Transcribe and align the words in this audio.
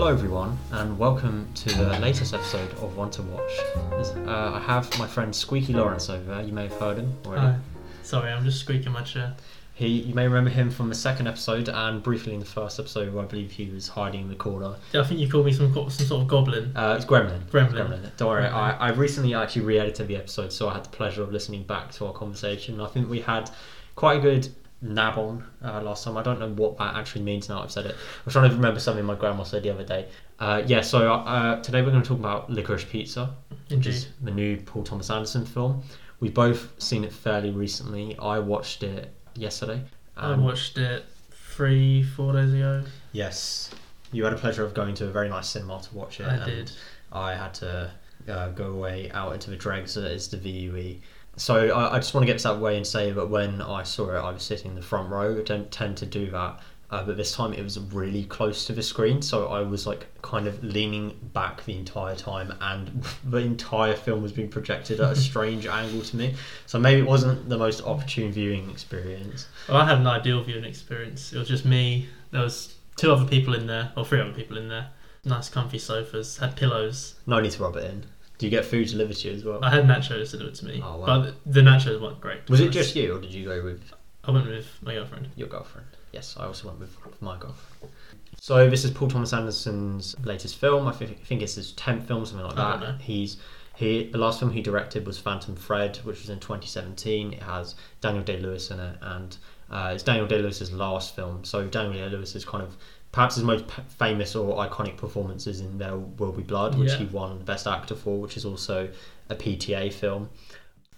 Hello, 0.00 0.12
everyone, 0.12 0.56
and 0.70 0.96
welcome 0.96 1.48
to 1.56 1.70
the 1.76 1.98
latest 1.98 2.32
episode 2.32 2.70
of 2.74 2.96
One 2.96 3.10
to 3.10 3.20
Watch. 3.22 3.50
This- 3.98 4.10
Uh, 4.28 4.52
I 4.54 4.60
have 4.60 4.96
my 4.96 5.08
friend 5.08 5.34
Squeaky 5.34 5.72
Lawrence 5.72 6.08
over 6.08 6.22
there. 6.22 6.40
You 6.42 6.52
may 6.52 6.68
have 6.68 6.78
heard 6.78 6.98
him 6.98 7.12
already. 7.26 7.46
Hi. 7.46 7.58
Sorry, 8.04 8.30
I'm 8.30 8.44
just 8.44 8.60
squeaking 8.60 8.92
my 8.92 9.02
chair. 9.02 9.34
He, 9.74 9.88
you 9.88 10.14
may 10.14 10.28
remember 10.28 10.50
him 10.50 10.70
from 10.70 10.88
the 10.88 10.94
second 10.94 11.26
episode 11.26 11.68
and 11.68 12.00
briefly 12.00 12.32
in 12.32 12.38
the 12.38 12.46
first 12.46 12.78
episode, 12.78 13.12
where 13.12 13.24
I 13.24 13.26
believe 13.26 13.50
he 13.50 13.70
was 13.70 13.88
hiding 13.88 14.20
in 14.20 14.28
the 14.28 14.36
corner. 14.36 14.76
Yeah, 14.92 15.00
I 15.00 15.04
think 15.04 15.18
you 15.18 15.28
called 15.28 15.46
me 15.46 15.52
some 15.52 15.74
some 15.74 15.90
sort 16.06 16.22
of 16.22 16.28
goblin. 16.28 16.70
Uh, 16.76 16.94
it's 16.96 17.04
Gremlin. 17.04 17.42
Gremlin. 17.50 18.16
Don't 18.16 18.28
worry, 18.28 18.44
Gremlin. 18.44 18.52
I, 18.52 18.70
I 18.78 18.88
recently 18.90 19.34
actually 19.34 19.62
re-edited 19.62 20.06
the 20.06 20.14
episode, 20.16 20.52
so 20.52 20.68
I 20.68 20.74
had 20.74 20.84
the 20.84 20.90
pleasure 20.90 21.24
of 21.24 21.32
listening 21.32 21.64
back 21.64 21.90
to 21.94 22.06
our 22.06 22.12
conversation. 22.12 22.80
I 22.80 22.86
think 22.86 23.10
we 23.10 23.20
had 23.20 23.50
quite 23.96 24.18
a 24.18 24.20
good 24.20 24.48
nab 24.80 25.18
on 25.18 25.44
uh, 25.62 25.82
last 25.82 26.04
time. 26.04 26.16
I 26.16 26.22
don't 26.22 26.38
know 26.38 26.50
what 26.50 26.78
that 26.78 26.94
actually 26.94 27.22
means 27.22 27.48
now 27.48 27.62
I've 27.62 27.70
said 27.70 27.86
it. 27.86 27.96
I'm 28.24 28.32
trying 28.32 28.48
to 28.50 28.56
remember 28.56 28.80
something 28.80 29.04
my 29.04 29.14
grandma 29.14 29.42
said 29.42 29.62
the 29.62 29.70
other 29.70 29.84
day. 29.84 30.06
Uh, 30.38 30.62
yeah, 30.66 30.80
so 30.80 31.12
uh, 31.12 31.60
today 31.62 31.82
we're 31.82 31.90
going 31.90 32.02
to 32.02 32.08
talk 32.08 32.18
about 32.18 32.50
Licorice 32.50 32.88
Pizza, 32.88 33.34
which 33.68 33.86
is 33.86 34.08
the 34.22 34.30
new 34.30 34.56
Paul 34.56 34.84
Thomas 34.84 35.10
Anderson 35.10 35.44
film. 35.44 35.82
We've 36.20 36.34
both 36.34 36.80
seen 36.80 37.04
it 37.04 37.12
fairly 37.12 37.50
recently. 37.50 38.16
I 38.18 38.38
watched 38.38 38.82
it 38.82 39.12
yesterday. 39.34 39.82
I 40.16 40.34
watched 40.36 40.78
it 40.78 41.04
three, 41.30 42.02
four 42.02 42.32
days 42.32 42.52
ago. 42.52 42.84
Yes, 43.12 43.70
you 44.12 44.24
had 44.24 44.32
a 44.32 44.36
pleasure 44.36 44.64
of 44.64 44.74
going 44.74 44.94
to 44.94 45.06
a 45.06 45.10
very 45.10 45.28
nice 45.28 45.48
cinema 45.48 45.80
to 45.82 45.94
watch 45.94 46.20
it. 46.20 46.26
I 46.26 46.34
and 46.34 46.44
did. 46.44 46.72
I 47.12 47.34
had 47.34 47.54
to 47.54 47.90
uh, 48.28 48.48
go 48.50 48.72
away 48.72 49.10
out 49.12 49.32
into 49.32 49.50
the 49.50 49.56
dregs 49.56 49.94
that 49.94 50.10
is 50.10 50.28
the 50.28 50.36
VUE. 50.36 51.00
So 51.38 51.68
I, 51.70 51.94
I 51.94 51.98
just 51.98 52.14
want 52.14 52.22
to 52.22 52.26
get 52.26 52.34
this 52.34 52.46
out 52.46 52.54
of 52.54 52.58
the 52.58 52.64
way 52.64 52.76
and 52.76 52.86
say 52.86 53.12
that 53.12 53.26
when 53.28 53.62
I 53.62 53.82
saw 53.82 54.10
it, 54.10 54.18
I 54.18 54.30
was 54.30 54.42
sitting 54.42 54.72
in 54.72 54.74
the 54.74 54.82
front 54.82 55.08
row. 55.08 55.38
I 55.38 55.42
don't 55.42 55.70
tend 55.70 55.96
to 55.98 56.06
do 56.06 56.30
that. 56.30 56.60
Uh, 56.90 57.04
but 57.04 57.18
this 57.18 57.34
time 57.34 57.52
it 57.52 57.62
was 57.62 57.78
really 57.78 58.24
close 58.24 58.64
to 58.66 58.72
the 58.72 58.82
screen, 58.82 59.20
so 59.20 59.48
I 59.48 59.60
was 59.60 59.86
like 59.86 60.06
kind 60.22 60.46
of 60.46 60.64
leaning 60.64 61.18
back 61.34 61.62
the 61.66 61.76
entire 61.76 62.16
time, 62.16 62.54
and 62.62 63.04
the 63.24 63.38
entire 63.38 63.94
film 63.94 64.22
was 64.22 64.32
being 64.32 64.48
projected 64.48 64.98
at 65.00 65.12
a 65.12 65.16
strange 65.16 65.66
angle 65.80 66.00
to 66.00 66.16
me. 66.16 66.34
So 66.64 66.78
maybe 66.78 67.02
it 67.02 67.06
wasn't 67.06 67.46
the 67.48 67.58
most 67.58 67.82
opportune 67.82 68.32
viewing 68.32 68.70
experience. 68.70 69.48
Well, 69.68 69.76
I 69.76 69.86
had 69.86 69.98
an 69.98 70.06
ideal 70.06 70.42
viewing 70.42 70.64
experience. 70.64 71.34
It 71.34 71.38
was 71.38 71.48
just 71.48 71.66
me. 71.66 72.08
There 72.30 72.40
was 72.40 72.74
two 72.96 73.12
other 73.12 73.26
people 73.26 73.54
in 73.54 73.66
there, 73.66 73.92
or 73.94 74.06
three 74.06 74.20
other 74.20 74.32
people 74.32 74.56
in 74.56 74.68
there. 74.68 74.88
Nice, 75.26 75.50
comfy 75.50 75.78
sofas. 75.78 76.38
Had 76.38 76.56
pillows. 76.56 77.16
No 77.26 77.38
need 77.38 77.52
to 77.52 77.62
rub 77.62 77.76
it 77.76 77.84
in. 77.84 78.06
Do 78.38 78.46
you 78.46 78.50
get 78.50 78.64
food 78.64 78.88
delivered 78.88 79.16
to 79.16 79.28
you 79.28 79.34
as 79.34 79.44
well? 79.44 79.58
I 79.64 79.70
had 79.70 79.84
nachos 79.84 80.30
delivered 80.30 80.54
to 80.56 80.66
me, 80.66 80.80
Oh, 80.82 80.98
wow. 80.98 81.06
but 81.22 81.34
the 81.44 81.60
nachos 81.60 82.00
weren't 82.00 82.20
great. 82.20 82.48
Was 82.48 82.60
it 82.60 82.70
just 82.70 82.94
you, 82.96 83.16
or 83.16 83.20
did 83.20 83.34
you 83.34 83.44
go 83.44 83.62
with 83.64 83.82
I 84.24 84.30
went 84.30 84.46
with 84.46 84.66
my 84.82 84.94
girlfriend. 84.94 85.28
your 85.36 85.48
girlfriend? 85.48 85.86
Yes, 86.12 86.36
I 86.38 86.44
also 86.46 86.68
went 86.68 86.80
with 86.80 86.96
my 87.20 87.36
girlfriend. 87.38 87.92
So 88.40 88.70
this 88.70 88.84
is 88.84 88.90
Paul 88.92 89.08
Thomas 89.08 89.32
Anderson's 89.32 90.14
latest 90.24 90.56
film. 90.56 90.86
I 90.86 90.92
think, 90.92 91.24
think 91.24 91.42
it's 91.42 91.56
his 91.56 91.72
tenth 91.72 92.06
film, 92.06 92.24
something 92.24 92.46
like 92.46 92.56
I 92.58 92.70
don't 92.72 92.80
that. 92.80 92.86
know. 92.92 92.98
He's 93.00 93.38
he 93.74 94.08
the 94.10 94.18
last 94.18 94.38
film 94.40 94.52
he 94.52 94.60
directed 94.62 95.06
was 95.06 95.18
Phantom 95.18 95.54
Thread, 95.56 95.96
which 95.98 96.20
was 96.20 96.30
in 96.30 96.38
2017. 96.38 97.32
It 97.32 97.42
has 97.42 97.74
Daniel 98.00 98.22
Day 98.24 98.38
Lewis 98.38 98.70
in 98.70 98.78
it, 98.80 98.96
and 99.02 99.36
uh, 99.70 99.92
it's 99.94 100.02
Daniel 100.04 100.26
Day 100.26 100.38
Lewis's 100.40 100.72
last 100.72 101.16
film. 101.16 101.44
So 101.44 101.66
Daniel 101.66 101.94
Day 102.08 102.16
Lewis 102.16 102.34
is 102.36 102.44
kind 102.44 102.62
of 102.62 102.76
perhaps 103.12 103.36
his 103.36 103.44
most 103.44 103.66
p- 103.68 103.82
famous 103.88 104.34
or 104.36 104.56
iconic 104.66 104.96
performances 104.96 105.60
in 105.60 105.78
There 105.78 105.96
Will 105.96 106.32
Be 106.32 106.42
Blood, 106.42 106.74
which 106.76 106.90
Yeah. 106.90 106.98
he 106.98 107.04
won 107.06 107.38
Best 107.44 107.66
Actor 107.66 107.94
for, 107.96 108.20
which 108.20 108.36
is 108.36 108.44
also 108.44 108.88
a 109.30 109.34
PTA 109.34 109.90
film. 109.92 110.28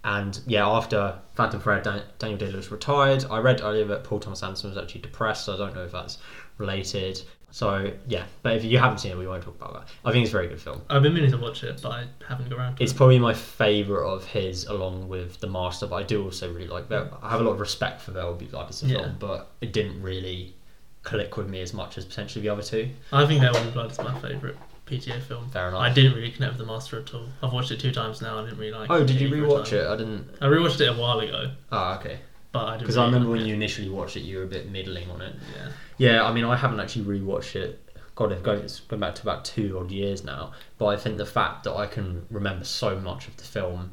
And 0.03 0.41
yeah, 0.47 0.67
after 0.67 1.19
Phantom 1.35 1.61
Thread, 1.61 1.83
Dan- 1.83 2.03
Daniel 2.19 2.39
Day 2.39 2.51
Lewis 2.51 2.71
retired. 2.71 3.25
I 3.31 3.39
read 3.39 3.61
earlier 3.61 3.85
that 3.87 4.03
Paul 4.05 4.19
Thomas 4.19 4.43
Anderson 4.43 4.71
was 4.71 4.79
actually 4.79 5.03
depressed, 5.03 5.45
so 5.45 5.55
I 5.55 5.57
don't 5.59 5.75
know 5.75 5.85
if 5.85 5.93
that's 5.93 6.19
related. 6.59 7.21
So 7.53 7.93
yeah, 8.07 8.25
but 8.43 8.55
if 8.57 8.65
you 8.65 8.79
haven't 8.79 8.99
seen 8.99 9.11
it, 9.13 9.19
we 9.19 9.27
won't 9.27 9.43
talk 9.43 9.57
about 9.57 9.75
that. 9.75 9.89
I 10.05 10.13
think 10.13 10.23
it's 10.25 10.31
a 10.31 10.37
very 10.37 10.47
good 10.49 10.61
film. 10.61 10.81
I've 10.89 11.03
been 11.03 11.13
meaning 11.15 11.33
to 11.33 11.37
watch 11.37 11.65
it, 11.65 11.81
but 11.83 11.91
I 11.91 12.05
haven't 12.29 12.49
got 12.49 12.59
around 12.59 12.77
to 12.77 12.83
It's 12.83 12.93
it. 12.93 12.97
probably 12.97 13.19
my 13.19 13.35
favourite 13.35 14.07
of 14.09 14.25
his, 14.25 14.67
along 14.67 15.09
with 15.09 15.41
The 15.41 15.49
Master. 15.49 15.87
But 15.89 15.97
I 15.97 16.03
do 16.05 16.23
also 16.25 16.51
really 16.53 16.69
like 16.69 16.89
that. 16.91 17.13
I 17.23 17.29
have 17.29 17.41
a 17.41 17.45
lot 17.45 17.53
of 17.53 17.61
respect 17.61 18.01
for 18.03 18.13
There 18.13 18.25
Will 18.25 18.35
Be 18.35 18.47
Blood 18.47 18.69
as 18.71 18.83
a 18.83 18.87
Yeah. 18.87 18.99
film, 18.99 19.17
but 19.19 19.51
it 19.61 19.73
didn't 19.73 20.01
really 20.01 20.55
click 21.03 21.37
with 21.37 21.49
me 21.49 21.61
as 21.63 21.73
much 21.73 21.97
as 21.99 22.05
potentially 22.05 22.43
the 22.43 22.49
other 22.49 22.63
two. 22.63 22.91
I 23.13 23.27
think 23.27 23.41
There 23.41 23.53
Will 23.53 23.65
Be 23.65 23.71
Blood 23.71 23.91
is 23.93 23.99
my 23.99 24.19
favourite 24.21 24.57
PTA 24.87 25.21
film. 25.23 25.49
Fair 25.51 25.69
enough. 25.69 25.81
I 25.81 25.93
didn't 25.93 26.15
really 26.15 26.31
connect 26.31 26.53
with 26.59 26.67
the 26.67 26.73
Master 26.73 26.99
at 27.01 27.15
all. 27.15 27.27
I've 27.43 27.53
watched 27.53 27.71
it 27.71 27.81
two 27.81 27.93
times 27.93 28.21
now. 28.21 28.39
I 28.39 28.45
didn't 28.45 28.59
really 28.59 28.73
like. 28.73 28.91
Oh, 28.91 28.97
it 29.03 29.07
did 29.07 29.21
you 29.21 29.29
either 29.29 29.37
rewatch 29.47 29.71
time. 29.71 29.79
it? 29.81 29.87
I 29.87 29.97
didn't. 29.97 30.29
I 30.41 30.47
rewatched 30.47 30.81
it 30.81 30.87
a 30.89 30.95
while 30.95 31.21
ago, 31.21 31.53
Ah, 31.73 31.99
okay. 31.99 32.19
but 32.53 32.65
I 32.65 32.71
didn't. 32.73 32.81
Because 32.81 32.97
I 32.97 33.03
really 33.03 33.15
remember 33.15 33.31
like 33.31 33.39
when 33.39 33.47
it. 33.47 33.49
you 33.49 33.55
initially 33.55 33.89
watched 33.89 34.17
it, 34.17 34.21
you 34.21 34.39
were 34.39 34.45
a 34.45 34.49
bit 34.49 34.71
middling 34.71 35.11
on 35.11 35.21
it. 35.23 35.35
Yeah. 35.57 35.69
Yeah, 35.99 36.25
I 36.25 36.33
mean, 36.33 36.45
I 36.45 36.57
haven't 36.57 36.81
actually 36.81 37.05
rewatched 37.05 37.57
it. 37.57 37.83
God, 38.17 38.33
it's 38.33 38.81
been 38.81 39.01
back 39.01 39.15
to 39.15 39.23
about 39.23 39.47
two 39.47 39.79
odd 39.79 39.91
years 39.91 40.25
now. 40.25 40.53
But 40.77 40.87
I 40.87 40.97
think 40.99 41.17
the 41.17 41.25
fact 41.25 41.65
that 41.65 41.73
I 41.75 41.87
can 41.87 42.27
remember 42.31 42.67
so 42.67 42.99
much 43.01 43.27
of 43.29 43.37
the 43.39 43.45
film, 43.45 43.93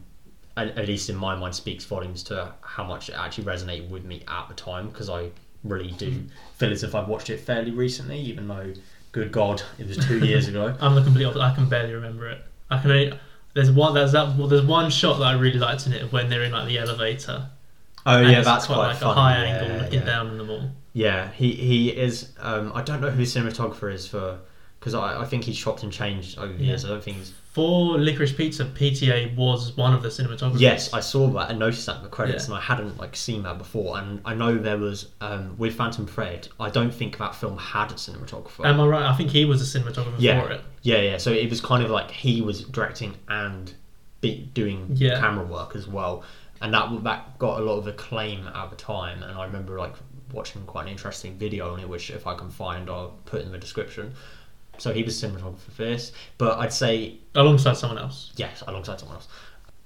at 0.58 0.86
least 0.86 1.10
in 1.10 1.16
my 1.16 1.34
mind, 1.36 1.56
speaks 1.56 1.86
volumes 1.86 2.24
to 2.24 2.52
how 2.60 2.84
much 2.84 3.08
it 3.08 3.14
actually 3.14 3.46
resonated 3.46 3.90
with 3.90 4.04
me 4.04 4.24
at 4.28 4.50
the 4.50 4.54
time. 4.54 4.90
Because 4.90 5.10
I 5.10 5.30
really 5.64 5.92
do 5.92 6.24
feel 6.56 6.72
as 6.72 6.84
if 6.84 6.96
I've 6.96 7.08
watched 7.08 7.30
it 7.30 7.40
fairly 7.40 7.72
recently, 7.72 8.20
even 8.20 8.48
though, 8.48 8.74
good 9.12 9.32
God, 9.32 9.62
it 9.78 9.88
was 9.88 9.98
two 9.98 10.26
years 10.26 10.48
ago. 10.48 10.76
I'm 10.82 10.96
the 10.96 11.04
complete 11.04 11.26
opposite. 11.26 11.42
I 11.42 11.56
can 11.56 11.70
barely 11.70 11.94
remember 11.94 12.30
it. 12.30 12.42
I 12.70 12.82
can 12.82 12.92
only. 12.92 13.20
There's 13.54 13.72
one. 13.72 13.94
There's 13.94 14.12
that. 14.12 14.38
Well, 14.38 14.48
there's 14.48 14.66
one 14.66 14.90
shot 14.90 15.20
that 15.20 15.26
I 15.26 15.34
really 15.34 15.60
liked 15.60 15.88
in 15.88 15.94
it 15.94 16.12
when 16.12 16.30
they're 16.30 16.44
in 16.44 16.52
like 16.52 16.68
the 16.68 16.78
elevator. 16.78 17.50
Oh 18.06 18.22
yeah, 18.22 18.42
that's 18.42 18.68
quite, 18.68 18.76
quite, 18.76 18.88
like 18.88 18.98
funny. 18.98 19.12
a 19.12 19.16
high 19.16 19.38
yeah, 19.38 19.44
angle 19.44 19.78
looking 19.78 20.00
yeah. 20.00 20.06
down 20.06 20.28
on 20.28 20.38
them 20.38 20.50
all. 20.50 20.70
Yeah, 20.94 21.32
he 21.32 21.52
he 21.52 21.90
is. 21.90 22.34
Um, 22.40 22.72
I 22.74 22.82
don't 22.82 23.02
know 23.02 23.10
who 23.10 23.20
his 23.20 23.36
cinematographer 23.36 23.94
is 23.94 24.08
for, 24.08 24.40
because 24.80 24.94
I, 24.94 25.22
I 25.22 25.26
think 25.26 25.44
he's 25.44 25.58
chopped 25.58 25.84
and 25.84 25.92
changed 25.92 26.38
over 26.38 26.54
the 26.54 26.64
years. 26.64 26.86
I 26.86 26.90
don't 26.90 27.04
think 27.04 27.18
he's 27.18 27.34
For 27.54 27.98
Licorice 27.98 28.34
Pizza, 28.38 28.66
PTA 28.66 29.36
was 29.36 29.76
one 29.76 29.94
of 29.94 30.04
the 30.04 30.10
cinematographers. 30.10 30.60
Yes, 30.60 30.94
I 30.94 31.00
saw 31.00 31.28
that 31.30 31.50
and 31.50 31.58
noticed 31.60 31.86
that 31.88 31.98
in 31.98 32.04
the 32.04 32.10
credits, 32.10 32.48
Yeah. 32.48 32.56
and 32.56 32.62
I 32.62 32.66
hadn't 32.66 32.98
like 32.98 33.16
seen 33.16 33.44
that 33.44 33.58
before. 33.58 33.98
And 33.98 34.22
I 34.24 34.34
know 34.36 34.56
there 34.58 34.78
was 34.78 35.10
um, 35.22 35.58
with 35.58 35.76
Phantom 35.76 36.06
Thread. 36.06 36.48
I 36.60 36.70
don't 36.70 36.94
think 36.94 37.18
that 37.18 37.34
film 37.36 37.58
had 37.58 37.92
a 37.92 37.96
cinematographer. 37.96 38.66
Am 38.66 38.80
I 38.80 38.86
right? 38.86 39.04
I 39.06 39.16
think 39.16 39.32
he 39.32 39.46
was 39.46 39.62
a 39.62 39.80
cinematographer 39.80 40.14
Yeah. 40.20 40.42
for 40.42 40.52
it. 40.52 40.62
yeah, 40.84 41.00
yeah. 41.02 41.18
So 41.18 41.32
it 41.32 41.50
was 41.50 41.60
kind 41.62 41.84
of 41.84 41.90
like 41.90 42.12
he 42.12 42.42
was 42.42 42.62
directing 42.66 43.16
and 43.28 43.74
be, 44.22 44.50
doing 44.54 44.88
Yeah. 44.94 45.20
camera 45.20 45.46
work 45.46 45.76
as 45.76 45.88
well, 45.88 46.24
and 46.62 46.72
that 46.76 47.04
that 47.04 47.40
got 47.40 47.60
a 47.60 47.64
lot 47.64 47.78
of 47.78 47.88
acclaim 47.88 48.48
at 48.48 48.70
the 48.70 48.76
time. 48.76 49.24
And 49.24 49.36
I 49.38 49.46
remember 49.46 49.78
like 49.80 49.96
watching 50.32 50.62
quite 50.66 50.84
an 50.84 50.90
interesting 50.90 51.38
video 51.38 51.74
on 51.74 51.80
it, 51.80 51.88
which 51.90 52.10
if 52.12 52.28
I 52.28 52.36
can 52.36 52.50
find, 52.50 52.90
I'll 52.90 53.16
put 53.26 53.42
in 53.42 53.52
the 53.52 53.58
description. 53.58 54.14
So 54.80 54.94
he 54.94 55.04
was 55.04 55.22
cinematographer 55.22 55.58
for 55.60 55.84
this, 55.84 56.12
but 56.38 56.58
I'd 56.60 56.74
say 56.74 57.18
Alongside 57.36 57.78
someone 57.78 58.00
else. 58.00 58.32
Yes, 58.36 58.64
alongside 58.68 59.00
someone 59.00 59.18
else. 59.18 59.28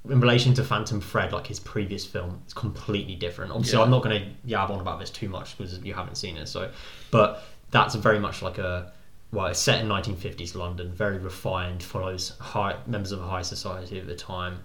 In 0.09 0.19
relation 0.19 0.53
to 0.55 0.63
Phantom 0.63 0.99
Thread, 0.99 1.31
like 1.31 1.45
his 1.47 1.59
previous 1.59 2.05
film, 2.05 2.41
it's 2.45 2.53
completely 2.53 3.15
different. 3.15 3.51
Obviously, 3.51 3.77
Yeah. 3.77 3.83
I'm 3.83 3.91
not 3.91 4.03
going 4.03 4.19
to 4.21 4.49
yab 4.49 4.69
on 4.69 4.79
about 4.79 4.99
this 4.99 5.09
too 5.09 5.29
much 5.29 5.57
because 5.57 5.77
you 5.79 5.93
haven't 5.93 6.15
seen 6.15 6.37
it. 6.37 6.47
So, 6.47 6.71
but 7.11 7.43
that's 7.71 7.95
very 7.95 8.19
much 8.19 8.41
like 8.41 8.57
a 8.57 8.91
well, 9.31 9.45
it's 9.47 9.59
set 9.59 9.79
in 9.81 9.87
1950s 9.87 10.55
London, 10.55 10.91
very 10.91 11.17
refined, 11.17 11.81
follows 11.81 12.33
high 12.39 12.75
members 12.85 13.11
of 13.13 13.21
high 13.21 13.41
society 13.41 13.99
at 13.99 14.07
the 14.07 14.15
time. 14.15 14.59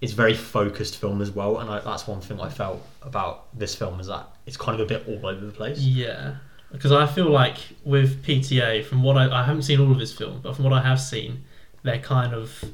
It's 0.00 0.12
a 0.12 0.16
very 0.16 0.34
focused 0.34 0.96
film 0.96 1.20
as 1.22 1.30
well, 1.30 1.58
and 1.58 1.70
I, 1.70 1.80
that's 1.80 2.06
one 2.06 2.20
thing 2.20 2.40
I 2.40 2.48
felt 2.48 2.84
about 3.02 3.46
this 3.56 3.74
film 3.74 4.00
is 4.00 4.06
that 4.08 4.28
it's 4.46 4.56
kind 4.56 4.80
of 4.80 4.84
a 4.84 4.88
bit 4.88 5.06
all 5.08 5.26
over 5.26 5.44
the 5.44 5.52
place. 5.52 5.78
Yeah, 5.78 6.36
because 6.72 6.92
I 6.92 7.06
feel 7.06 7.30
like 7.30 7.56
with 7.84 8.24
PTA, 8.24 8.84
from 8.84 9.02
what 9.02 9.16
I, 9.16 9.40
I 9.40 9.44
haven't 9.44 9.62
seen 9.62 9.80
all 9.80 9.90
of 9.92 9.98
his 9.98 10.12
films, 10.12 10.40
but 10.42 10.54
from 10.54 10.64
what 10.64 10.72
I 10.74 10.82
have 10.82 11.00
seen, 11.00 11.44
they're 11.82 11.98
kind 11.98 12.34
of 12.34 12.64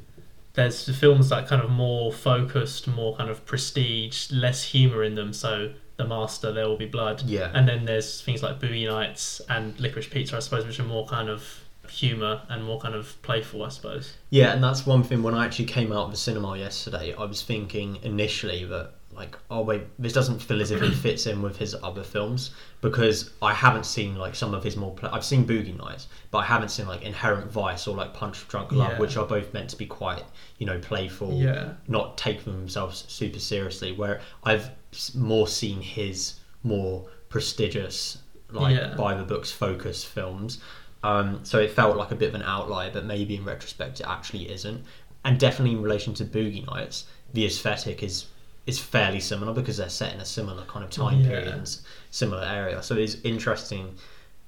there's 0.55 0.87
the 0.87 0.93
films 0.93 1.29
that 1.31 1.45
are 1.45 1.47
kind 1.47 1.63
of 1.63 1.71
more 1.71 2.13
focused, 2.13 2.87
more 2.87 3.17
kind 3.17 3.29
of 3.29 3.45
prestige, 3.45 4.31
less 4.31 4.63
humor 4.63 5.03
in 5.03 5.15
them. 5.17 5.33
So 5.33 5.73
The 5.97 6.07
Master, 6.07 6.53
There 6.53 6.69
Will 6.69 6.77
Be 6.77 6.87
Blood, 6.87 7.23
Yeah. 7.23 7.51
and 7.55 7.69
then 7.69 7.85
there's 7.87 8.21
things 8.21 8.43
like 8.43 8.61
Boogie 8.61 8.87
Nights 8.89 9.41
and 9.49 9.77
Licorice 9.81 10.09
Pizza, 10.11 10.37
I 10.37 10.39
suppose, 10.41 10.65
which 10.65 10.79
are 10.79 10.85
more 10.85 11.07
kind 11.09 11.29
of 11.29 11.61
humor 11.89 12.43
and 12.49 12.65
more 12.65 12.81
kind 12.81 12.95
of 12.95 13.21
playful, 13.23 13.65
I 13.65 13.69
suppose. 13.69 14.15
Yeah, 14.31 14.53
and 14.53 14.63
that's 14.63 14.87
one 14.87 15.03
thing 15.03 15.23
when 15.25 15.35
I 15.35 15.45
actually 15.45 15.67
came 15.67 15.93
out 15.93 16.05
of 16.07 16.11
the 16.13 16.17
cinema 16.17 16.57
yesterday, 16.57 17.15
I 17.19 17.25
was 17.25 17.43
thinking 17.43 17.99
initially 18.03 18.65
that 18.65 18.93
like, 19.15 19.37
oh 19.51 19.63
wait, 19.63 19.83
this 19.99 20.13
doesn't 20.13 20.41
feel 20.41 20.61
as 20.61 20.71
if 20.71 20.83
it 20.83 20.93
fits 20.95 21.27
in 21.27 21.41
with 21.43 21.57
his 21.57 21.75
other 21.83 22.03
films 22.03 22.51
because 22.81 23.31
I 23.41 23.53
haven't 23.55 23.87
seen 23.87 24.17
like 24.17 24.35
some 24.35 24.55
of 24.55 24.63
his 24.65 24.77
more. 24.77 24.93
Pla- 24.95 25.11
I've 25.13 25.25
seen 25.25 25.47
Boogie 25.47 25.77
Nights, 25.79 26.09
but 26.31 26.39
I 26.39 26.45
haven't 26.45 26.71
seen 26.71 26.87
like 26.87 27.03
Inherent 27.03 27.51
Vice 27.51 27.87
or 27.87 27.97
like 27.97 28.13
Punch 28.15 28.47
Drunk 28.49 28.73
Love, 28.73 28.93
Yeah. 28.93 28.99
which 28.99 29.17
are 29.17 29.27
both 29.27 29.53
meant 29.55 29.71
to 29.71 29.77
be 29.77 29.87
quite 29.87 30.25
you 30.59 30.67
know 30.67 30.79
playful, 30.79 31.33
Yeah. 31.35 31.75
not 31.89 32.19
take 32.19 32.45
themselves 32.45 33.05
super 33.09 33.39
seriously. 33.39 33.93
Where 33.93 34.21
I've 34.45 34.71
more 35.15 35.49
seen 35.49 35.81
his 35.81 36.35
more 36.63 37.07
prestigious 37.29 38.19
like 38.51 38.75
Yeah. 38.77 38.95
by 38.97 39.15
the 39.15 39.25
books 39.25 39.51
focus 39.51 40.05
films. 40.05 40.59
Um, 41.03 41.41
so 41.45 41.59
it 41.59 41.71
felt 41.71 41.97
like 41.97 42.11
a 42.13 42.15
bit 42.15 42.31
of 42.31 42.35
an 42.35 42.43
outlier, 42.43 42.91
but 42.91 43.05
maybe 43.05 43.37
in 43.37 43.45
retrospect 43.45 44.01
it 44.01 44.07
actually 44.07 44.51
isn't. 44.51 44.83
And 45.25 45.39
definitely 45.39 45.73
in 45.77 45.83
relation 45.83 46.15
to 46.15 46.25
Boogie 46.25 46.67
Nights, 46.67 47.05
the 47.33 47.45
aesthetic 47.47 48.03
is 48.03 48.27
is 48.67 48.79
fairly 48.79 49.21
similar 49.21 49.53
because 49.53 49.77
they're 49.77 49.89
set 49.89 50.15
in 50.15 50.21
a 50.21 50.25
similar 50.25 50.65
kind 50.65 50.85
of 50.85 50.91
time 50.91 51.21
Yeah. 51.21 51.29
period 51.29 51.49
and 51.49 51.79
similar 52.11 52.43
area. 52.45 52.83
So 52.83 52.95
it's 52.97 53.17
interesting 53.25 53.95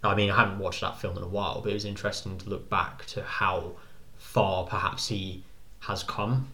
I 0.04 0.14
mean, 0.14 0.30
I 0.30 0.36
haven't 0.36 0.58
watched 0.60 0.82
that 0.82 1.00
film 1.00 1.16
in 1.16 1.22
a 1.24 1.26
while, 1.26 1.62
but 1.62 1.70
it 1.70 1.74
was 1.74 1.84
interesting 1.84 2.38
to 2.38 2.48
look 2.48 2.68
back 2.70 3.06
to 3.06 3.22
how 3.24 3.72
far 4.18 4.64
perhaps 4.64 5.08
he 5.08 5.42
has 5.80 6.02
come. 6.04 6.46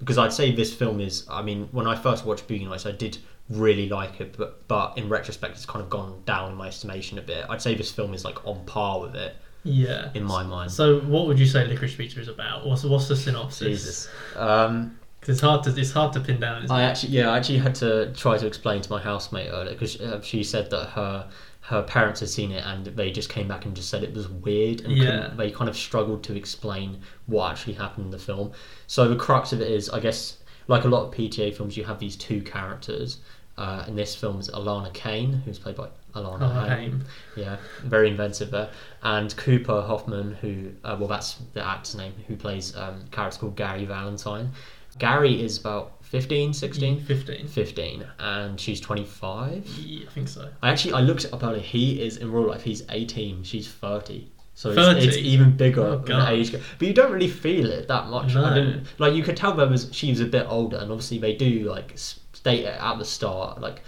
Because 0.00 0.18
I'd 0.18 0.32
say 0.32 0.52
this 0.54 0.74
film 0.74 1.00
is. 1.00 1.24
I 1.30 1.40
mean, 1.42 1.68
when 1.72 1.86
I 1.86 1.94
first 1.94 2.26
watched 2.26 2.46
Boogie 2.48 2.68
Nights, 2.68 2.84
I 2.84 2.90
did 2.90 3.16
really 3.48 3.88
like 3.88 4.20
it, 4.20 4.34
but 4.36 4.66
but 4.68 4.98
in 4.98 5.08
retrospect, 5.08 5.54
it's 5.54 5.64
kind 5.64 5.82
of 5.82 5.88
gone 5.88 6.20
down 6.26 6.50
in 6.50 6.56
my 6.58 6.66
estimation 6.68 7.18
a 7.18 7.22
bit. 7.22 7.46
I'd 7.48 7.62
say 7.62 7.74
this 7.74 7.90
film 7.92 8.12
is 8.12 8.24
like 8.26 8.44
on 8.46 8.62
par 8.66 9.00
with 9.00 9.14
it 9.14 9.36
Yeah. 9.62 10.10
in 10.14 10.24
my 10.24 10.42
mind. 10.42 10.70
So, 10.72 11.00
what 11.02 11.26
would 11.28 11.38
you 11.38 11.46
say 11.46 11.64
Licorice 11.66 11.96
Pizza 11.96 12.20
is 12.20 12.28
about? 12.28 12.66
What's 12.66 12.82
what's 12.84 13.08
the 13.08 13.16
synopsis? 13.16 13.68
Jesus. 13.68 14.08
Um, 14.36 14.98
'Cause 15.22 15.28
it's 15.30 15.40
hard 15.40 15.62
to 15.64 15.70
it's 15.80 15.92
hard 15.92 16.12
to 16.14 16.20
pin 16.20 16.40
down. 16.40 16.64
Isn't 16.64 16.76
I 16.76 16.82
it? 16.82 16.86
actually, 16.86 17.10
yeah, 17.12 17.30
I 17.30 17.38
actually 17.38 17.58
had 17.58 17.74
to 17.76 18.12
try 18.12 18.36
to 18.36 18.46
explain 18.46 18.82
to 18.82 18.90
my 18.90 19.00
housemate 19.00 19.48
earlier 19.52 19.72
because 19.72 20.00
uh, 20.00 20.20
she 20.20 20.42
said 20.44 20.68
that 20.70 20.86
her 20.90 21.28
her 21.60 21.82
parents 21.84 22.18
had 22.18 22.28
seen 22.28 22.50
it 22.50 22.64
and 22.66 22.86
they 22.86 23.12
just 23.12 23.28
came 23.28 23.46
back 23.46 23.64
and 23.64 23.74
just 23.76 23.88
said 23.88 24.02
it 24.02 24.12
was 24.12 24.28
weird 24.28 24.80
and 24.80 24.92
Yeah. 24.96 25.30
they 25.36 25.48
kind 25.52 25.70
of 25.70 25.76
struggled 25.76 26.24
to 26.24 26.34
explain 26.36 26.98
what 27.26 27.52
actually 27.52 27.74
happened 27.74 28.06
in 28.06 28.10
the 28.10 28.18
film. 28.18 28.50
So 28.88 29.06
the 29.08 29.14
crux 29.14 29.52
of 29.52 29.60
it 29.60 29.70
is, 29.70 29.88
I 29.88 30.00
guess, 30.00 30.38
like 30.66 30.82
a 30.84 30.88
lot 30.88 31.04
of 31.04 31.14
PTA 31.14 31.52
films, 31.54 31.76
you 31.76 31.84
have 31.84 32.00
these 32.00 32.16
two 32.16 32.42
characters. 32.42 33.18
Uh, 33.58 33.84
in 33.86 33.94
this 33.94 34.14
film 34.16 34.40
is 34.40 34.48
Alana 34.50 34.92
Kane, 34.94 35.34
who's 35.44 35.58
played 35.58 35.76
by 35.76 35.86
Alana 36.14 36.42
Oh. 36.42 36.68
Haim. 36.68 37.04
Yeah, 37.36 37.58
very 37.84 38.08
inventive 38.08 38.50
there. 38.50 38.70
And 39.04 39.34
Cooper 39.36 39.82
Hoffman, 39.82 40.34
who, 40.40 40.72
uh, 40.82 40.96
well, 40.98 41.06
that's 41.08 41.34
the 41.52 41.64
actor's 41.64 41.94
name, 41.94 42.14
who 42.26 42.34
plays 42.34 42.74
um, 42.74 43.02
a 43.06 43.10
character 43.14 43.38
called 43.40 43.54
Gary 43.56 43.84
Valentine. 43.84 44.50
Gary 44.98 45.42
is 45.42 45.58
about 45.58 46.04
15, 46.04 46.52
16? 46.52 47.00
15. 47.00 47.48
15, 47.48 48.06
and 48.18 48.60
she's 48.60 48.80
25. 48.80 49.66
Yeah, 49.66 50.06
I 50.06 50.12
think 50.12 50.28
so. 50.28 50.48
I 50.62 50.70
actually, 50.70 50.94
I 50.94 51.00
looked 51.00 51.26
up 51.32 51.42
earlier. 51.42 51.60
He 51.60 52.02
is, 52.02 52.18
in 52.18 52.30
real 52.30 52.48
life, 52.48 52.62
he's 52.62 52.82
18, 52.90 53.42
she's 53.44 53.68
30. 53.68 54.28
So 54.54 54.70
it's, 54.70 55.06
it's 55.06 55.16
even 55.16 55.56
bigger 55.56 55.80
Oh, 55.82 56.04
an 56.06 56.32
age 56.34 56.52
gap. 56.52 56.60
But 56.78 56.86
you 56.86 56.94
don't 56.94 57.10
really 57.10 57.28
feel 57.28 57.70
it 57.70 57.88
that 57.88 58.08
much. 58.08 58.34
No. 58.34 58.44
I 58.44 58.54
didn't, 58.54 58.86
like, 58.98 59.14
you 59.14 59.22
could 59.22 59.36
tell 59.36 59.54
there 59.54 59.66
was, 59.66 59.88
she 59.92 60.10
was 60.10 60.20
a 60.20 60.26
bit 60.26 60.46
older, 60.48 60.76
and 60.76 60.90
obviously 60.90 61.18
they 61.18 61.34
do, 61.34 61.60
like, 61.64 61.92
state 61.96 62.64
it 62.64 62.78
at 62.78 62.98
the 62.98 63.04
start. 63.04 63.60
Like, 63.60 63.80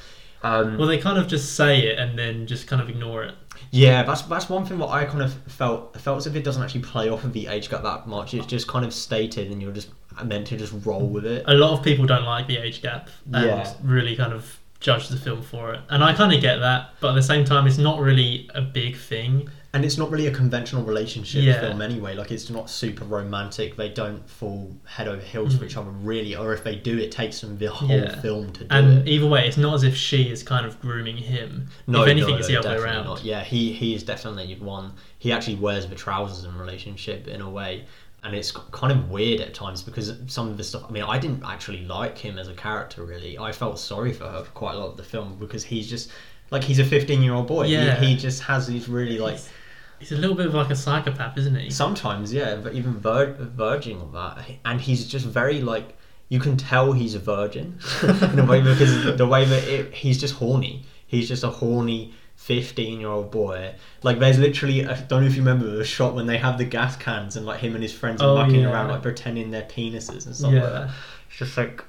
um, 0.42 0.78
Well, 0.78 0.88
they 0.88 0.98
kind 0.98 1.18
of 1.18 1.28
just 1.28 1.54
say 1.54 1.80
it 1.80 1.98
and 1.98 2.18
then 2.18 2.46
just 2.46 2.66
kind 2.66 2.80
of 2.80 2.88
ignore 2.88 3.24
it. 3.24 3.34
Yeah, 3.70 4.02
that's 4.04 4.22
that's 4.22 4.48
one 4.48 4.64
thing 4.66 4.78
What 4.78 4.90
I 4.90 5.04
kind 5.04 5.22
of 5.22 5.32
felt 5.48 5.98
felt 6.00 6.18
as 6.18 6.26
if 6.26 6.36
it 6.36 6.44
doesn't 6.44 6.62
actually 6.62 6.82
play 6.82 7.08
off 7.08 7.24
of 7.24 7.32
the 7.32 7.46
age 7.48 7.70
gap 7.70 7.82
that 7.82 8.06
much. 8.06 8.34
It's 8.34 8.46
just 8.46 8.68
kind 8.68 8.84
of 8.84 8.92
stated, 8.92 9.50
and 9.50 9.60
you're 9.60 9.72
just 9.72 9.88
meant 10.24 10.46
to 10.48 10.56
just 10.56 10.72
roll 10.84 11.08
with 11.08 11.24
it. 11.26 11.44
A 11.46 11.54
lot 11.54 11.72
of 11.76 11.82
people 11.84 12.06
don't 12.06 12.24
like 12.24 12.46
the 12.46 12.58
age 12.58 12.82
gap 12.82 13.08
and 13.32 13.46
Yeah. 13.46 13.72
really 13.82 14.14
kind 14.16 14.32
of 14.32 14.58
judge 14.80 15.08
the 15.08 15.16
film 15.16 15.40
for 15.42 15.72
it. 15.72 15.80
And 15.88 16.04
I 16.04 16.12
kind 16.12 16.32
of 16.32 16.40
get 16.42 16.58
that, 16.58 16.90
but 17.00 17.10
at 17.10 17.14
the 17.14 17.22
same 17.22 17.44
time, 17.44 17.66
it's 17.66 17.78
not 17.78 18.00
really 18.00 18.50
a 18.54 18.60
big 18.60 18.96
thing. 18.96 19.48
And 19.72 19.84
it's 19.84 19.98
not 19.98 20.08
really 20.12 20.28
a 20.28 20.30
conventional 20.30 20.84
relationship 20.84 21.42
Yeah. 21.42 21.58
film 21.58 21.82
anyway. 21.82 22.14
Like 22.14 22.30
it's 22.30 22.48
not 22.48 22.70
super 22.70 23.04
romantic. 23.04 23.76
They 23.76 23.88
don't 23.88 24.28
fall 24.30 24.70
head 24.84 25.08
over 25.08 25.20
heels 25.20 25.56
for 25.56 25.64
Mm. 25.64 25.66
each 25.66 25.76
other 25.76 25.90
really, 25.90 26.36
or 26.36 26.52
if 26.52 26.62
they 26.62 26.76
do, 26.76 26.96
it 26.96 27.10
takes 27.10 27.40
them 27.40 27.58
the 27.58 27.66
whole 27.70 27.88
Yeah. 27.90 28.20
film 28.20 28.52
to 28.52 28.60
do 28.60 28.66
And 28.70 28.98
it. 28.98 29.10
either 29.10 29.26
way, 29.26 29.48
it's 29.48 29.56
not 29.56 29.74
as 29.74 29.82
if 29.82 29.96
she 29.96 30.24
is 30.30 30.44
kind 30.44 30.64
of 30.64 30.80
grooming 30.80 31.16
him. 31.16 31.66
No, 31.88 32.02
if 32.02 32.08
anything, 32.08 32.30
no, 32.34 32.36
it's 32.36 32.46
the 32.46 32.56
other 32.58 32.68
way 32.68 32.74
definitely 32.76 32.96
around. 32.98 33.06
Not. 33.06 33.24
Yeah, 33.24 33.42
he 33.42 33.72
he 33.72 33.94
is 33.96 34.04
definitely 34.04 34.54
one. 34.60 34.92
He 35.18 35.32
actually 35.32 35.56
wears 35.56 35.86
the 35.86 35.96
trousers 35.96 36.44
in 36.44 36.56
relationship 36.56 37.26
in 37.26 37.40
a 37.40 37.50
way, 37.50 37.84
and 38.24 38.34
it's 38.34 38.50
kind 38.50 38.90
of 38.90 39.10
weird 39.10 39.40
at 39.42 39.52
times 39.52 39.82
because 39.82 40.14
some 40.26 40.48
of 40.48 40.56
the 40.56 40.64
stuff. 40.64 40.84
I 40.88 40.90
mean, 40.90 41.02
I 41.02 41.18
didn't 41.18 41.44
actually 41.44 41.84
like 41.84 42.16
him 42.16 42.38
as 42.38 42.48
a 42.48 42.54
character 42.54 43.04
really. 43.04 43.38
I 43.38 43.52
felt 43.52 43.78
sorry 43.78 44.12
for 44.12 44.24
her 44.24 44.44
for 44.44 44.50
quite 44.52 44.74
a 44.74 44.78
lot 44.78 44.90
of 44.90 44.96
the 44.96 45.02
film 45.02 45.36
because 45.38 45.62
he's 45.62 45.88
just 45.88 46.10
like 46.50 46.64
he's 46.64 46.78
a 46.78 46.84
15 46.84 47.22
year 47.22 47.34
old 47.34 47.46
boy. 47.46 47.66
Yeah. 47.66 48.00
He, 48.00 48.06
he 48.08 48.16
just 48.16 48.42
has 48.42 48.66
these 48.66 48.88
really 48.88 49.18
like. 49.18 49.34
He's, 49.34 49.50
he's 49.98 50.12
a 50.12 50.16
little 50.16 50.34
bit 50.34 50.46
of 50.46 50.54
like 50.54 50.70
a 50.70 50.76
psychopath, 50.76 51.36
isn't 51.36 51.54
he? 51.54 51.70
Sometimes, 51.70 52.32
yeah, 52.32 52.56
but 52.56 52.72
even 52.72 52.98
ver- 52.98 53.36
verging 53.38 54.00
on 54.00 54.12
that, 54.12 54.50
and 54.64 54.80
he's 54.80 55.06
just 55.06 55.26
very 55.26 55.60
like 55.60 55.96
you 56.30 56.40
can 56.40 56.56
tell 56.56 56.92
he's 56.92 57.14
a 57.14 57.18
virgin 57.18 57.78
in 58.02 58.38
a 58.38 58.46
way 58.46 58.62
because 58.62 59.16
the 59.18 59.26
way 59.26 59.44
that 59.44 59.64
it, 59.64 59.92
he's 59.92 60.18
just 60.18 60.34
horny. 60.36 60.86
He's 61.06 61.28
just 61.28 61.44
a 61.44 61.50
horny 61.50 62.14
fifteen-year-old 62.44 63.30
boy. 63.30 63.74
Like 64.02 64.18
there's 64.18 64.38
literally, 64.38 64.86
I 64.86 64.94
don't 65.00 65.22
know 65.22 65.26
if 65.26 65.34
you 65.34 65.40
remember 65.42 65.66
the 65.66 65.84
shot 65.84 66.14
when 66.14 66.26
they 66.26 66.38
have 66.38 66.58
the 66.58 66.64
gas 66.64 66.94
cans 66.96 67.36
and 67.36 67.46
like 67.46 67.60
him 67.60 67.74
and 67.74 67.82
his 67.82 67.92
friends 67.92 68.20
are 68.20 68.30
Oh, 68.30 68.36
mucking 68.36 68.60
yeah. 68.60 68.70
around 68.72 68.88
like 68.88 69.02
pretending 69.02 69.50
they're 69.50 69.62
penises 69.62 70.26
and 70.26 70.36
stuff 70.36 70.52
like 70.52 70.62
Yeah. 70.62 70.68
that. 70.68 70.90
It's 71.28 71.38
just 71.38 71.56
like 71.56 71.82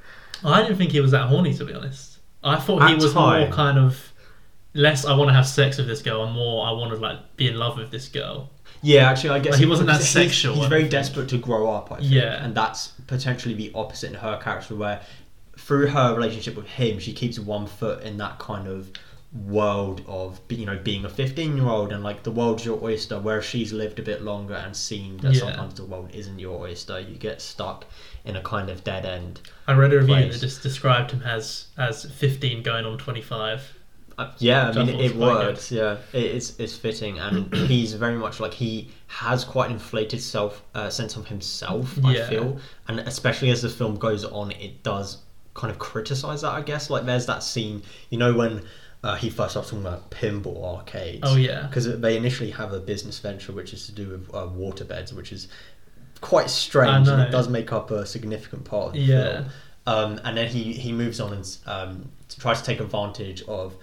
I 0.43 0.61
didn't 0.61 0.77
think 0.77 0.91
he 0.91 0.99
was 1.01 1.11
that 1.11 1.27
horny, 1.27 1.53
to 1.55 1.65
be 1.65 1.73
honest. 1.73 2.19
I 2.43 2.57
thought 2.57 2.87
he 2.87 2.95
was 2.95 3.13
time. 3.13 3.41
more 3.41 3.51
kind 3.51 3.77
of 3.77 4.11
less. 4.73 5.05
I 5.05 5.15
want 5.15 5.29
to 5.29 5.33
have 5.33 5.47
sex 5.47 5.77
with 5.77 5.87
this 5.87 6.01
girl, 6.01 6.23
and 6.23 6.33
more 6.33 6.65
I 6.67 6.71
want 6.71 6.91
to 6.93 6.97
like 6.99 7.19
be 7.37 7.47
in 7.49 7.57
love 7.57 7.77
with 7.77 7.91
this 7.91 8.07
girl. 8.07 8.49
Yeah, 8.81 9.09
actually, 9.09 9.31
I 9.31 9.39
guess 9.39 9.53
Like, 9.53 9.59
he 9.61 9.65
wasn't 9.65 9.87
that 9.87 9.97
he's- 9.97 10.09
sexual, 10.09 10.55
He's 10.55 10.65
I 10.65 10.69
very 10.69 10.87
desperate 10.87 11.27
to 11.29 11.37
grow 11.37 11.71
up. 11.71 11.91
I 11.91 11.97
think, 11.97 12.11
Yeah. 12.11 12.43
and 12.43 12.53
that's 12.53 12.89
potentially 13.07 13.55
the 13.55 13.71
opposite 13.73 14.09
in 14.09 14.15
her 14.15 14.37
character, 14.37 14.75
where 14.75 15.01
through 15.57 15.87
her 15.87 16.13
relationship 16.13 16.55
with 16.55 16.67
him, 16.67 16.99
she 16.99 17.11
keeps 17.13 17.39
one 17.39 17.65
foot 17.65 18.03
in 18.03 18.17
that 18.17 18.37
kind 18.39 18.67
of 18.67 18.91
world 19.43 20.01
of 20.07 20.39
you 20.49 20.65
know 20.65 20.79
being 20.81 21.03
a 21.03 21.09
15 21.09 21.57
year 21.57 21.67
old 21.67 21.91
and 21.91 22.03
like 22.03 22.23
the 22.23 22.31
world's 22.31 22.63
your 22.63 22.81
oyster 22.81 23.19
where 23.19 23.41
she's 23.41 23.73
lived 23.73 23.99
a 23.99 24.01
bit 24.01 24.21
longer 24.21 24.53
and 24.53 24.73
seen 24.75 25.17
that 25.17 25.33
Yeah. 25.33 25.41
sometimes 25.41 25.73
the 25.73 25.83
world 25.83 26.09
isn't 26.13 26.39
your 26.39 26.61
oyster 26.61 26.99
you 27.01 27.15
get 27.15 27.41
stuck 27.41 27.85
in 28.23 28.37
a 28.37 28.41
kind 28.41 28.69
of 28.69 28.83
dead 28.85 29.05
end 29.05 29.41
I 29.67 29.73
read 29.73 29.91
a 29.91 29.97
review 29.99 30.15
Place. 30.15 30.33
that 30.35 30.39
just 30.39 30.63
described 30.63 31.11
him 31.11 31.21
as 31.23 31.67
as 31.77 32.05
15 32.05 32.63
going 32.63 32.85
on 32.85 32.97
25. 32.97 33.73
Uh, 34.17 34.31
yeah, 34.37 34.69
I 34.69 34.83
mean 34.85 34.97
it 35.01 35.13
works. 35.17 35.69
Yeah, 35.69 35.97
it, 36.13 36.23
it's 36.23 36.57
it's 36.57 36.77
fitting, 36.77 37.19
and 37.19 37.53
he's 37.67 37.91
very 37.95 38.15
much 38.15 38.39
like 38.39 38.53
he 38.53 38.89
has 39.07 39.43
quite 39.43 39.65
an 39.65 39.73
inflated 39.73 40.21
self 40.21 40.63
uh, 40.73 40.89
sense 40.89 41.17
of 41.17 41.27
himself. 41.27 41.99
I 42.05 42.21
feel, 42.29 42.57
and 42.87 43.01
especially 43.01 43.49
as 43.49 43.61
the 43.61 43.67
film 43.69 43.97
goes 43.97 44.23
on, 44.23 44.51
it 44.51 44.83
does 44.83 45.17
kind 45.53 45.69
of 45.69 45.79
criticize 45.79 46.43
that. 46.43 46.51
I 46.53 46.61
guess 46.61 46.89
like 46.89 47.05
there's 47.05 47.25
that 47.25 47.43
scene, 47.43 47.83
you 48.09 48.17
know, 48.17 48.33
when 48.33 48.63
uh, 49.03 49.15
he 49.15 49.29
first 49.29 49.51
starts 49.51 49.69
talking 49.69 49.85
about 49.85 50.09
pinball 50.11 50.63
arcades. 50.77 51.21
Oh 51.23 51.35
yeah, 51.35 51.67
because 51.67 51.99
they 51.99 52.17
initially 52.17 52.51
have 52.51 52.73
a 52.73 52.79
business 52.79 53.19
venture 53.19 53.51
which 53.51 53.73
is 53.73 53.85
to 53.87 53.91
do 53.91 54.09
with 54.09 54.29
uh, 54.33 54.47
waterbeds, 54.47 55.13
which 55.13 55.31
is 55.31 55.47
quite 56.21 56.49
strange, 56.49 57.07
and 57.07 57.21
it 57.21 57.31
does 57.31 57.47
make 57.49 57.71
up 57.71 57.91
a 57.91 58.05
significant 58.05 58.63
part 58.65 58.87
of 58.87 58.93
the 58.93 58.99
Yeah. 58.99 59.33
film. 59.33 59.45
Um, 59.87 60.19
and 60.23 60.35
then 60.35 60.47
he, 60.47 60.73
he 60.73 60.91
moves 60.91 61.19
on 61.19 61.31
and 61.33 61.57
um, 61.67 62.09
tries 62.39 62.59
to 62.61 62.65
take 62.65 62.79
advantage 62.79 63.43
of 63.43 63.75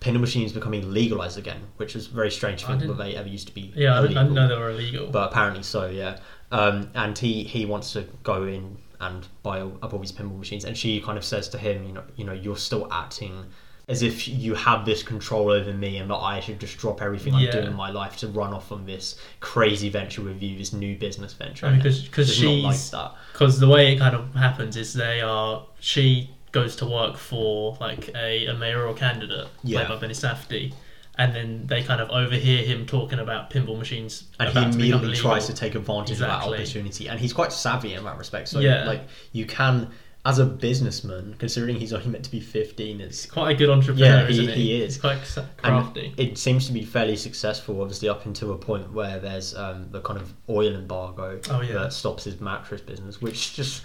pinball 0.00 0.20
machines 0.20 0.52
becoming 0.52 0.92
legalized 0.92 1.36
again, 1.36 1.60
which 1.78 1.96
is 1.96 2.06
very 2.06 2.30
strange 2.30 2.62
to 2.62 2.70
I 2.70 2.76
that 2.76 2.96
they 2.98 3.16
ever 3.16 3.26
used 3.28 3.48
to 3.48 3.54
be 3.54 3.72
yeah. 3.74 3.94
I 3.96 3.98
I 3.98 4.02
didn't 4.02 4.16
illegal. 4.18 4.34
know 4.36 4.48
they 4.48 4.54
were 4.56 4.70
illegal. 4.70 5.08
But 5.10 5.32
apparently 5.32 5.64
so, 5.64 5.88
yeah. 5.88 6.18
Um, 6.52 6.90
and 6.94 7.18
he, 7.18 7.42
he 7.42 7.66
wants 7.66 7.92
to 7.94 8.06
go 8.22 8.44
in 8.44 8.76
and 9.00 9.26
buy 9.42 9.60
up 9.60 9.92
all 9.92 9.98
these 9.98 10.12
pinball 10.12 10.38
machines, 10.38 10.64
and 10.64 10.76
she 10.78 11.00
kind 11.00 11.18
of 11.18 11.24
says 11.24 11.48
to 11.48 11.58
him, 11.58 11.84
you 11.84 11.92
know, 11.92 12.04
you 12.14 12.24
know, 12.24 12.32
you're 12.32 12.56
still 12.56 12.86
acting 12.92 13.44
as 13.88 14.02
if 14.02 14.28
you 14.28 14.54
have 14.54 14.84
this 14.84 15.02
control 15.02 15.50
over 15.50 15.72
me, 15.72 15.96
and 15.96 16.10
that 16.10 16.16
I 16.16 16.40
should 16.40 16.60
just 16.60 16.76
drop 16.76 17.00
everything 17.00 17.34
I'm 17.34 17.50
doing 17.50 17.66
in 17.66 17.74
my 17.74 17.90
life 17.90 18.18
to 18.18 18.28
run 18.28 18.52
off 18.52 18.70
on 18.70 18.84
this 18.84 19.18
crazy 19.40 19.88
venture 19.88 20.20
with 20.22 20.42
you, 20.42 20.58
this 20.58 20.72
new 20.74 20.94
business 20.96 21.32
venture. 21.32 21.64
I 21.66 21.70
mean, 21.70 21.80
And 21.80 21.84
'cause- 21.84 22.08
'cause 22.10 22.28
it's 22.30 22.40
not 22.42 22.50
like 22.50 22.72
she's- 22.74 22.90
that. 22.90 23.14
because 23.32 23.58
the 23.60 23.68
way 23.68 23.94
it 23.94 23.98
kind 23.98 24.14
of 24.14 24.34
happens 24.34 24.76
is 24.76 24.92
they 24.92 25.20
are 25.22 25.64
she 25.80 26.30
goes 26.52 26.76
to 26.76 26.86
work 26.86 27.16
for 27.16 27.76
like 27.80 28.10
a, 28.14 28.46
a 28.46 28.54
mayoral 28.54 28.92
candidate 28.94 29.46
Yeah. 29.64 29.84
played 29.84 29.88
by 29.96 30.00
Benny 30.00 30.14
Safdie 30.14 30.72
and 31.16 31.34
then 31.34 31.66
they 31.66 31.82
kind 31.82 32.00
of 32.00 32.08
overhear 32.10 32.64
him 32.64 32.86
talking 32.86 33.18
about 33.18 33.50
pinball 33.50 33.78
machines 33.78 34.24
and 34.40 34.48
he 34.50 34.62
immediately 34.64 35.14
tries 35.16 35.46
to 35.46 35.52
take 35.54 35.74
advantage 35.74 36.12
of 36.12 36.18
that 36.20 36.42
opportunity 36.42 37.08
and 37.08 37.20
he's 37.20 37.32
quite 37.32 37.52
savvy 37.52 37.94
in 37.94 38.04
that 38.04 38.16
respect 38.18 38.48
so 38.48 38.60
Yeah. 38.60 38.84
like 38.84 39.06
you 39.32 39.44
can 39.46 39.88
as 40.24 40.38
a 40.38 40.44
businessman 40.44 41.34
considering 41.38 41.76
he's 41.76 41.92
only 41.92 42.08
meant 42.08 42.24
to 42.24 42.30
be 42.30 42.40
15 42.40 43.00
it's 43.00 43.24
quite 43.24 43.52
a 43.52 43.54
good 43.54 43.70
entrepreneur 43.70 44.22
Yeah, 44.22 44.26
he- 44.26 44.46
he, 44.46 44.52
he 44.52 44.82
is. 44.82 44.94
He's 44.94 45.00
quite 45.00 45.24
sa- 45.24 45.42
and 45.62 45.82
crafty 45.84 46.12
it 46.16 46.36
seems 46.36 46.66
to 46.66 46.72
be 46.72 46.84
fairly 46.84 47.16
successful 47.16 47.80
obviously 47.80 48.08
up 48.08 48.26
until 48.26 48.52
a 48.52 48.58
point 48.58 48.92
where 48.92 49.18
there's 49.20 49.54
um, 49.54 49.88
the 49.90 50.00
kind 50.00 50.20
of 50.20 50.32
oil 50.50 50.74
embargo 50.74 51.40
Oh, 51.50 51.60
yeah. 51.62 51.72
that 51.74 51.92
stops 51.92 52.24
his 52.24 52.40
mattress 52.40 52.80
business 52.80 53.20
which 53.22 53.54
just 53.54 53.82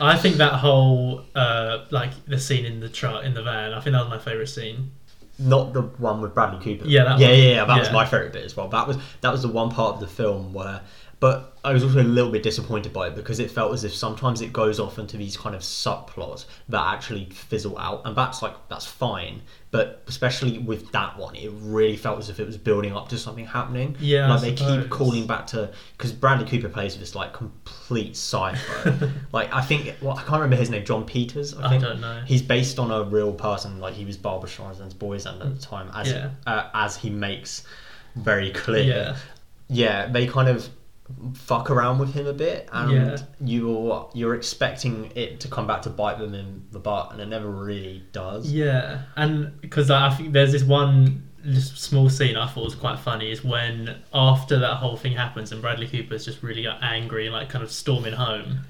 I 0.00 0.16
think 0.16 0.36
that 0.36 0.52
whole 0.52 1.24
uh, 1.34 1.86
like 1.90 2.10
the 2.26 2.38
scene 2.38 2.64
in 2.64 2.78
the 2.80 2.88
truck 2.88 3.24
in 3.24 3.34
the 3.34 3.42
van 3.42 3.72
I 3.72 3.80
think 3.80 3.94
that 3.94 4.00
was 4.02 4.10
my 4.10 4.18
favourite 4.18 4.48
scene 4.48 4.92
not 5.38 5.72
the 5.72 5.80
one 5.80 6.20
with 6.20 6.34
Bradley 6.34 6.62
Cooper. 6.62 6.86
Yeah, 6.86 7.04
that 7.04 7.18
yeah, 7.18 7.28
one. 7.28 7.38
yeah, 7.38 7.44
yeah. 7.44 7.64
That 7.64 7.78
was 7.78 7.90
my 7.90 8.04
favorite 8.04 8.34
bit 8.34 8.44
as 8.44 8.54
well. 8.56 8.68
That 8.68 8.86
was 8.86 8.98
that 9.22 9.32
was 9.32 9.40
the 9.42 9.48
one 9.48 9.70
part 9.70 9.94
of 9.94 10.00
the 10.00 10.06
film 10.06 10.52
where, 10.52 10.82
but 11.22 11.56
I 11.64 11.72
was 11.72 11.84
also 11.84 12.00
a 12.00 12.02
little 12.02 12.32
bit 12.32 12.42
disappointed 12.42 12.92
by 12.92 13.06
it 13.06 13.14
because 13.14 13.38
it 13.38 13.48
felt 13.48 13.72
as 13.72 13.84
if 13.84 13.94
sometimes 13.94 14.40
it 14.40 14.52
goes 14.52 14.80
off 14.80 14.98
into 14.98 15.16
these 15.16 15.36
kind 15.36 15.54
of 15.54 15.60
subplots 15.62 16.46
that 16.68 16.84
actually 16.84 17.26
fizzle 17.26 17.78
out, 17.78 18.02
and 18.04 18.16
that's 18.16 18.42
like 18.42 18.54
that's 18.68 18.84
fine. 18.86 19.40
But 19.70 20.02
especially 20.08 20.58
with 20.58 20.90
that 20.90 21.16
one, 21.16 21.36
it 21.36 21.52
really 21.60 21.96
felt 21.96 22.18
as 22.18 22.28
if 22.28 22.40
it 22.40 22.44
was 22.44 22.56
building 22.56 22.92
up 22.92 23.08
to 23.10 23.18
something 23.18 23.46
happening. 23.46 23.94
Yeah, 24.00 24.26
I 24.26 24.30
like 24.34 24.40
they 24.40 24.52
keep 24.54 24.90
calling 24.90 25.28
back 25.28 25.46
to 25.48 25.70
because 25.96 26.10
Bradley 26.10 26.44
Cooper 26.44 26.68
plays 26.68 26.98
this 26.98 27.14
like 27.14 27.32
complete 27.32 28.16
psycho. 28.16 28.98
like 29.32 29.54
I 29.54 29.60
think, 29.60 29.94
well, 30.02 30.18
I 30.18 30.22
can't 30.22 30.32
remember 30.42 30.56
his 30.56 30.70
name. 30.70 30.84
Jon 30.84 31.06
Peters. 31.06 31.54
I 31.56 31.76
I 31.76 31.78
don't 31.78 32.00
know 32.00 32.20
He's 32.26 32.42
based 32.42 32.80
on 32.80 32.90
a 32.90 33.04
real 33.04 33.32
person, 33.32 33.78
like 33.78 33.94
he 33.94 34.04
was 34.04 34.16
Barbra 34.16 34.48
Streisand's 34.50 34.92
boyfriend 34.92 35.40
at 35.40 35.54
the 35.54 35.62
time, 35.64 35.88
as 35.94 36.10
Yeah. 36.10 36.30
uh, 36.48 36.68
as 36.74 36.96
he 36.96 37.10
makes 37.10 37.62
very 38.16 38.50
clear. 38.50 38.82
Yeah. 38.82 39.16
yeah, 39.68 40.06
they 40.08 40.26
kind 40.26 40.48
of 40.48 40.68
fuck 41.34 41.70
around 41.70 41.98
with 41.98 42.14
him 42.14 42.26
a 42.26 42.32
bit, 42.32 42.68
and 42.72 42.90
Yeah. 42.92 43.16
you're 43.40 44.10
you're 44.14 44.34
expecting 44.34 45.10
it 45.14 45.40
to 45.40 45.48
come 45.48 45.66
back 45.66 45.82
to 45.82 45.90
bite 45.90 46.18
them 46.18 46.34
in 46.34 46.64
the 46.72 46.78
butt, 46.78 47.12
and 47.12 47.20
it 47.20 47.26
never 47.28 47.50
really 47.50 48.02
does. 48.12 48.50
Yeah, 48.52 49.02
and 49.16 49.60
because 49.60 49.90
I 49.90 50.10
think 50.10 50.32
there's 50.32 50.52
this 50.52 50.64
one 50.64 51.28
just 51.44 51.76
small 51.78 52.08
scene 52.08 52.36
I 52.36 52.46
thought 52.46 52.64
was 52.64 52.74
quite 52.76 53.00
funny 53.00 53.30
is 53.32 53.42
when 53.42 53.96
after 54.14 54.58
that 54.60 54.76
whole 54.76 54.96
thing 54.96 55.12
happens 55.14 55.50
and 55.50 55.60
Bradley 55.60 55.88
Cooper's 55.88 56.24
just 56.24 56.40
really 56.40 56.62
got 56.62 56.80
angry 56.82 57.26
and 57.26 57.34
like 57.34 57.48
kind 57.48 57.64
of 57.64 57.72
storming 57.72 58.12
home. 58.12 58.60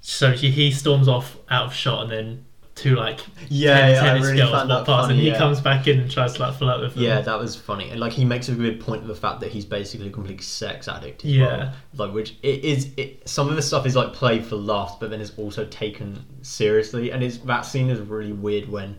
So 0.00 0.30
he, 0.30 0.50
he 0.52 0.70
storms 0.70 1.08
off 1.08 1.36
out 1.50 1.66
of 1.66 1.74
shot 1.74 2.02
and 2.02 2.12
then 2.12 2.44
two 2.74 2.96
like 2.96 3.20
Yeah, 3.48 3.78
ten- 3.78 3.90
yeah, 3.92 4.00
I 4.00 4.04
tennis 4.06 4.26
really 4.26 4.36
girls 4.38 4.68
that 4.68 4.86
funny, 4.86 5.12
and 5.12 5.20
he 5.20 5.28
yeah. 5.28 5.38
comes 5.38 5.60
back 5.60 5.86
in 5.86 6.00
and 6.00 6.10
tries 6.10 6.32
to 6.34 6.42
like 6.42 6.54
flirt 6.56 6.80
with 6.80 6.94
them. 6.94 7.04
Yeah, 7.04 7.20
that 7.20 7.38
was 7.38 7.54
funny, 7.56 7.90
and 7.90 8.00
like 8.00 8.12
he 8.12 8.24
makes 8.24 8.48
a 8.48 8.54
good 8.54 8.80
point 8.80 9.02
of 9.02 9.08
the 9.08 9.14
fact 9.14 9.40
that 9.40 9.52
he's 9.52 9.64
basically 9.64 10.08
a 10.08 10.10
complete 10.10 10.42
sex 10.42 10.88
addict. 10.88 11.24
As 11.24 11.30
Yeah. 11.30 11.56
well. 11.56 11.72
like 12.06 12.12
which 12.14 12.36
it 12.42 12.64
is. 12.64 12.90
It, 12.96 13.28
some 13.28 13.48
of 13.48 13.56
the 13.56 13.62
stuff 13.62 13.86
is 13.86 13.94
like 13.94 14.12
played 14.12 14.44
for 14.44 14.56
laughs, 14.56 14.94
but 14.98 15.10
then 15.10 15.20
it's 15.20 15.32
also 15.38 15.64
taken 15.66 16.24
seriously, 16.42 17.10
and 17.10 17.22
it's 17.22 17.38
that 17.38 17.62
scene 17.62 17.90
is 17.90 18.00
really 18.00 18.32
weird 18.32 18.68
when. 18.68 18.96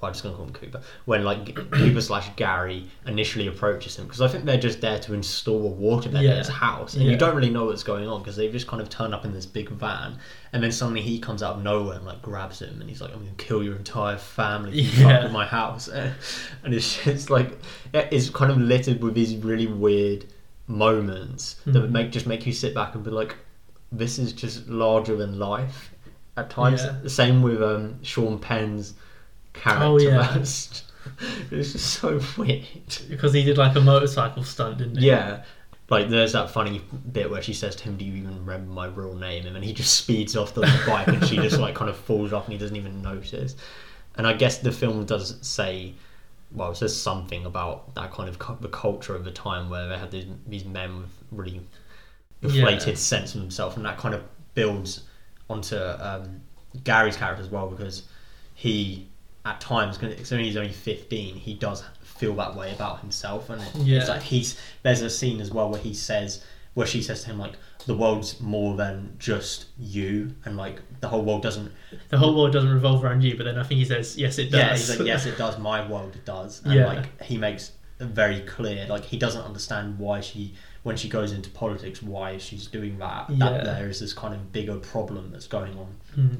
Well, 0.00 0.08
I'm 0.08 0.12
just 0.12 0.22
gonna 0.22 0.36
call 0.36 0.46
him 0.46 0.52
Cooper. 0.52 0.80
When 1.06 1.24
like 1.24 1.54
Cooper 1.70 2.00
slash 2.00 2.28
Gary 2.36 2.90
initially 3.06 3.46
approaches 3.46 3.96
him 3.96 4.04
because 4.06 4.20
I 4.20 4.28
think 4.28 4.44
they're 4.44 4.58
just 4.58 4.80
there 4.80 4.98
to 5.00 5.14
install 5.14 5.66
a 5.66 5.70
waterbed 5.74 6.20
Yeah. 6.22 6.32
at 6.32 6.38
his 6.38 6.48
house, 6.48 6.94
and 6.94 7.04
Yeah. 7.04 7.12
you 7.12 7.16
don't 7.16 7.34
really 7.34 7.50
know 7.50 7.66
what's 7.66 7.82
going 7.82 8.06
on 8.08 8.20
because 8.20 8.36
they've 8.36 8.52
just 8.52 8.66
kind 8.66 8.82
of 8.82 8.88
turned 8.88 9.14
up 9.14 9.24
in 9.24 9.32
this 9.32 9.46
big 9.46 9.70
van, 9.70 10.18
and 10.52 10.62
then 10.62 10.72
suddenly 10.72 11.00
he 11.02 11.18
comes 11.18 11.42
out 11.42 11.56
of 11.56 11.62
nowhere 11.62 11.96
and 11.96 12.04
like 12.06 12.20
grabs 12.22 12.60
him, 12.60 12.80
and 12.80 12.88
he's 12.90 13.00
like, 13.00 13.12
"I'm 13.12 13.20
gonna 13.20 13.30
kill 13.38 13.62
your 13.62 13.76
entire 13.76 14.18
family. 14.18 14.78
if 14.80 14.98
You 14.98 15.06
Yeah. 15.06 15.28
my 15.28 15.46
house," 15.46 15.88
and 16.64 16.74
it's 16.74 17.02
just 17.04 17.30
like 17.30 17.58
it's 17.92 18.30
kind 18.30 18.50
of 18.50 18.58
littered 18.58 19.02
with 19.02 19.14
these 19.14 19.36
really 19.36 19.66
weird 19.66 20.26
moments 20.66 21.56
that 21.66 21.74
Mhm. 21.84 21.90
make 21.90 22.10
just 22.12 22.26
make 22.26 22.46
you 22.46 22.52
sit 22.52 22.74
back 22.74 22.94
and 22.94 23.04
be 23.04 23.10
like, 23.10 23.36
"This 23.92 24.18
is 24.18 24.32
just 24.32 24.68
larger 24.68 25.16
than 25.16 25.38
life." 25.38 25.90
At 26.36 26.50
times, 26.50 26.82
Yeah. 26.82 26.96
the 27.02 27.10
same 27.10 27.42
with 27.42 27.62
um, 27.62 28.02
Sean 28.02 28.38
Penn's 28.40 28.94
character. 29.54 29.84
Oh, 29.86 29.98
yeah. 29.98 30.18
That's- 30.18 30.82
it's 31.50 31.72
just 31.72 31.94
so 32.00 32.20
weird. 32.36 32.64
because 33.08 33.32
he 33.32 33.42
did 33.44 33.58
like 33.58 33.74
a 33.76 33.80
motorcycle 33.80 34.42
stunt, 34.44 34.78
didn't 34.78 34.98
he? 34.98 35.06
Yeah. 35.08 35.44
Like 35.90 36.08
there's 36.08 36.32
that 36.32 36.50
funny 36.50 36.80
bit 37.12 37.30
where 37.30 37.42
she 37.42 37.52
says 37.52 37.76
to 37.76 37.84
him, 37.84 37.96
"Do 37.98 38.04
you 38.06 38.14
even 38.14 38.38
remember 38.46 38.72
my 38.72 38.86
real 38.86 39.14
name?" 39.14 39.44
And 39.46 39.54
then 39.54 39.62
he 39.62 39.74
just 39.74 39.92
speeds 39.94 40.34
off 40.34 40.54
the 40.54 40.62
bike, 40.86 41.08
and 41.08 41.22
she 41.26 41.36
just 41.36 41.58
like 41.58 41.74
kind 41.74 41.90
of 41.90 41.96
falls 41.96 42.32
off, 42.32 42.44
and 42.44 42.52
he 42.54 42.58
doesn't 42.58 42.76
even 42.76 43.02
notice. 43.02 43.54
And 44.16 44.26
I 44.26 44.32
guess 44.32 44.58
the 44.58 44.72
film 44.72 45.04
does 45.04 45.36
say, 45.46 45.92
well, 46.52 46.70
it 46.70 46.76
says 46.76 46.96
something 46.98 47.44
about 47.44 47.94
that 47.96 48.12
kind 48.12 48.28
of 48.30 48.38
cu- 48.38 48.56
the 48.60 48.68
culture 48.68 49.14
of 49.14 49.24
the 49.24 49.30
time 49.30 49.68
where 49.68 49.88
they 49.88 49.98
had 49.98 50.10
these, 50.10 50.24
these 50.46 50.64
men 50.64 50.96
with 51.00 51.10
really 51.32 51.60
inflated 52.42 52.88
Yeah. 52.88 52.94
sense 52.94 53.34
of 53.34 53.42
himself, 53.42 53.76
and 53.76 53.84
that 53.84 53.98
kind 53.98 54.14
of 54.14 54.22
builds 54.54 55.02
onto 55.50 55.76
um, 55.76 56.40
Gary's 56.84 57.16
character 57.16 57.42
as 57.42 57.50
well 57.50 57.68
because 57.68 58.04
he 58.54 59.06
at 59.44 59.60
times, 59.60 59.98
because 59.98 60.30
he's 60.30 60.56
only 60.56 60.72
15, 60.72 61.36
he 61.36 61.54
does 61.54 61.84
feel 62.02 62.34
that 62.36 62.54
way 62.56 62.72
about 62.72 63.00
himself, 63.00 63.50
and 63.50 63.60
it- 63.60 63.74
Yeah. 63.76 63.98
it's 64.00 64.08
like 64.08 64.22
he's 64.22 64.56
there's 64.82 65.02
a 65.02 65.10
scene 65.10 65.40
as 65.40 65.50
well 65.50 65.68
where 65.70 65.80
he 65.80 65.92
says 65.94 66.42
where 66.74 66.86
she 66.86 67.00
says 67.02 67.20
to 67.22 67.26
him 67.28 67.38
like 67.38 67.52
the 67.86 67.94
world's 67.94 68.40
more 68.40 68.76
than 68.76 69.14
just 69.18 69.66
you 69.78 70.34
and 70.44 70.56
like 70.56 70.80
the 71.00 71.08
whole 71.08 71.22
world 71.22 71.40
doesn't 71.42 71.70
The 72.08 72.18
whole 72.18 72.34
world 72.34 72.52
doesn't 72.52 72.72
revolve 72.72 73.04
around 73.04 73.22
you, 73.22 73.36
but 73.36 73.44
then 73.44 73.58
I 73.58 73.62
think 73.62 73.78
he 73.78 73.84
says, 73.84 74.16
"Yes, 74.16 74.38
it 74.38 74.50
does." 74.50 74.58
yeah 74.60 74.70
he's 74.70 74.88
like 74.98 75.06
yes 75.06 75.26
it 75.26 75.36
does 75.44 75.58
my 75.58 75.86
world 75.88 76.16
does 76.24 76.62
and 76.64 76.74
Yeah. 76.74 76.86
like 76.86 77.22
he 77.22 77.36
makes 77.36 77.72
very 78.00 78.40
clear 78.40 78.86
like 78.88 79.04
he 79.04 79.16
doesn't 79.16 79.42
understand 79.42 79.98
why 79.98 80.20
she 80.20 80.54
when 80.82 80.96
she 80.96 81.08
goes 81.08 81.30
into 81.32 81.48
politics 81.50 82.02
why 82.02 82.38
she's 82.38 82.66
doing 82.66 82.98
that 82.98 83.30
Yeah. 83.30 83.50
that 83.50 83.64
there 83.64 83.88
is 83.88 84.00
this 84.00 84.12
kind 84.12 84.34
of 84.34 84.50
bigger 84.52 84.76
problem 84.76 85.30
that's 85.30 85.46
going 85.46 85.78
on 85.78 85.94
Hmm. 86.14 86.34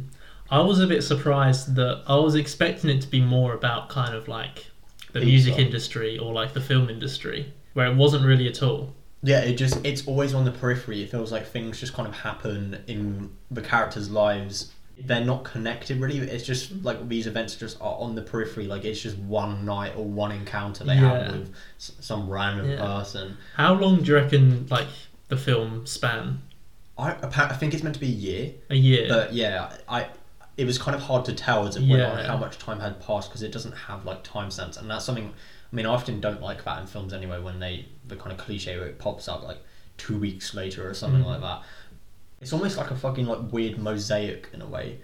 I 0.54 0.60
was 0.60 0.78
a 0.78 0.86
bit 0.86 1.02
surprised 1.02 1.74
that 1.74 2.02
I 2.06 2.14
was 2.16 2.36
expecting 2.36 2.88
it 2.90 3.00
to 3.02 3.08
be 3.08 3.20
more 3.20 3.54
about 3.54 3.88
kind 3.88 4.14
of 4.14 4.28
like 4.28 4.66
the 5.12 5.20
music 5.20 5.54
song. 5.54 5.62
industry 5.64 6.16
or 6.16 6.32
like 6.32 6.52
the 6.54 6.60
film 6.60 6.88
industry, 6.88 7.52
where 7.72 7.88
it 7.88 7.96
wasn't 7.96 8.24
really 8.24 8.46
at 8.46 8.62
all. 8.62 8.94
Yeah, 9.22 9.40
it 9.40 9.54
just 9.56 9.84
it's 9.84 10.06
always 10.06 10.32
on 10.32 10.44
the 10.44 10.52
periphery. 10.52 11.02
It 11.02 11.10
feels 11.10 11.32
like 11.32 11.44
things 11.46 11.80
just 11.80 11.92
kind 11.92 12.06
of 12.06 12.14
happen 12.14 12.84
in 12.86 13.30
the 13.50 13.62
characters' 13.62 14.10
lives. 14.10 14.70
They're 14.96 15.24
not 15.24 15.42
connected 15.42 15.98
really. 16.00 16.18
It's 16.18 16.44
just 16.46 16.72
mm. 16.72 16.84
like 16.84 17.08
these 17.08 17.26
events 17.26 17.56
just 17.56 17.76
are 17.80 17.96
on 17.98 18.14
the 18.14 18.22
periphery. 18.22 18.66
Like 18.68 18.84
it's 18.84 19.00
just 19.00 19.18
one 19.18 19.64
night 19.64 19.94
or 19.96 20.04
one 20.04 20.30
encounter 20.30 20.84
they 20.84 20.94
Yeah. 20.94 21.24
have 21.24 21.32
with 21.32 21.52
s- 21.78 21.92
some 21.98 22.28
random 22.30 22.70
Yeah. 22.70 22.76
person. 22.76 23.38
How 23.56 23.74
long 23.74 24.02
do 24.02 24.12
you 24.12 24.14
reckon 24.14 24.68
like 24.70 24.86
the 25.26 25.36
film 25.36 25.84
span? 25.84 26.42
I 26.96 27.10
appa- 27.10 27.48
I 27.50 27.56
think 27.56 27.74
it's 27.74 27.82
meant 27.82 27.96
to 27.96 28.00
be 28.00 28.06
a 28.06 28.20
year, 28.28 28.52
A 28.70 28.76
year. 28.76 29.08
but 29.08 29.32
yeah, 29.32 29.72
I 29.88 30.06
it 30.56 30.64
was 30.66 30.78
kind 30.78 30.94
of 30.94 31.02
hard 31.02 31.24
to 31.26 31.32
tell 31.32 31.66
as 31.66 31.76
it 31.76 31.88
went 31.88 32.02
on 32.02 32.24
how 32.24 32.36
much 32.36 32.58
time 32.58 32.80
had 32.80 33.00
passed 33.00 33.28
because 33.28 33.42
it 33.42 33.50
doesn't 33.52 33.72
have 33.72 34.04
like 34.04 34.22
timestamps, 34.24 34.78
and 34.78 34.90
that's 34.90 35.04
something. 35.04 35.32
I 35.72 35.76
mean, 35.76 35.86
I 35.86 35.90
often 35.90 36.20
don't 36.20 36.40
like 36.40 36.64
that 36.64 36.80
in 36.80 36.86
films 36.86 37.12
anyway 37.12 37.40
when 37.40 37.58
they 37.58 37.86
the 38.06 38.14
kind 38.16 38.30
of 38.32 38.38
cliche 38.38 38.78
where 38.78 38.86
it 38.86 38.98
pops 38.98 39.26
up 39.28 39.42
like 39.42 39.58
two 39.96 40.16
weeks 40.18 40.54
later 40.54 40.88
or 40.88 40.94
something 40.94 41.22
Mm. 41.22 41.26
like 41.26 41.40
that. 41.40 41.62
It's 42.40 42.52
almost 42.52 42.76
like 42.76 42.90
a 42.90 42.96
fucking 42.96 43.26
like 43.26 43.52
weird 43.52 43.78
mosaic 43.78 44.48
in 44.52 44.60
a 44.62 44.66
way, 44.66 44.98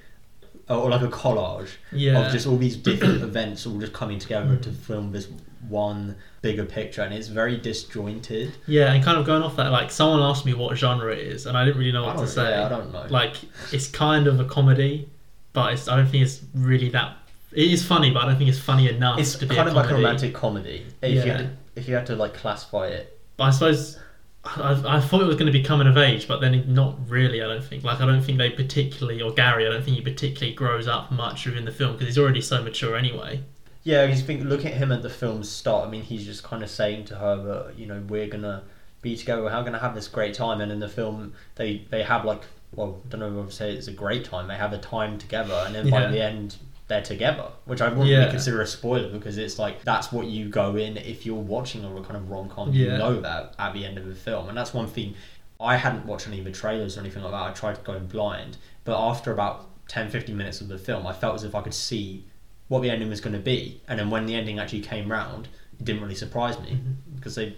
or 0.69 0.91
like 0.91 1.03
a 1.03 1.09
collage 1.09 1.71
yeah. 1.91 2.27
of 2.27 2.33
just 2.33 2.47
all 2.47 2.57
these 2.57 2.77
different 2.77 3.23
events 3.31 3.67
all 3.67 3.79
just 3.81 3.93
coming 3.93 4.19
together 4.21 4.57
Mm. 4.57 4.63
to 4.63 4.71
film 4.73 5.11
this 5.13 5.29
one 5.69 6.17
bigger 6.43 6.65
picture, 6.65 7.03
and 7.03 7.13
it's 7.13 7.29
very 7.29 7.57
disjointed. 7.57 8.53
yeah, 8.67 8.93
and 8.93 9.03
kind 9.05 9.19
of 9.19 9.27
going 9.27 9.43
off 9.43 9.57
that, 9.57 9.71
like 9.73 9.91
someone 9.91 10.21
asked 10.21 10.47
me 10.47 10.55
what 10.55 10.77
genre 10.77 11.13
it 11.13 11.19
is, 11.19 11.47
and 11.47 11.57
I 11.57 11.65
didn't 11.65 11.79
really 11.79 11.93
know 11.93 12.05
what 12.05 12.19
to 12.19 12.27
say. 12.27 12.49
yeah, 12.51 12.67
I 12.67 12.69
don't 12.69 12.93
know. 12.93 13.07
Like 13.11 13.37
it's 13.73 13.89
kind 13.89 14.27
of 14.27 14.39
a 14.41 14.45
comedy, 14.45 15.09
but 15.53 15.73
it's, 15.73 15.89
I 15.89 15.97
don't 15.97 16.07
think 16.07 16.25
it's 16.25 16.41
really 16.55 16.89
that. 16.91 17.17
It 17.53 17.73
is 17.73 17.85
funny, 17.85 18.11
but 18.11 18.23
I 18.23 18.27
don't 18.27 18.39
think 18.39 18.49
it's 18.51 18.59
funny 18.59 18.89
enough 18.89 19.19
it's 19.19 19.35
to 19.37 19.47
be 19.47 19.57
kind 19.57 19.69
of 19.69 19.75
like 19.75 19.91
a 19.91 19.95
romantic 19.95 20.35
comedy. 20.35 20.87
If 21.03 21.11
you 21.13 21.17
Yeah. 21.19 21.25
had 21.25 21.39
to, 21.39 21.51
if 21.77 21.89
you 21.89 21.95
had 21.95 22.07
to 22.07 22.17
like 22.17 22.35
classify 22.35 22.87
it 22.89 23.19
But 23.37 23.45
I 23.45 23.51
suppose 23.51 23.99
I, 24.45 24.97
I 24.97 25.01
thought 25.01 25.21
it 25.21 25.27
was 25.27 25.37
going 25.37 25.47
to 25.47 25.53
be 25.53 25.63
coming 25.63 25.87
of 25.87 25.99
age, 25.99 26.27
but 26.27 26.41
then 26.41 26.65
not 26.73 26.97
really. 27.09 27.43
I 27.43 27.47
don't 27.47 27.63
think. 27.63 27.85
Like 27.85 28.01
I 28.01 28.07
don't 28.07 28.23
think 28.23 28.39
they 28.39 28.51
particularly, 28.51 29.21
or 29.21 29.33
Gary, 29.33 29.67
I 29.67 29.71
don't 29.71 29.85
think 29.85 29.97
he 29.97 30.03
particularly 30.03 30.55
grows 30.55 30.89
up 30.89 31.11
much 31.11 31.45
within 31.47 31.65
the 31.65 31.73
film 31.73 31.93
because 31.93 32.07
he's 32.07 32.19
already 32.19 32.41
so 32.41 32.63
mature 32.63 32.97
anyway. 32.97 33.43
Yeah, 33.83 34.05
you 34.05 34.17
think 34.17 34.45
look 34.45 34.65
at 34.65 34.75
him 34.75 34.93
at 34.93 35.03
the 35.03 35.11
film's 35.11 35.49
start. 35.51 35.87
I 35.87 35.91
mean, 35.91 36.03
he's 36.03 36.25
just 36.25 36.43
kind 36.43 36.63
of 36.63 36.71
saying 36.71 37.07
to 37.07 37.17
her 37.17 37.37
that 37.43 37.79
you 37.79 37.87
know 37.87 38.03
we're 38.09 38.29
gonna 38.29 38.63
be 39.03 39.17
together, 39.17 39.43
we're 39.43 39.51
gonna 39.51 39.79
have 39.79 39.95
this 39.95 40.09
great 40.09 40.35
time, 40.35 40.61
and 40.61 40.71
in 40.73 40.81
the 40.81 40.89
film 40.89 41.35
they 41.57 41.85
they 41.91 42.03
have 42.03 42.25
like 42.25 42.43
well, 42.73 43.01
I 43.05 43.09
don't 43.09 43.21
know 43.21 43.27
if 43.27 43.33
I 43.33 43.37
would 43.37 43.53
say 43.53 43.73
it's 43.75 43.89
a 43.89 43.93
great 43.93 44.25
time. 44.25 44.49
They 44.49 44.55
have 44.55 44.73
a 44.73 44.79
time 44.79 45.19
together, 45.19 45.63
and 45.67 45.75
then 45.75 45.91
by 45.91 46.07
the 46.07 46.23
end 46.23 46.57
they're 46.89 47.01
together, 47.01 47.47
which 47.67 47.81
I 47.81 47.89
wouldn't 47.89 48.09
Yeah. 48.09 48.19
really 48.19 48.31
consider 48.33 48.61
a 48.61 48.67
spoiler 48.67 49.09
because 49.09 49.39
it's 49.39 49.59
like 49.59 49.83
that's 49.85 50.11
what 50.11 50.27
you 50.27 50.49
go 50.49 50.75
in 50.77 50.97
if 50.97 51.25
you're 51.25 51.37
watching 51.37 51.85
a 51.85 52.03
kind 52.03 52.17
of 52.17 52.29
rom 52.31 52.49
com. 52.49 52.73
You 52.73 52.89
know 52.89 53.21
that 53.21 53.55
at 53.59 53.73
the 53.75 53.85
end 53.85 53.97
of 53.97 54.07
the 54.07 54.15
film, 54.15 54.49
and 54.49 54.59
that's 54.59 54.75
one 54.75 54.89
thing. 54.89 55.15
I 55.61 55.77
hadn't 55.77 56.07
watched 56.07 56.27
any 56.27 56.39
of 56.39 56.45
the 56.45 56.53
trailers 56.53 56.97
or 56.97 57.01
anything 57.01 57.23
like 57.23 57.33
that. 57.33 57.43
I 57.43 57.53
tried 57.53 57.85
going 57.85 58.07
blind, 58.07 58.57
but 58.85 58.99
after 58.99 59.31
about 59.31 59.69
10, 59.89 60.09
15 60.09 60.37
minutes 60.37 60.61
of 60.61 60.69
the 60.69 60.79
film, 60.79 61.07
I 61.07 61.13
felt 61.13 61.35
as 61.35 61.45
if 61.45 61.55
I 61.55 61.61
could 61.61 61.75
see 61.75 62.25
what 62.69 62.81
the 62.81 62.91
ending 62.91 63.09
was 63.11 63.21
going 63.21 63.35
to 63.35 63.41
be. 63.41 63.81
And 63.87 63.99
then 63.99 64.09
when 64.09 64.25
the 64.27 64.35
ending 64.35 64.59
actually 64.59 64.81
came 64.81 65.11
round, 65.11 65.49
it 65.79 65.85
didn't 65.85 66.01
really 66.01 66.15
surprise 66.15 66.59
me 66.61 66.71
mm-hmm. 66.71 67.17
because 67.17 67.35
they 67.35 67.57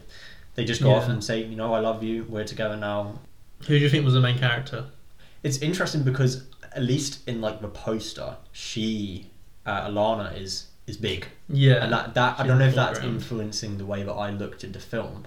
they 0.55 0.65
just 0.65 0.83
go 0.83 0.93
off 0.93 1.09
and 1.09 1.23
say, 1.25 1.43
you 1.43 1.57
know, 1.57 1.73
I 1.73 1.81
love 1.81 2.03
you, 2.03 2.25
we're 2.29 2.45
together 2.45 2.77
now. 2.77 3.19
Who 3.61 3.69
do 3.69 3.77
you 3.77 3.89
think 3.89 4.05
was 4.05 4.15
the 4.15 4.21
main 4.21 4.39
character? 4.39 4.87
It's 5.43 5.59
interesting 5.59 6.03
because 6.03 6.45
at 6.75 6.83
least 6.83 7.27
in 7.29 7.41
like 7.41 7.61
the 7.61 7.69
poster, 7.69 8.37
she 8.53 9.31
uh, 9.67 9.89
Alana 9.89 10.39
is 10.41 10.69
is 10.87 10.97
big, 10.97 11.27
Yeah, 11.49 11.85
and 11.85 11.93
that 11.93 12.15
that 12.15 12.41
I 12.41 12.47
don't 12.47 12.59
know 12.59 12.67
if 12.67 12.75
that's 12.75 12.99
foreground. 12.99 13.17
influencing 13.17 13.79
the 13.79 13.87
way 13.87 14.03
that 14.03 14.13
I 14.13 14.31
looked 14.31 14.65
at 14.65 14.73
the 14.73 14.81
film. 14.81 15.25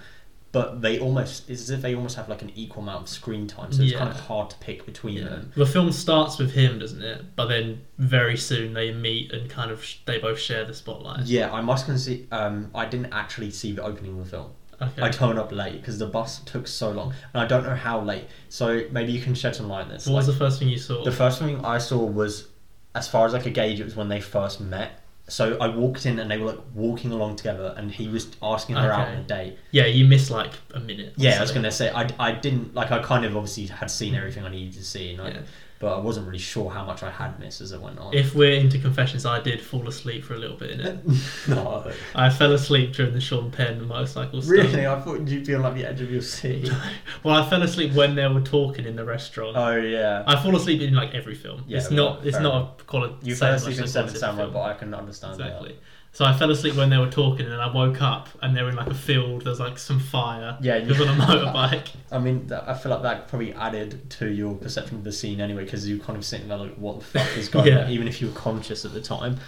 But 0.51 0.81
they 0.81 0.99
almost 0.99 1.49
it's 1.49 1.63
as 1.63 1.69
if 1.69 1.81
they 1.81 1.95
almost 1.95 2.15
have 2.15 2.29
like 2.29 2.41
an 2.41 2.49
equal 2.55 2.81
amount 2.83 3.01
of 3.03 3.09
screen 3.09 3.45
time, 3.45 3.73
so 3.73 3.83
it's 3.83 3.91
kind 3.91 4.09
of 4.09 4.17
hard 4.21 4.49
to 4.51 4.57
pick 4.59 4.85
between 4.85 5.17
yeah. 5.17 5.25
them. 5.25 5.51
The 5.53 5.65
film 5.65 5.91
starts 5.91 6.37
with 6.37 6.53
him, 6.53 6.79
doesn't 6.79 7.01
it? 7.01 7.35
But 7.35 7.47
then 7.47 7.81
very 7.97 8.37
soon 8.37 8.73
they 8.73 8.93
meet 8.93 9.33
and 9.33 9.49
kind 9.49 9.69
of 9.69 9.83
sh- 9.83 9.97
they 10.05 10.17
both 10.17 10.39
share 10.39 10.63
the 10.63 10.73
spotlight. 10.73 11.25
Yeah, 11.25 11.51
I 11.51 11.59
must 11.59 11.85
concede. 11.87 12.29
Um, 12.31 12.71
I 12.73 12.85
didn't 12.85 13.11
actually 13.11 13.51
see 13.51 13.73
the 13.73 13.83
opening 13.83 14.17
of 14.17 14.23
the 14.23 14.31
film. 14.31 14.51
Okay. 14.81 15.01
I 15.01 15.09
turned 15.09 15.39
up 15.39 15.51
late 15.51 15.79
because 15.81 15.97
the 15.99 16.07
bus 16.07 16.39
took 16.45 16.67
so 16.67 16.91
long, 16.91 17.13
and 17.33 17.41
I 17.41 17.45
don't 17.45 17.63
know 17.63 17.75
how 17.75 18.01
late. 18.01 18.25
So 18.49 18.83
maybe 18.91 19.11
you 19.11 19.21
can 19.21 19.33
shed 19.35 19.55
some 19.55 19.67
light 19.69 19.83
on 19.83 19.89
this. 19.89 20.05
what 20.07 20.15
was 20.15 20.27
the 20.27 20.33
first 20.33 20.59
thing 20.59 20.67
you 20.69 20.77
saw? 20.77 21.03
the 21.03 21.11
first 21.11 21.39
thing 21.39 21.63
I 21.63 21.77
saw 21.77 22.03
was, 22.03 22.47
as 22.93 23.07
far 23.07 23.25
as 23.25 23.33
I 23.33 23.39
could 23.41 23.53
gauge, 23.53 23.79
it 23.79 23.85
was 23.85 23.95
when 23.95 24.09
they 24.09 24.21
first 24.21 24.59
met. 24.61 25.01
So 25.27 25.57
I 25.59 25.69
walked 25.69 26.05
in 26.05 26.19
and 26.19 26.29
they 26.29 26.37
were 26.37 26.51
like 26.51 26.59
walking 26.75 27.11
along 27.11 27.37
together, 27.37 27.73
and 27.77 27.89
he 27.91 28.07
was 28.07 28.27
asking 28.43 28.75
her 28.75 28.91
out 28.91 29.07
on 29.07 29.17
a 29.17 29.23
date. 29.23 29.57
yeah, 29.71 29.85
you 29.85 30.05
missed 30.05 30.29
like 30.29 30.51
a 30.73 30.79
minute. 30.79 31.13
Yeah, 31.17 31.37
I 31.37 31.41
was 31.41 31.51
gonna 31.51 31.71
say 31.71 31.89
I, 31.89 32.07
I 32.19 32.31
didn't 32.31 32.75
like 32.75 32.91
I 32.91 33.01
kind 33.01 33.25
of 33.25 33.35
obviously 33.35 33.65
had 33.67 33.89
seen 33.89 34.13
everything 34.13 34.43
I 34.43 34.49
needed 34.49 34.73
to 34.73 34.83
see, 34.83 35.13
and 35.13 35.21
I, 35.21 35.29
Yeah. 35.29 35.39
But 35.79 35.93
I 35.93 35.99
wasn't 35.99 36.25
really 36.27 36.39
sure 36.39 36.69
how 36.69 36.85
much 36.85 37.03
I 37.03 37.11
had 37.11 37.39
missed 37.39 37.59
as 37.61 37.71
it 37.71 37.81
went 37.81 37.99
on. 37.99 38.13
If 38.13 38.33
we're 38.33 38.53
into 38.53 38.79
confessions, 38.79 39.25
I 39.25 39.41
did 39.41 39.61
fall 39.61 39.87
asleep 39.87 40.23
for 40.23 40.33
a 40.33 40.37
little 40.37 40.55
bit 40.55 40.71
in 40.71 40.79
it. 40.79 40.99
no, 41.47 41.91
I 42.15 42.29
fell 42.29 42.53
asleep 42.53 42.93
during 42.93 43.13
the 43.13 43.19
Sean 43.19 43.51
Penn 43.51 43.85
motorcycle 43.85 44.41
stuff. 44.41 44.51
really, 44.51 44.87
I 44.87 44.99
thought 45.01 45.27
you'd 45.27 45.45
be 45.45 45.53
on 45.55 45.63
like 45.63 45.75
the 45.75 45.85
edge 45.85 46.01
of 46.01 46.11
your 46.11 46.21
seat. 46.21 46.71
Well, 47.23 47.35
I 47.35 47.49
fell 47.49 47.63
asleep 47.63 47.93
when 47.93 48.15
they 48.15 48.27
were 48.27 48.41
talking 48.41 48.85
in 48.85 48.95
the 48.95 49.05
restaurant. 49.05 49.57
oh 49.57 49.75
yeah, 49.75 50.23
I 50.27 50.41
fall 50.41 50.55
asleep 50.55 50.81
in 50.81 50.93
like 50.93 51.15
every 51.15 51.33
film. 51.33 51.63
Yeah, 51.67 51.79
it's 51.79 51.89
well, 51.89 52.15
not. 52.15 52.25
It's 52.25 52.39
not 52.39 52.81
a 52.81 52.83
quality. 52.83 53.15
you 53.23 53.35
fell 53.35 53.53
as 53.53 53.61
asleep 53.61 53.79
in 53.79 53.87
Seven 53.87 54.15
Samurai, 54.15 54.49
but 54.51 54.61
I 54.61 54.73
can 54.75 54.93
understand 54.93 55.33
Exactly. 55.33 55.77
So 56.15 56.23
I 56.23 56.31
fell 56.31 56.49
asleep 56.49 56.75
when 56.75 56.89
they 56.89 56.97
were 56.97 57.09
talking, 57.09 57.45
and 57.45 57.61
I 57.61 57.69
woke 57.69 58.01
up 58.01 58.29
and 58.41 58.55
they 58.55 58.63
were 58.63 58.69
in 58.69 58.77
like 58.77 58.87
a 58.87 58.93
field. 58.93 59.43
There's 59.43 59.59
like 59.59 59.77
some 59.77 59.99
fire. 59.99 60.57
Yeah, 60.61 60.81
was 60.87 61.01
on 61.01 61.09
a 61.09 61.11
motorbike. 61.21 61.89
I 62.09 62.19
mean, 62.19 62.49
I 62.53 62.73
feel 62.73 62.93
like 62.93 63.01
that 63.01 63.27
probably 63.27 63.51
added 63.51 64.09
to 64.11 64.31
your 64.31 64.55
perception 64.55 64.95
of 64.95 65.03
the 65.03 65.11
scene 65.11 65.41
anyway, 65.41 65.65
because 65.65 65.89
you're 65.89 65.99
kind 65.99 66.17
of 66.17 66.23
sitting 66.23 66.47
there 66.47 66.57
like, 66.57 66.75
what 66.75 66.99
the 66.99 67.05
fuck 67.05 67.35
is 67.35 67.49
going 67.49 67.67
Yeah. 67.67 67.83
on, 67.83 67.91
even 67.91 68.07
if 68.07 68.21
you 68.21 68.29
were 68.29 68.33
conscious 68.33 68.85
at 68.85 68.93
the 68.93 69.01
time. 69.01 69.39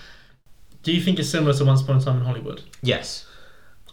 Do 0.84 0.92
you 0.92 1.00
think 1.00 1.20
it's 1.20 1.30
similar 1.30 1.54
to 1.54 1.64
Once 1.64 1.84
Upon 1.84 2.00
a 2.00 2.02
Time 2.02 2.18
in 2.18 2.26
Hollywood? 2.26 2.62
Yes, 2.82 3.26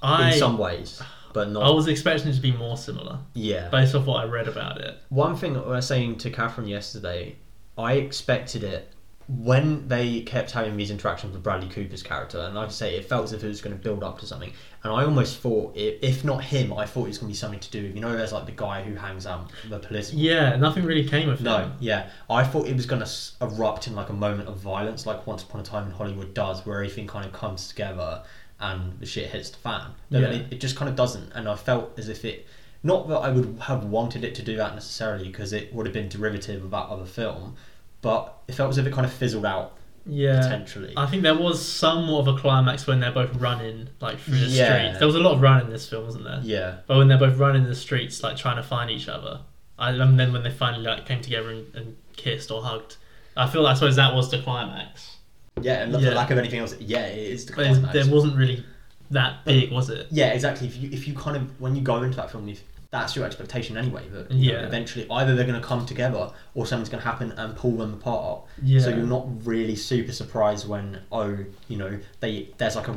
I 0.03 0.33
in 0.33 0.39
some 0.41 0.59
ways, 0.59 1.01
but 1.33 1.51
not. 1.51 1.63
I 1.63 1.71
was 1.71 1.87
expecting 1.87 2.33
it 2.33 2.35
to 2.35 2.41
be 2.41 2.51
more 2.51 2.77
similar 2.77 3.21
yeah. 3.35 3.69
based 3.69 3.95
off 3.95 4.07
what 4.07 4.17
I 4.21 4.25
read 4.25 4.49
about 4.49 4.81
it. 4.81 4.99
One 5.11 5.37
thing 5.37 5.57
I 5.57 5.61
was 5.61 5.87
saying 5.87 6.19
to 6.19 6.31
Catherine 6.31 6.67
yesterday, 6.67 7.37
I 7.79 7.93
expected 7.93 8.65
it 8.65 8.94
when 9.27 9.89
they 9.89 10.21
kept 10.21 10.51
having 10.51 10.77
these 10.77 10.91
interactions 10.91 11.33
with 11.33 11.43
Bradley 11.43 11.69
Cooper's 11.69 12.03
character, 12.03 12.39
and 12.41 12.55
like 12.55 12.69
I 12.69 12.71
say, 12.71 12.97
it 12.97 13.07
felt 13.07 13.25
as 13.25 13.33
if 13.33 13.43
it 13.43 13.49
was 13.49 13.63
going 13.63 13.75
to 13.77 13.83
build 13.83 14.05
up 14.05 14.19
to 14.19 14.27
something. 14.27 14.53
And 14.83 14.93
I 14.93 15.03
almost 15.05 15.39
thought, 15.39 15.73
if 15.77 16.25
not 16.25 16.45
him, 16.45 16.73
I 16.75 16.85
thought 16.85 17.05
it 17.05 17.09
was 17.09 17.19
going 17.19 17.29
to 17.29 17.33
be 17.33 17.37
something 17.39 17.61
to 17.61 17.71
do 17.71 17.85
with, 17.85 17.95
you 17.95 18.03
know, 18.03 18.15
there's 18.15 18.33
like 18.33 18.45
the 18.45 18.53
guy 18.53 18.83
who 18.83 18.95
hangs 18.95 19.27
out, 19.27 19.51
the 19.71 19.79
political. 19.79 20.19
Yeah, 20.19 20.57
nothing 20.57 20.85
really 20.85 21.09
came 21.09 21.31
of 21.31 21.39
that. 21.39 21.45
No, 21.45 21.59
it. 21.67 21.71
yeah. 21.81 22.11
I 22.29 22.45
thought 22.45 22.67
it 22.69 22.77
was 22.77 22.85
going 22.85 23.03
to 23.03 23.11
erupt 23.41 23.87
in 23.87 23.95
like 23.95 24.11
a 24.11 24.15
moment 24.15 24.49
of 24.51 24.59
violence, 24.59 25.07
like 25.07 25.27
Once 25.27 25.43
Upon 25.43 25.63
a 25.63 25.65
Time 25.65 25.87
in 25.87 25.93
Hollywood 25.93 26.35
does, 26.35 26.67
where 26.67 26.77
everything 26.77 27.07
kind 27.07 27.25
of 27.25 27.33
comes 27.33 27.69
together 27.69 28.23
and 28.61 28.99
the 29.01 29.07
shit 29.07 29.31
hits 29.31 29.49
the 29.51 29.57
fan. 29.59 29.91
No, 30.11 30.21
Yeah. 30.21 30.27
it, 30.29 30.53
it 30.53 30.61
just 30.61 30.77
kind 30.77 30.89
of 30.91 30.97
doesn't. 30.97 31.33
And 31.33 31.49
I 31.49 31.57
felt 31.57 31.99
as 31.99 32.11
if 32.11 32.27
it, 32.27 32.47
not 32.83 33.09
that 33.09 33.17
I 33.17 33.31
would 33.31 33.57
have 33.63 33.85
wanted 33.85 34.23
it 34.23 34.35
to 34.35 34.43
do 34.43 34.57
that 34.57 34.75
necessarily, 34.75 35.29
because 35.29 35.55
it 35.55 35.73
would 35.75 35.87
have 35.87 35.95
been 35.95 36.11
derivative 36.11 36.63
of 36.63 36.71
that 36.73 36.89
other 36.91 37.07
film, 37.07 37.57
but 38.05 38.35
it 38.47 38.55
felt 38.55 38.71
as 38.71 38.79
if 38.79 38.87
it 38.87 38.93
kind 38.93 39.05
of 39.07 39.13
fizzled 39.13 39.45
out 39.47 39.73
Yeah. 40.07 40.41
potentially. 40.43 40.93
I 40.97 41.07
think 41.07 41.23
there 41.23 41.35
was 41.35 41.67
somewhat 41.67 42.21
of 42.29 42.37
a 42.37 42.39
climax 42.39 42.87
when 42.87 43.01
they're 43.01 43.11
both 43.11 43.35
running 43.37 43.89
like 44.01 44.19
through 44.21 44.39
the 44.39 44.47
Yeah. 44.47 44.67
streets. 44.77 44.99
There 44.99 45.07
was 45.09 45.17
a 45.17 45.21
lot 45.27 45.33
of 45.35 45.41
running 45.41 45.67
in 45.67 45.73
this 45.73 45.89
film, 45.89 46.05
wasn't 46.05 46.25
there? 46.25 46.41
yeah. 46.43 46.75
But 46.87 46.99
when 46.99 47.09
they're 47.09 47.19
both 47.19 47.39
running 47.39 47.65
the 47.65 47.75
streets, 47.75 48.23
like 48.23 48.37
trying 48.37 48.57
to 48.57 48.63
find 48.63 48.91
each 48.91 49.09
other, 49.09 49.41
I, 49.79 49.91
and 49.91 50.21
then 50.21 50.33
when 50.33 50.43
they 50.45 50.51
finally 50.51 50.85
like 50.85 51.07
came 51.07 51.21
together 51.23 51.51
and, 51.51 51.75
and 51.75 51.97
kissed 52.17 52.51
or 52.51 52.63
hugged, 52.63 52.97
I 53.37 53.49
feel 53.49 53.67
I 53.67 53.75
suppose 53.75 53.97
that 53.97 54.15
was 54.15 54.31
the 54.31 54.39
climax. 54.41 55.17
Yeah, 55.61 55.83
and 55.85 55.93
Yeah. 56.01 56.11
lack 56.11 56.31
of 56.31 56.39
anything 56.39 56.61
else, 56.61 56.75
yeah, 56.81 57.07
it 57.07 57.33
is 57.33 57.47
the 57.47 57.53
climax. 57.55 57.93
there 57.95 58.07
wasn't 58.07 58.37
really 58.37 58.63
that 59.11 59.45
big, 59.45 59.71
was 59.73 59.89
it? 59.91 60.07
Yeah, 60.11 60.29
exactly. 60.33 60.67
If 60.67 60.77
you 60.77 60.91
if 60.93 61.09
you 61.09 61.15
kind 61.15 61.37
of 61.37 61.61
when 61.61 61.75
you 61.77 61.83
go 61.83 62.03
into 62.03 62.17
that 62.17 62.31
film, 62.31 62.49
if 62.49 62.63
that's 62.95 63.17
your 63.17 63.25
expectation 63.27 63.77
anyway, 63.77 64.05
that 64.15 64.31
you 64.31 64.53
know, 64.53 64.59
Yeah. 64.61 64.67
eventually 64.67 65.05
either 65.11 65.35
they're 65.35 65.51
going 65.53 65.61
to 65.61 65.67
come 65.67 65.85
together 65.85 66.31
or 66.55 66.65
something's 66.65 66.89
going 66.89 67.03
to 67.03 67.09
happen 67.13 67.33
and 67.33 67.57
pull 67.57 67.77
them 67.83 67.93
apart. 67.95 68.43
Yeah. 68.63 68.79
So 68.85 68.89
you're 68.91 69.13
not 69.19 69.27
really 69.45 69.75
super 69.75 70.13
surprised 70.13 70.69
when 70.69 71.01
oh 71.11 71.37
you 71.69 71.77
know 71.77 71.93
they 72.21 72.51
there's 72.59 72.77
like 72.77 72.87
a 72.87 72.97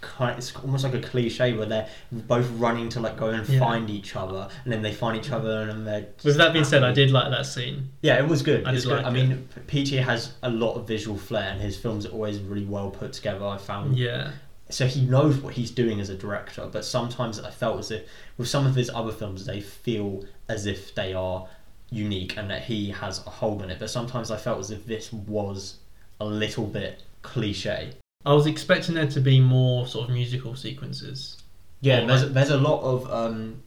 kind 0.00 0.36
it's 0.36 0.54
almost 0.56 0.84
like 0.84 0.94
a 0.94 1.00
cliche 1.00 1.52
where 1.56 1.64
they're 1.66 1.88
both 2.12 2.48
running 2.64 2.88
to 2.94 2.98
like 3.00 3.16
go 3.16 3.28
and 3.28 3.48
Yeah. 3.48 3.60
find 3.60 3.88
each 3.88 4.16
other 4.16 4.48
and 4.64 4.72
then 4.72 4.82
they 4.82 4.92
find 4.92 5.16
each 5.16 5.30
other 5.30 5.54
and 5.70 5.86
they're 5.86 6.06
With 6.24 6.36
that 6.38 6.52
being 6.52 6.64
said, 6.72 6.82
I 6.82 6.92
did 6.92 7.10
like 7.12 7.30
that 7.30 7.46
scene. 7.46 7.90
Yeah, 8.02 8.16
it 8.18 8.28
was 8.28 8.42
good. 8.42 8.66
I 8.66 8.72
it's 8.72 8.82
did 8.82 8.88
good. 8.90 8.96
like 8.96 9.06
I 9.06 9.08
it. 9.10 9.12
mean, 9.28 9.48
PTA 9.68 10.02
has 10.02 10.32
a 10.42 10.50
lot 10.50 10.74
of 10.74 10.86
visual 10.88 11.16
flair, 11.16 11.48
and 11.52 11.60
his 11.60 11.76
films 11.78 12.04
are 12.06 12.10
always 12.10 12.40
really 12.40 12.66
well 12.66 12.90
put 12.90 13.12
together. 13.12 13.46
I 13.46 13.58
found 13.58 13.96
Yeah. 13.96 14.32
So 14.68 14.86
he 14.86 15.02
knows 15.02 15.36
what 15.38 15.54
he's 15.54 15.70
doing 15.70 16.00
as 16.00 16.08
a 16.10 16.16
director 16.16 16.68
but 16.72 16.84
sometimes 16.84 17.38
i 17.40 17.50
felt 17.50 17.78
as 17.78 17.90
if 17.92 18.02
with 18.36 18.48
some 18.48 18.66
of 18.66 18.74
his 18.74 18.90
other 18.90 19.12
films 19.12 19.46
they 19.46 19.60
feel 19.60 20.24
as 20.48 20.66
if 20.66 20.94
they 20.94 21.12
are 21.14 21.46
unique 21.90 22.36
and 22.36 22.50
that 22.50 22.62
he 22.62 22.90
has 22.90 23.24
a 23.26 23.30
hold 23.30 23.62
on 23.62 23.70
it. 23.70 23.78
But 23.78 23.90
sometimes 23.90 24.30
i 24.30 24.36
felt 24.36 24.58
as 24.58 24.70
if 24.72 24.84
this 24.86 25.12
was 25.12 25.76
a 26.20 26.24
little 26.24 26.66
bit 26.66 27.04
cliche. 27.22 27.92
I 28.24 28.32
was 28.32 28.46
expecting 28.46 28.94
there 28.96 29.06
to 29.06 29.20
be 29.20 29.38
more 29.40 29.86
sort 29.86 30.08
of 30.08 30.14
musical 30.14 30.56
sequences. 30.56 31.36
yeah 31.80 32.04
there's, 32.04 32.24
like- 32.24 32.32
there's 32.32 32.50
a 32.50 32.58
lot 32.58 32.80
of 32.82 33.10
um 33.12 33.62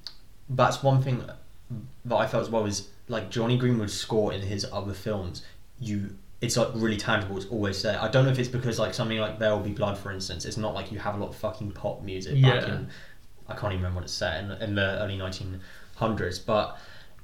that's 0.50 0.82
one 0.84 1.02
thing 1.02 1.24
that 2.06 2.16
i 2.16 2.26
felt 2.28 2.42
as 2.44 2.50
well 2.50 2.66
is 2.66 2.90
like 3.08 3.30
jonny 3.30 3.58
greenwood's 3.58 3.94
score 3.94 4.34
in 4.34 4.42
his 4.42 4.66
other 4.74 4.94
films. 4.94 5.44
You 5.80 6.16
it's 6.42 6.56
like 6.58 6.70
really 6.74 6.96
tangible 6.98 7.36
it's 7.38 7.46
always 7.48 7.82
there 7.84 8.02
i 8.02 8.08
don't 8.08 8.24
know 8.26 8.32
if 8.32 8.40
it's 8.40 8.48
because 8.50 8.80
like 8.80 8.94
something 8.94 9.18
like 9.18 9.40
there 9.40 9.52
will 9.52 9.60
be 9.64 9.72
blood 9.72 9.98
for 9.98 10.12
instance 10.12 10.46
it's 10.46 10.58
not 10.58 10.74
like 10.74 10.92
you 10.92 10.98
have 11.00 11.16
a 11.16 11.18
lot 11.18 11.30
of 11.30 11.36
fucking 11.36 11.72
pop 11.72 12.02
music 12.02 12.34
back 12.42 12.62
Yeah. 12.66 12.76
in 12.76 12.88
i 13.48 13.54
can't 13.54 13.74
even 13.74 13.78
remember 13.78 13.96
what 13.98 14.04
it's 14.06 14.14
set 14.14 14.44
in, 14.44 14.52
in 14.52 14.76
the 14.76 15.02
early 15.02 15.18
1900s 15.18 16.46
but 16.46 16.78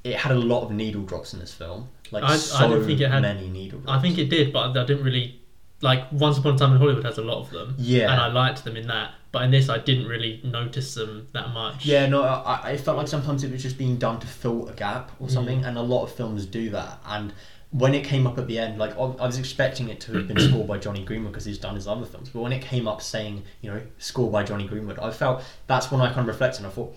it 0.04 0.16
had 0.18 0.32
a 0.32 0.36
lot 0.40 0.64
of 0.64 0.72
needle 0.72 1.02
drops 1.04 1.34
in 1.34 1.40
this 1.40 1.54
film 1.54 1.88
like 2.12 2.24
I- 2.24 2.34
I 2.34 2.38
so 2.38 2.68
didn't 2.70 2.86
think 2.86 3.02
it 3.02 3.10
had- 3.10 3.22
many 3.22 3.48
needle 3.50 3.80
drops 3.80 3.98
I 3.98 4.02
think 4.02 4.18
it 4.18 4.30
did, 4.30 4.52
but 4.54 4.78
I 4.78 4.86
didn't 4.86 5.04
really 5.04 5.40
like. 5.82 6.10
Once 6.12 6.38
Upon 6.38 6.56
a 6.56 6.58
Time 6.58 6.72
in 6.74 6.78
Hollywood 6.78 7.04
has 7.04 7.18
a 7.18 7.22
lot 7.24 7.40
of 7.40 7.50
them, 7.50 7.76
yeah 7.78 8.12
and 8.12 8.22
I 8.22 8.28
liked 8.28 8.64
them 8.64 8.78
in 8.78 8.88
that. 8.88 9.12
But 9.32 9.44
in 9.44 9.52
this, 9.52 9.68
I 9.70 9.80
didn't 9.80 10.08
really 10.08 10.40
notice 10.44 10.94
them 10.94 11.28
that 11.34 11.50
much. 11.50 11.86
Yeah, 11.86 12.06
no, 12.06 12.24
I, 12.24 12.72
I 12.72 12.78
felt 12.78 12.96
like 12.98 13.08
sometimes 13.10 13.44
it 13.44 13.52
was 13.52 13.62
just 13.62 13.78
being 13.78 13.98
done 13.98 14.20
to 14.22 14.28
fill 14.28 14.70
a 14.70 14.74
gap 14.74 15.12
or 15.20 15.28
Mm. 15.28 15.32
something, 15.32 15.66
and 15.66 15.78
a 15.78 15.82
lot 15.82 16.04
of 16.04 16.12
films 16.14 16.46
do 16.46 16.70
that. 16.70 17.00
And 17.06 17.34
when 17.78 17.94
it 17.94 18.06
came 18.06 18.26
up 18.26 18.38
at 18.38 18.48
the 18.48 18.58
end, 18.58 18.78
like 18.78 18.92
I 18.98 19.04
was 19.26 19.38
expecting 19.38 19.90
it 19.90 20.00
to 20.02 20.14
have 20.14 20.28
been 20.30 20.40
scored 20.40 20.66
by 20.68 20.78
Jonny 20.78 21.04
Greenwood 21.04 21.34
because 21.34 21.44
he's 21.44 21.58
done 21.58 21.76
his 21.76 21.88
other 21.88 22.06
films, 22.06 22.30
but 22.30 22.40
when 22.42 22.54
it 22.54 22.62
came 22.62 22.88
up 22.88 23.02
saying, 23.02 23.44
you 23.62 23.70
know, 23.70 23.82
scored 23.98 24.32
by 24.32 24.44
Jonny 24.44 24.66
Greenwood, 24.66 24.98
I 25.00 25.12
felt 25.12 25.44
that's 25.68 25.92
when 25.92 26.00
I 26.00 26.08
kind 26.08 26.22
of 26.22 26.28
reflected. 26.28 26.60
and 26.60 26.68
I 26.68 26.70
thought, 26.70 26.96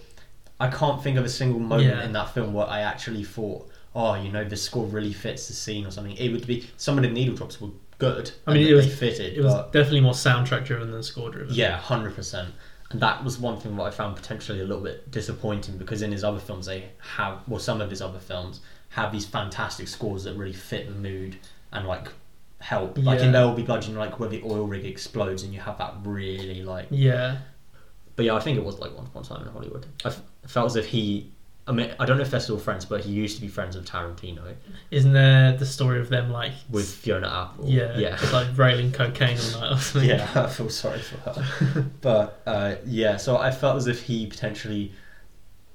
I 0.60 0.68
can't 0.68 1.02
think 1.02 1.18
of 1.18 1.24
a 1.24 1.28
single 1.28 1.58
moment 1.58 1.96
Yeah. 1.96 2.04
in 2.04 2.12
that 2.12 2.32
film 2.32 2.52
where 2.52 2.66
I 2.68 2.80
actually 2.82 3.24
thought, 3.24 3.68
oh, 3.94 4.14
you 4.14 4.30
know, 4.30 4.44
the 4.44 4.56
score 4.56 4.86
really 4.86 5.12
fits 5.12 5.48
the 5.48 5.54
scene 5.54 5.84
or 5.84 5.90
something. 5.90 6.16
It 6.16 6.28
would 6.30 6.46
be 6.46 6.68
some 6.76 6.96
of 6.96 7.02
the 7.02 7.10
needle 7.10 7.34
drops 7.34 7.60
were 7.60 7.70
good. 7.98 8.30
I 8.46 8.52
mean, 8.52 8.68
it 8.68 8.74
was- 8.74 8.94
fitted, 8.94 9.36
It 9.36 9.42
was 9.42 9.54
definitely 9.72 10.00
more 10.02 10.12
soundtrack 10.12 10.64
driven 10.64 10.92
than 10.92 11.02
score 11.02 11.30
driven. 11.30 11.52
yeah, 11.54 11.76
hundred 11.76 12.14
percent. 12.14 12.50
And 12.90 13.00
that 13.00 13.24
was 13.24 13.38
one 13.38 13.58
thing 13.58 13.76
that 13.76 13.82
I 13.82 13.90
found 13.90 14.14
potentially 14.16 14.60
a 14.60 14.64
little 14.64 14.82
bit 14.82 15.10
disappointing 15.10 15.76
because 15.76 16.02
in 16.02 16.12
his 16.12 16.22
other 16.24 16.38
films 16.38 16.66
they 16.66 16.84
have, 17.16 17.40
well, 17.48 17.58
some 17.60 17.80
of 17.80 17.90
his 17.90 18.00
other 18.00 18.18
films 18.20 18.60
have 18.90 19.12
these 19.12 19.26
fantastic 19.26 19.88
scores 19.88 20.24
that 20.24 20.34
really 20.36 20.52
fit 20.52 20.86
the 20.86 20.94
mood 20.94 21.36
and 21.72 21.86
like 21.86 22.08
help. 22.60 22.98
Like 22.98 23.20
in 23.20 23.26
Yeah. 23.26 23.32
There 23.32 23.46
Will 23.46 23.54
Be 23.54 23.62
Blood, 23.62 23.86
you 23.86 23.94
know, 23.94 24.00
like 24.00 24.18
where 24.18 24.28
the 24.28 24.42
oil 24.44 24.66
rig 24.66 24.84
explodes 24.84 25.42
and 25.42 25.52
you 25.52 25.60
have 25.60 25.78
that 25.78 25.94
really 26.04 26.62
like. 26.62 26.86
Yeah. 26.90 27.38
But 28.16 28.24
yeah, 28.24 28.34
I 28.34 28.40
think 28.40 28.58
it 28.58 28.64
was 28.64 28.78
like 28.78 28.96
Once 28.96 29.08
Upon 29.10 29.22
a 29.22 29.26
Time 29.26 29.46
in 29.46 29.52
Hollywood. 29.52 29.86
I 30.04 30.08
f- 30.08 30.22
felt 30.46 30.66
as 30.66 30.76
if 30.76 30.86
he. 30.86 31.30
I 31.68 31.72
mean, 31.72 31.94
I 32.00 32.06
don't 32.06 32.16
know 32.16 32.22
if 32.22 32.30
they're 32.30 32.40
still 32.40 32.58
friends, 32.58 32.86
but 32.86 33.04
he 33.04 33.12
used 33.12 33.36
to 33.36 33.42
be 33.42 33.48
friends 33.48 33.76
with 33.76 33.86
Tarantino 33.86 34.54
Isn't 34.90 35.12
there 35.12 35.54
the 35.54 35.66
story 35.66 36.00
of 36.00 36.08
them 36.08 36.30
like 36.32 36.52
with 36.70 36.88
Fiona 36.88 37.28
Apple. 37.28 37.68
yeah, 37.68 37.96
yeah. 37.98 38.16
just, 38.16 38.32
like 38.32 38.56
railing 38.56 38.90
cocaine 38.90 39.36
all 39.54 39.60
night 39.60 39.72
or 39.72 39.76
something? 39.78 40.08
yeah, 40.08 40.30
I 40.34 40.46
feel 40.46 40.70
sorry 40.70 40.98
for 40.98 41.18
her. 41.18 41.82
but 42.00 42.40
uh, 42.46 42.76
yeah, 42.86 43.18
so 43.18 43.36
I 43.36 43.50
felt 43.50 43.76
as 43.76 43.86
if 43.86 44.02
he 44.02 44.26
potentially 44.26 44.92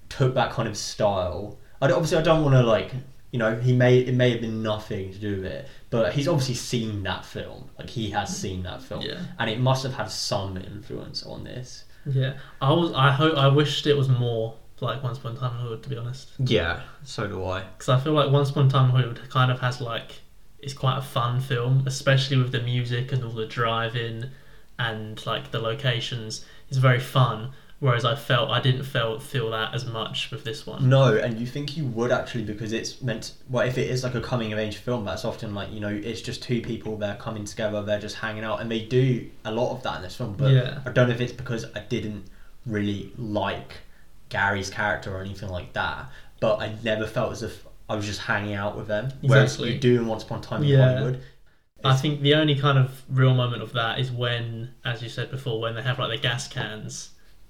took 0.09 0.33
that 0.33 0.51
kind 0.51 0.67
of 0.67 0.75
style. 0.75 1.59
I 1.83 1.87
don't, 1.87 1.97
obviously 1.97 2.17
I 2.17 2.21
don't 2.21 2.43
want 2.43 2.55
to 2.55 2.63
like 2.63 2.91
you 3.31 3.39
know 3.39 3.55
he 3.59 3.73
may 3.73 3.99
it 3.99 4.13
may 4.15 4.31
have 4.31 4.41
been 4.41 4.61
nothing 4.63 5.11
to 5.13 5.19
do 5.19 5.35
with 5.37 5.45
it, 5.45 5.67
but 5.89 6.13
he's 6.13 6.27
obviously 6.27 6.55
seen 6.55 7.03
that 7.03 7.25
film. 7.25 7.69
Like 7.79 7.89
he 7.89 8.09
has 8.11 8.35
seen 8.35 8.63
that 8.63 8.81
film, 8.81 9.01
Yeah. 9.01 9.21
and 9.39 9.49
it 9.49 9.59
must 9.59 9.83
have 9.83 9.93
had 9.93 10.09
some 10.11 10.57
influence 10.57 11.23
on 11.23 11.43
this. 11.43 11.83
Yeah. 12.05 12.33
I 12.61 12.71
was. 12.73 12.91
I 12.93 13.11
hope. 13.11 13.37
I 13.37 13.47
wished 13.47 13.87
it 13.87 13.95
was 13.97 14.09
more 14.09 14.55
like 14.81 15.01
Once 15.01 15.17
Upon 15.17 15.35
a 15.35 15.39
Time 15.39 15.51
in 15.53 15.57
Hollywood, 15.59 15.83
to 15.83 15.89
be 15.89 15.97
honest, 15.97 16.31
Yeah, 16.39 16.81
so 17.03 17.25
do 17.27 17.45
I. 17.45 17.61
because 17.63 17.87
I 17.89 17.99
feel 17.99 18.11
like 18.13 18.29
Once 18.31 18.49
Upon 18.49 18.67
a 18.67 18.69
Time 18.69 18.85
in 18.85 18.91
Hollywood 18.91 19.21
kind 19.29 19.49
of 19.51 19.59
has 19.61 19.79
like 19.79 20.19
it's 20.59 20.73
quite 20.73 20.97
a 20.97 21.01
fun 21.01 21.39
film, 21.39 21.83
especially 21.87 22.37
with 22.37 22.51
the 22.51 22.61
music 22.61 23.11
and 23.13 23.23
all 23.23 23.31
the 23.31 23.45
driving 23.45 24.25
and 24.79 25.25
like 25.25 25.51
the 25.51 25.59
locations. 25.59 26.45
It's 26.69 26.77
very 26.77 26.99
fun. 26.99 27.51
Whereas 27.83 28.05
I 28.05 28.15
felt 28.15 28.49
I 28.49 28.61
didn't 28.61 28.83
feel 28.85 29.19
feel 29.19 29.49
that 29.49 29.75
as 29.75 29.85
much 29.85 30.31
with 30.31 30.45
this 30.45 30.65
one. 30.65 30.87
No, 30.87 31.17
and 31.17 31.37
you 31.37 31.45
think 31.45 31.75
you 31.75 31.83
would 31.87 32.13
actually 32.13 32.45
because 32.45 32.71
it's 32.71 33.01
meant. 33.01 33.33
Well, 33.49 33.67
if 33.67 33.77
it 33.77 33.89
is 33.89 34.05
like 34.05 34.15
a 34.15 34.21
coming 34.21 34.53
of 34.53 34.57
age 34.59 34.77
film, 34.77 35.03
that's 35.03 35.25
often 35.25 35.53
like 35.53 35.69
you 35.69 35.81
know 35.81 35.89
it's 35.89 36.21
just 36.21 36.41
two 36.41 36.61
people 36.61 36.95
they're 36.95 37.17
coming 37.17 37.43
together, 37.43 37.83
they're 37.83 37.99
just 37.99 38.15
hanging 38.15 38.45
out, 38.45 38.61
and 38.61 38.71
they 38.71 38.79
do 38.85 39.29
a 39.43 39.51
lot 39.51 39.71
of 39.75 39.83
that 39.83 39.97
in 39.97 40.01
this 40.01 40.15
film. 40.15 40.33
But 40.37 40.51
Yeah. 40.53 40.79
I 40.85 40.91
don't 40.91 41.09
know 41.09 41.13
if 41.13 41.19
it's 41.19 41.33
because 41.33 41.65
I 41.75 41.79
didn't 41.79 42.23
really 42.65 43.11
like 43.17 43.73
Gary's 44.29 44.69
character 44.69 45.13
or 45.13 45.19
anything 45.19 45.49
like 45.49 45.73
that, 45.73 46.09
but 46.39 46.61
I 46.61 46.75
never 46.85 47.05
felt 47.05 47.33
as 47.33 47.43
if 47.43 47.65
I 47.89 47.97
was 47.97 48.05
just 48.05 48.21
hanging 48.21 48.53
out 48.53 48.77
with 48.77 48.87
them. 48.87 49.11
Whereas 49.19 49.59
you 49.59 49.77
do 49.77 49.95
in 49.99 50.07
Once 50.07 50.23
Upon 50.23 50.39
a 50.39 50.41
Time 50.41 50.63
in 50.63 50.69
Yeah. 50.69 50.87
Hollywood. 50.99 51.21
I 51.83 51.97
think 51.97 52.21
the 52.21 52.35
only 52.35 52.55
kind 52.55 52.77
of 52.77 53.03
real 53.09 53.33
moment 53.33 53.61
of 53.61 53.73
that 53.73 53.99
is 53.99 54.09
when, 54.09 54.73
as 54.85 55.01
you 55.03 55.09
said 55.09 55.29
before, 55.29 55.59
when 55.59 55.75
they 55.75 55.81
have 55.81 55.99
like 55.99 56.11
the 56.11 56.17
gas 56.17 56.47
cans 56.47 57.09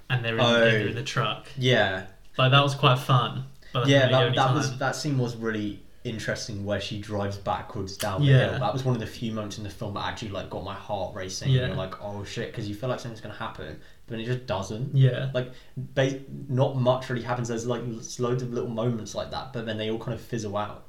and 0.09 0.23
they're 0.23 0.35
in, 0.35 0.41
Oh. 0.41 0.59
they're 0.59 0.79
in 0.79 0.89
oh. 0.89 0.93
the 0.93 1.03
truck. 1.03 1.47
Yeah, 1.57 2.05
Like 2.37 2.51
that 2.51 2.63
was 2.63 2.75
quite 2.75 2.99
fun. 2.99 3.45
But 3.73 3.87
yeah, 3.87 4.09
that, 4.09 4.35
that 4.35 4.53
was 4.53 4.77
that 4.79 4.95
scene 4.95 5.17
was 5.17 5.35
really 5.35 5.81
interesting 6.03 6.65
where 6.65 6.81
she 6.81 6.99
drives 6.99 7.37
backwards 7.37 7.95
down 7.97 8.21
the 8.21 8.27
Yeah. 8.27 8.49
hill. 8.51 8.59
That 8.59 8.73
was 8.73 8.83
one 8.83 8.93
of 8.93 8.99
the 8.99 9.07
few 9.07 9.31
moments 9.31 9.57
in 9.57 9.63
the 9.63 9.69
film 9.69 9.93
that 9.95 10.05
actually 10.05 10.29
like 10.29 10.49
got 10.49 10.63
my 10.63 10.73
heart 10.73 11.15
racing. 11.15 11.49
Yeah. 11.49 11.67
You're 11.67 11.75
like, 11.75 12.01
oh 12.01 12.23
shit, 12.23 12.51
because 12.51 12.67
you 12.67 12.75
feel 12.75 12.89
like 12.89 12.99
something's 12.99 13.21
gonna 13.21 13.33
happen, 13.33 13.79
but 14.07 14.19
it 14.19 14.25
just 14.25 14.45
doesn't. 14.45 14.95
Yeah. 14.95 15.31
Like, 15.33 15.51
ba- 15.77 16.19
not 16.49 16.75
much 16.75 17.09
really 17.09 17.23
happens. 17.23 17.47
There's 17.47 17.65
like 17.65 17.81
loads 18.19 18.43
of 18.43 18.51
little 18.53 18.69
moments 18.69 19.15
like 19.15 19.31
that, 19.31 19.53
but 19.53 19.65
then 19.65 19.77
they 19.77 19.89
all 19.89 19.97
kind 19.99 20.13
of 20.13 20.21
fizzle 20.21 20.55
out. 20.57 20.85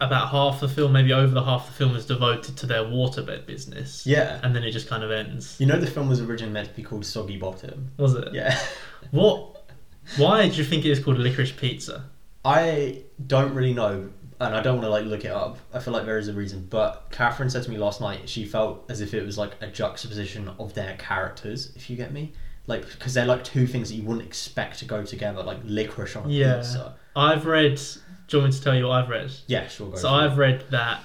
About 0.00 0.28
half 0.28 0.60
the 0.60 0.68
film, 0.68 0.92
maybe 0.92 1.12
over 1.12 1.32
the 1.32 1.42
half 1.42 1.66
the 1.66 1.72
film, 1.72 1.96
is 1.96 2.04
devoted 2.04 2.56
to 2.58 2.66
their 2.66 2.82
waterbed 2.82 3.46
business. 3.46 4.06
Yeah. 4.06 4.40
And 4.42 4.54
then 4.54 4.62
it 4.62 4.72
just 4.72 4.88
kind 4.88 5.02
of 5.02 5.10
ends. 5.10 5.56
You 5.58 5.66
know, 5.66 5.78
the 5.78 5.86
film 5.86 6.08
was 6.08 6.20
originally 6.20 6.52
meant 6.52 6.68
to 6.68 6.74
be 6.74 6.82
called 6.82 7.06
Soggy 7.06 7.38
Bottom. 7.38 7.90
Was 7.96 8.14
it? 8.14 8.32
Yeah. 8.32 8.58
What? 9.12 9.70
Why 10.16 10.48
do 10.48 10.56
you 10.56 10.64
think 10.64 10.84
it 10.84 10.90
is 10.90 10.98
called 10.98 11.18
licorice 11.18 11.52
pizza? 11.52 12.06
I 12.44 13.02
don't 13.24 13.54
really 13.54 13.74
know, 13.74 14.10
and 14.40 14.54
I 14.54 14.62
don't 14.62 14.76
want 14.76 14.86
to 14.86 14.90
like 14.90 15.04
look 15.04 15.24
it 15.24 15.30
up. 15.30 15.58
I 15.72 15.78
feel 15.78 15.92
like 15.92 16.06
there 16.06 16.18
is 16.18 16.28
a 16.28 16.32
reason, 16.32 16.66
but 16.70 17.08
Catherine 17.10 17.50
said 17.50 17.62
to 17.64 17.70
me 17.70 17.76
last 17.76 18.00
night 18.00 18.28
she 18.28 18.44
felt 18.44 18.84
as 18.88 19.00
if 19.00 19.14
it 19.14 19.24
was 19.24 19.36
like 19.38 19.52
a 19.60 19.66
juxtaposition 19.66 20.50
of 20.58 20.74
their 20.74 20.96
characters. 20.96 21.72
If 21.76 21.90
you 21.90 21.96
get 21.96 22.12
me, 22.12 22.32
like 22.66 22.88
because 22.90 23.14
they're 23.14 23.26
like 23.26 23.44
two 23.44 23.66
things 23.66 23.88
that 23.90 23.94
you 23.96 24.02
wouldn't 24.02 24.26
expect 24.26 24.78
to 24.80 24.84
go 24.84 25.04
together, 25.04 25.42
like 25.42 25.58
licorice 25.64 26.16
on 26.16 26.26
a 26.26 26.28
Yeah. 26.28 26.56
pizza. 26.56 26.94
I've 27.14 27.46
read. 27.46 27.80
Do 28.28 28.36
you 28.38 28.42
want 28.42 28.52
me 28.54 28.58
to 28.58 28.64
tell 28.64 28.74
you 28.74 28.86
what 28.88 29.04
I've 29.04 29.08
read? 29.08 29.30
Yeah, 29.46 29.68
sure. 29.68 29.90
Go 29.90 29.96
So. 29.96 30.08
I've 30.10 30.36
read 30.36 30.64
that 30.70 31.00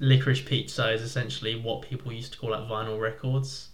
licorice 0.00 0.42
pizza 0.42 0.90
is 0.90 1.00
essentially 1.02 1.54
what 1.60 1.82
people 1.82 2.12
used 2.12 2.32
to 2.32 2.38
call 2.38 2.50
like 2.50 2.68
vinyl 2.68 3.00
records. 3.00 3.68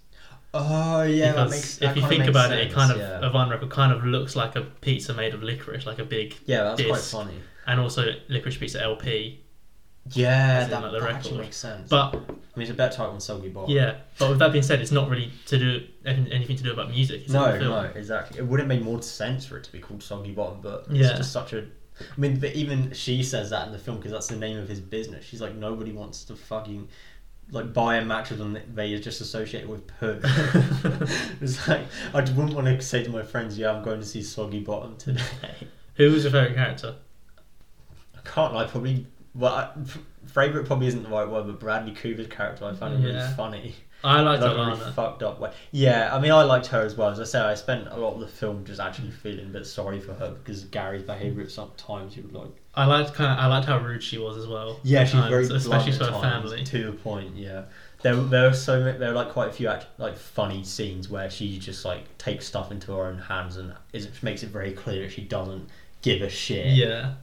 Oh 0.55 1.03
yeah, 1.03 1.33
that 1.33 1.47
because 1.47 1.51
makes. 1.51 1.83
if 1.83 1.97
you 1.97 2.07
think 2.07 2.27
about 2.27 2.53
it, 2.53 2.59
it 2.66 2.73
kind 2.73 2.92
of 2.92 2.99
yeah. 2.99 3.18
a 3.27 3.31
vinyl 3.31 3.51
record 3.53 3.71
kind 3.71 3.92
of 3.92 4.05
looks 4.05 4.37
like 4.37 4.55
a 4.57 4.61
pizza 4.61 5.14
made 5.14 5.33
of 5.33 5.42
licorice, 5.42 5.87
like 5.87 5.99
a 5.99 6.05
big, 6.05 6.35
yeah, 6.45 6.62
that's 6.64 6.83
quite 6.85 7.01
funny. 7.01 7.35
and 7.66 7.81
also 7.81 8.12
licorice 8.29 8.59
pizza 8.59 8.83
LP. 8.83 9.40
Yeah, 10.11 10.65
in, 10.65 10.71
that, 10.71 10.83
like, 10.83 10.93
that 11.01 11.11
actually 11.11 11.38
makes 11.38 11.57
sense. 11.57 11.88
But 11.88 12.15
I 12.15 12.19
mean, 12.57 12.62
it's 12.62 12.71
a 12.71 12.75
better 12.75 12.97
title 12.97 13.12
than 13.12 13.21
Soggy 13.21 13.49
Bottom. 13.49 13.71
yeah, 13.71 13.99
but 14.19 14.31
with 14.31 14.38
that 14.41 14.51
being 14.53 14.65
said, 14.65 14.81
it's 14.81 14.91
not 14.91 15.09
really 15.09 15.31
to 15.47 15.59
do 15.59 15.87
anything 16.05 16.57
to 16.57 16.62
do 16.62 16.73
about 16.73 16.91
music. 16.91 17.23
It's 17.23 17.33
No, 17.33 17.57
no, 17.59 17.81
exactly. 17.95 18.38
It 18.38 18.47
would 18.47 18.59
have 18.59 18.69
made 18.69 18.83
more 18.83 19.01
sense 19.01 19.47
for 19.47 19.57
it 19.59 19.65
to 19.65 19.73
be 19.73 19.79
called 19.79 20.03
Soggy 20.03 20.33
Bottom, 20.33 20.61
but 20.61 20.87
Yeah. 20.91 21.09
it's 21.09 21.19
just 21.19 21.33
such 21.33 21.53
a. 21.53 21.61
I 22.01 22.21
mean, 22.21 22.41
but 22.41 22.53
even 22.55 22.93
she 22.93 23.23
says 23.23 23.51
that 23.51 23.67
in 23.67 23.73
the 23.73 23.79
film 23.79 23.99
because 23.99 24.11
that's 24.12 24.27
the 24.27 24.37
name 24.37 24.59
of 24.59 24.69
his 24.69 24.81
business. 24.81 25.25
She's 25.25 25.41
like, 25.41 25.55
nobody 25.55 25.93
wants 25.93 26.25
to 26.25 26.35
fucking 26.37 26.88
like 27.51 27.73
buy 27.73 27.97
a 27.97 28.05
mattress 28.05 28.41
and 28.41 28.61
they 28.75 28.99
just 28.99 29.21
associate 29.21 29.62
it 29.65 29.69
with 29.69 29.87
poo. 29.87 30.19
it's 31.41 31.69
like 31.69 31.83
I 32.12 32.21
wouldn't 32.21 32.55
want 32.55 32.67
to 32.67 32.81
say 32.83 33.05
to 33.05 33.11
my 33.11 33.23
friends, 33.23 33.57
"Yeah, 33.59 33.73
I'm 33.73 33.85
going 33.85 34.01
to 34.01 34.07
see 34.07 34.23
Soggy 34.23 34.61
Bottom 34.61 34.97
today." 34.97 35.23
Who 35.97 36.11
was 36.11 36.25
your 36.25 36.33
favorite 36.33 36.55
character? 36.57 36.97
I 38.17 38.21
can't 38.29 38.55
lie, 38.55 38.65
probably. 38.67 39.07
Well, 39.35 39.55
I, 39.55 39.71
f- 39.81 39.99
favorite 40.27 40.66
probably 40.66 40.88
isn't 40.88 41.03
the 41.03 41.09
right 41.09 41.29
word, 41.29 41.47
but 41.47 41.59
Bradley 41.59 41.92
Cooper's 41.92 42.27
character 42.27 42.64
I 42.66 42.75
found 42.75 43.03
Yeah. 43.03 43.11
really 43.11 43.35
funny. 43.35 43.75
I 44.05 44.21
liked 44.21 44.42
like 44.42 44.57
a 44.57 44.66
really 44.66 44.92
fucked 44.92 45.23
up 45.23 45.38
way. 45.38 45.53
Yeah, 45.71 46.14
I 46.14 46.18
mean, 46.18 46.33
I 46.33 46.42
liked 46.42 46.66
her 46.68 46.81
as 46.83 46.97
well. 46.97 47.11
As 47.11 47.21
I 47.21 47.25
said, 47.25 47.45
I 47.45 47.55
spent 47.55 47.87
a 47.88 47.97
lot 47.97 48.14
of 48.14 48.21
the 48.21 48.27
film 48.27 48.64
just 48.64 48.81
actually 48.81 49.09
mm. 49.09 49.14
feeling 49.16 49.47
a 49.47 49.49
bit 49.51 49.66
sorry 49.66 50.01
for 50.01 50.12
her 50.14 50.31
because 50.31 50.64
Gary's 50.64 51.03
behaviour 51.03 51.42
at 51.42 51.51
some 51.51 51.71
times 51.77 52.16
you 52.16 52.25
would 52.25 52.33
like. 52.33 52.51
I 52.75 52.87
liked 52.87 53.14
kind 53.14 53.31
of 53.31 53.38
I 53.38 53.47
liked 53.47 53.66
how 53.66 53.79
rude 53.79 54.03
she 54.03 54.18
was 54.18 54.37
as 54.37 54.49
well. 54.49 54.81
Yeah, 54.83 55.05
she's 55.05 55.12
times, 55.12 55.31
very 55.31 55.45
especially 55.45 55.68
blunt 55.68 55.85
to 55.85 56.05
at 56.05 56.12
her 56.14 56.21
times, 56.21 56.51
family. 56.51 56.64
To 56.64 56.90
the 56.90 56.92
point, 56.92 57.37
yeah. 57.37 57.64
There, 58.03 58.16
there 58.16 58.49
are 58.49 58.55
so 58.55 58.83
many, 58.83 58.99
there 58.99 59.12
are 59.12 59.14
like 59.14 59.31
quite 59.31 59.51
a 59.51 59.53
few 59.53 59.68
act, 59.68 59.87
like 59.99 60.16
funny 60.16 60.64
scenes 60.64 61.09
where 61.09 61.31
she 61.31 61.59
just 61.59 61.85
like 61.85 62.18
takes 62.18 62.47
stuff 62.47 62.73
into 62.73 62.92
her 62.92 63.07
own 63.07 63.18
hands 63.18 63.57
and 63.57 63.73
is, 63.92 64.09
makes 64.23 64.42
it 64.42 64.49
very 64.49 64.73
clear 64.73 65.03
that 65.03 65.12
she 65.12 65.23
doesn't 65.23 65.68
give 66.03 66.23
a 66.23 66.29
shit. 66.29 66.66
Yeah, 66.75 67.14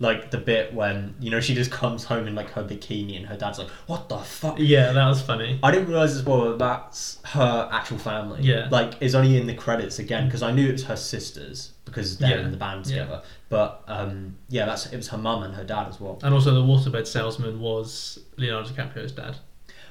Like 0.00 0.30
the 0.32 0.38
bit 0.38 0.74
when 0.74 1.14
you 1.20 1.30
know 1.30 1.40
she 1.40 1.54
just 1.54 1.70
comes 1.70 2.02
home 2.04 2.26
in 2.26 2.34
like 2.34 2.50
her 2.50 2.64
bikini 2.64 3.16
and 3.16 3.26
her 3.26 3.36
dad's 3.36 3.58
like, 3.58 3.68
"What 3.86 4.08
the 4.08 4.18
fuck?" 4.18 4.56
yeah, 4.58 4.92
that 4.92 5.06
was 5.06 5.22
funny. 5.22 5.58
I 5.62 5.70
didn't 5.70 5.88
realize 5.88 6.16
as 6.16 6.24
well 6.24 6.50
that 6.50 6.58
that's 6.58 7.20
her 7.24 7.68
actual 7.72 7.98
family. 7.98 8.42
Yeah. 8.42 8.68
Like, 8.70 8.94
it's 9.00 9.14
only 9.14 9.36
in 9.38 9.46
the 9.46 9.54
credits 9.54 10.00
again 10.00 10.26
because 10.26 10.42
I 10.42 10.50
knew 10.50 10.68
it 10.68 10.72
was 10.72 10.84
her 10.84 10.96
sisters 10.96 11.72
because 11.84 12.18
they're 12.18 12.38
Yeah, 12.38 12.44
in 12.44 12.50
the 12.50 12.56
band 12.56 12.86
yeah. 12.86 13.02
together. 13.04 13.22
But 13.50 13.84
um, 13.86 14.36
yeah, 14.48 14.66
that's 14.66 14.86
it 14.92 14.96
was 14.96 15.08
her 15.08 15.18
mum 15.18 15.44
and 15.44 15.54
her 15.54 15.64
dad 15.64 15.86
as 15.88 16.00
well. 16.00 16.18
And 16.24 16.34
also, 16.34 16.52
the 16.52 16.62
waterbed 16.62 17.06
salesman 17.06 17.60
was 17.60 18.18
Leonardo 18.36 18.68
DiCaprio's 18.70 19.12
dad. 19.12 19.36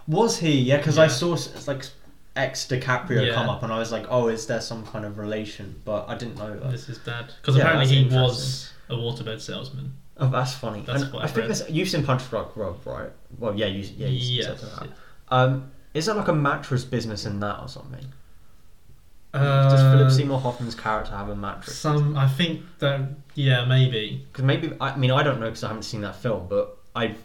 Was 0.06 0.38
he? 0.40 0.52
Yeah, 0.60 0.78
because 0.78 0.98
I 0.98 1.04
Yeah. 1.06 1.10
saw 1.12 1.34
s- 1.34 1.66
like 1.66 1.86
ex 2.36 2.66
DiCaprio 2.66 3.28
Yeah. 3.28 3.34
come 3.34 3.50
up 3.50 3.64
and 3.64 3.72
I 3.72 3.78
was 3.80 3.92
like, 3.92 4.06
oh, 4.10 4.28
is 4.28 4.48
there 4.48 4.62
some 4.62 4.86
kind 4.86 5.06
of 5.06 5.18
relation? 5.18 5.80
But 5.86 6.08
I 6.10 6.16
didn't 6.18 6.38
know 6.38 6.58
that. 6.60 6.72
This 6.72 6.90
is 6.90 6.98
bad 7.00 7.32
because 7.42 7.56
Yeah, 7.56 7.64
apparently 7.64 7.96
he 7.96 8.06
was 8.16 8.72
a 8.90 8.96
waterbed 8.96 9.40
salesman. 9.42 9.94
Oh, 10.18 10.30
that's 10.30 10.54
funny. 10.54 10.82
That's 10.86 11.04
and 11.04 11.16
I 11.18 11.28
think 11.28 11.48
that's, 11.48 11.70
you've 11.70 11.90
seen 11.90 12.04
Punch 12.04 12.30
Drunk 12.30 12.56
Love, 12.56 12.86
right? 12.86 13.10
Well, 13.40 13.56
yeah, 13.56 13.66
you 13.68 13.82
yeah 13.98 14.08
you 14.08 14.38
Yes. 14.44 14.60
said 14.62 14.70
that. 14.72 14.90
Um, 15.30 15.72
is 15.94 16.06
there 16.06 16.16
like 16.16 16.28
a 16.28 16.34
mattress 16.34 16.84
business 16.84 17.26
in 17.26 17.40
that 17.40 17.60
or 17.60 17.68
something? 17.68 18.06
Uh, 19.34 19.68
Does 19.70 19.82
Philip 19.82 20.12
Seymour 20.12 20.40
Hoffman's 20.40 20.76
character 20.76 21.12
have 21.16 21.30
a 21.30 21.36
mattress? 21.36 21.76
Some, 21.78 22.16
I 22.16 22.28
think 22.28 22.62
that 22.80 23.02
yeah, 23.34 23.66
maybe. 23.66 24.24
Because 24.32 24.46
maybe 24.46 24.74
I 24.80 24.96
mean 24.96 25.10
I 25.10 25.24
don't 25.24 25.40
know 25.40 25.48
because 25.48 25.64
I 25.64 25.70
haven't 25.70 25.84
seen 25.84 26.02
that 26.02 26.16
film, 26.16 26.46
but 26.48 26.78
I 26.96 27.16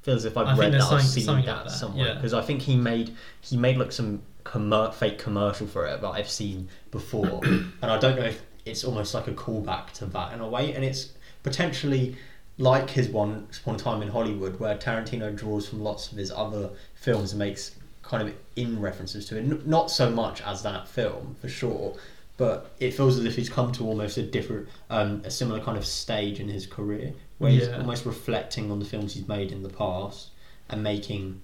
feel 0.00 0.14
as 0.14 0.24
if 0.24 0.36
I've 0.38 0.46
I 0.46 0.56
read 0.56 0.72
that 0.72 0.90
or 0.90 0.98
seen 1.00 1.26
that, 1.26 1.32
like 1.32 1.44
that, 1.44 1.70
somewhere. 1.70 2.06
yeah. 2.08 2.14
Because 2.14 2.32
I 2.32 2.40
think 2.40 2.62
he 2.62 2.74
made 2.76 3.14
he 3.42 3.58
made 3.58 3.76
like 3.76 3.92
some 3.92 4.22
commer- 4.44 4.92
fake 4.92 5.18
commercial 5.18 5.66
for 5.66 5.86
it 5.86 6.00
that 6.00 6.08
I've 6.08 6.30
seen 6.30 6.68
before, 6.90 7.40
and 7.44 7.84
I 7.84 7.98
don't 7.98 8.16
know 8.16 8.24
if 8.24 8.42
it's 8.64 8.84
almost 8.84 9.14
like 9.14 9.26
a 9.26 9.32
callback 9.32 9.90
to 9.92 10.06
that 10.06 10.32
in 10.32 10.40
a 10.40 10.48
way, 10.48 10.72
and 10.72 10.84
it's 10.84 11.10
potentially 11.42 12.16
like 12.58 12.90
his 12.90 13.08
Once 13.08 13.58
Upon 13.58 13.74
a 13.74 13.78
Time 13.78 14.02
in 14.02 14.08
Hollywood, 14.08 14.60
where 14.60 14.76
Tarantino 14.76 15.34
draws 15.34 15.68
from 15.68 15.82
lots 15.82 16.12
of 16.12 16.18
his 16.18 16.30
other 16.30 16.70
films 16.94 17.32
and 17.32 17.38
makes 17.38 17.72
kind 18.02 18.28
of 18.28 18.34
in 18.56 18.80
references 18.80 19.26
to 19.26 19.38
it. 19.38 19.40
N- 19.40 19.62
not 19.64 19.90
so 19.90 20.10
much 20.10 20.42
as 20.42 20.62
that 20.62 20.86
film 20.86 21.36
for 21.40 21.48
sure, 21.48 21.96
but 22.36 22.72
it 22.78 22.92
feels 22.92 23.18
as 23.18 23.24
if 23.24 23.36
he's 23.36 23.48
come 23.48 23.72
to 23.72 23.84
almost 23.86 24.16
a 24.16 24.22
different, 24.22 24.68
um, 24.90 25.22
a 25.24 25.30
similar 25.30 25.60
kind 25.60 25.78
of 25.78 25.86
stage 25.86 26.40
in 26.40 26.48
his 26.48 26.66
career, 26.66 27.12
where 27.38 27.50
he's 27.50 27.68
almost 27.68 28.04
reflecting 28.06 28.70
on 28.70 28.78
the 28.78 28.84
films 28.84 29.14
he's 29.14 29.26
made 29.28 29.50
in 29.50 29.62
the 29.62 29.68
past 29.68 30.30
and 30.68 30.82
making, 30.82 31.40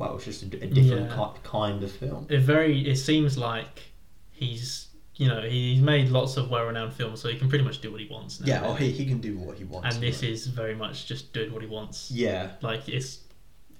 well, 0.00 0.16
it's 0.16 0.24
just 0.24 0.42
a, 0.42 0.46
a 0.46 0.66
different 0.78 1.10
Yeah. 1.10 1.16
ki- 1.34 1.40
kind 1.44 1.82
of 1.86 1.90
film. 1.92 2.26
It 2.28 2.40
very. 2.40 2.76
It 2.92 2.96
seems 2.96 3.36
like 3.36 3.74
he's 4.32 4.88
you 5.16 5.28
know 5.28 5.40
he's 5.42 5.80
made 5.82 6.08
lots 6.08 6.36
of 6.38 6.50
well-renowned 6.50 6.94
films, 6.94 7.20
so 7.20 7.28
he 7.28 7.36
can 7.38 7.48
pretty 7.48 7.64
much 7.64 7.80
do 7.84 7.88
what 7.92 8.00
he 8.00 8.08
wants 8.08 8.40
now. 8.40 8.46
Yeah, 8.46 8.62
oh, 8.66 8.74
he, 8.74 8.90
he 8.90 9.04
can 9.06 9.20
do 9.20 9.36
what 9.38 9.56
he 9.58 9.64
wants. 9.64 9.94
and 9.94 10.02
this 10.02 10.22
right? 10.22 10.30
is 10.32 10.46
very 10.46 10.74
much 10.74 11.06
just 11.06 11.32
doing 11.34 11.52
what 11.52 11.62
he 11.62 11.68
wants. 11.68 12.10
yeah, 12.10 12.52
Like 12.62 12.88
it's, 12.88 13.18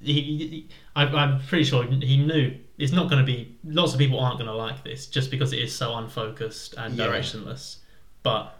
he, 0.02 0.12
he, 0.22 0.68
I, 0.94 1.04
I'm 1.06 1.40
pretty 1.40 1.64
sure 1.64 1.84
he 1.84 2.16
knew 2.18 2.54
it's 2.78 2.92
not 2.92 3.08
going 3.10 3.20
to 3.24 3.26
be. 3.34 3.56
Lots 3.64 3.92
of 3.94 3.98
people 3.98 4.20
aren't 4.20 4.38
going 4.38 4.50
to 4.50 4.54
like 4.66 4.84
this 4.84 5.06
just 5.06 5.30
because 5.30 5.52
it 5.54 5.60
is 5.60 5.74
so 5.74 5.94
unfocused 5.96 6.74
and 6.76 6.94
Yeah. 6.94 7.06
directionless. 7.06 7.78
But 8.22 8.54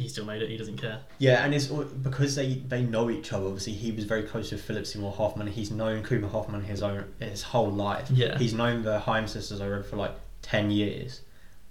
he 0.00 0.08
still 0.08 0.24
made 0.24 0.42
it. 0.42 0.48
He 0.48 0.56
doesn't 0.56 0.76
care. 0.78 1.00
yeah, 1.18 1.44
and 1.44 1.54
it's 1.54 1.66
because 1.66 2.34
they 2.34 2.54
they 2.66 2.82
know 2.82 3.10
each 3.10 3.32
other. 3.32 3.46
Obviously, 3.46 3.74
he 3.74 3.92
was 3.92 4.04
very 4.04 4.22
close 4.24 4.50
with 4.50 4.62
Philip 4.62 4.86
Seymour 4.86 5.12
Hoffman. 5.12 5.46
He's 5.46 5.70
known 5.70 6.02
Cooper 6.02 6.28
Hoffman 6.28 6.62
his 6.64 6.82
own 6.82 7.04
his 7.20 7.42
whole 7.42 7.70
life. 7.70 8.08
Yeah. 8.10 8.36
he's 8.38 8.54
known 8.54 8.82
the 8.82 8.98
Haim 9.00 9.26
sisters 9.28 9.60
I 9.60 9.68
read 9.68 9.86
for 9.86 9.96
like 9.96 10.12
ten 10.42 10.70
years. 10.70 11.20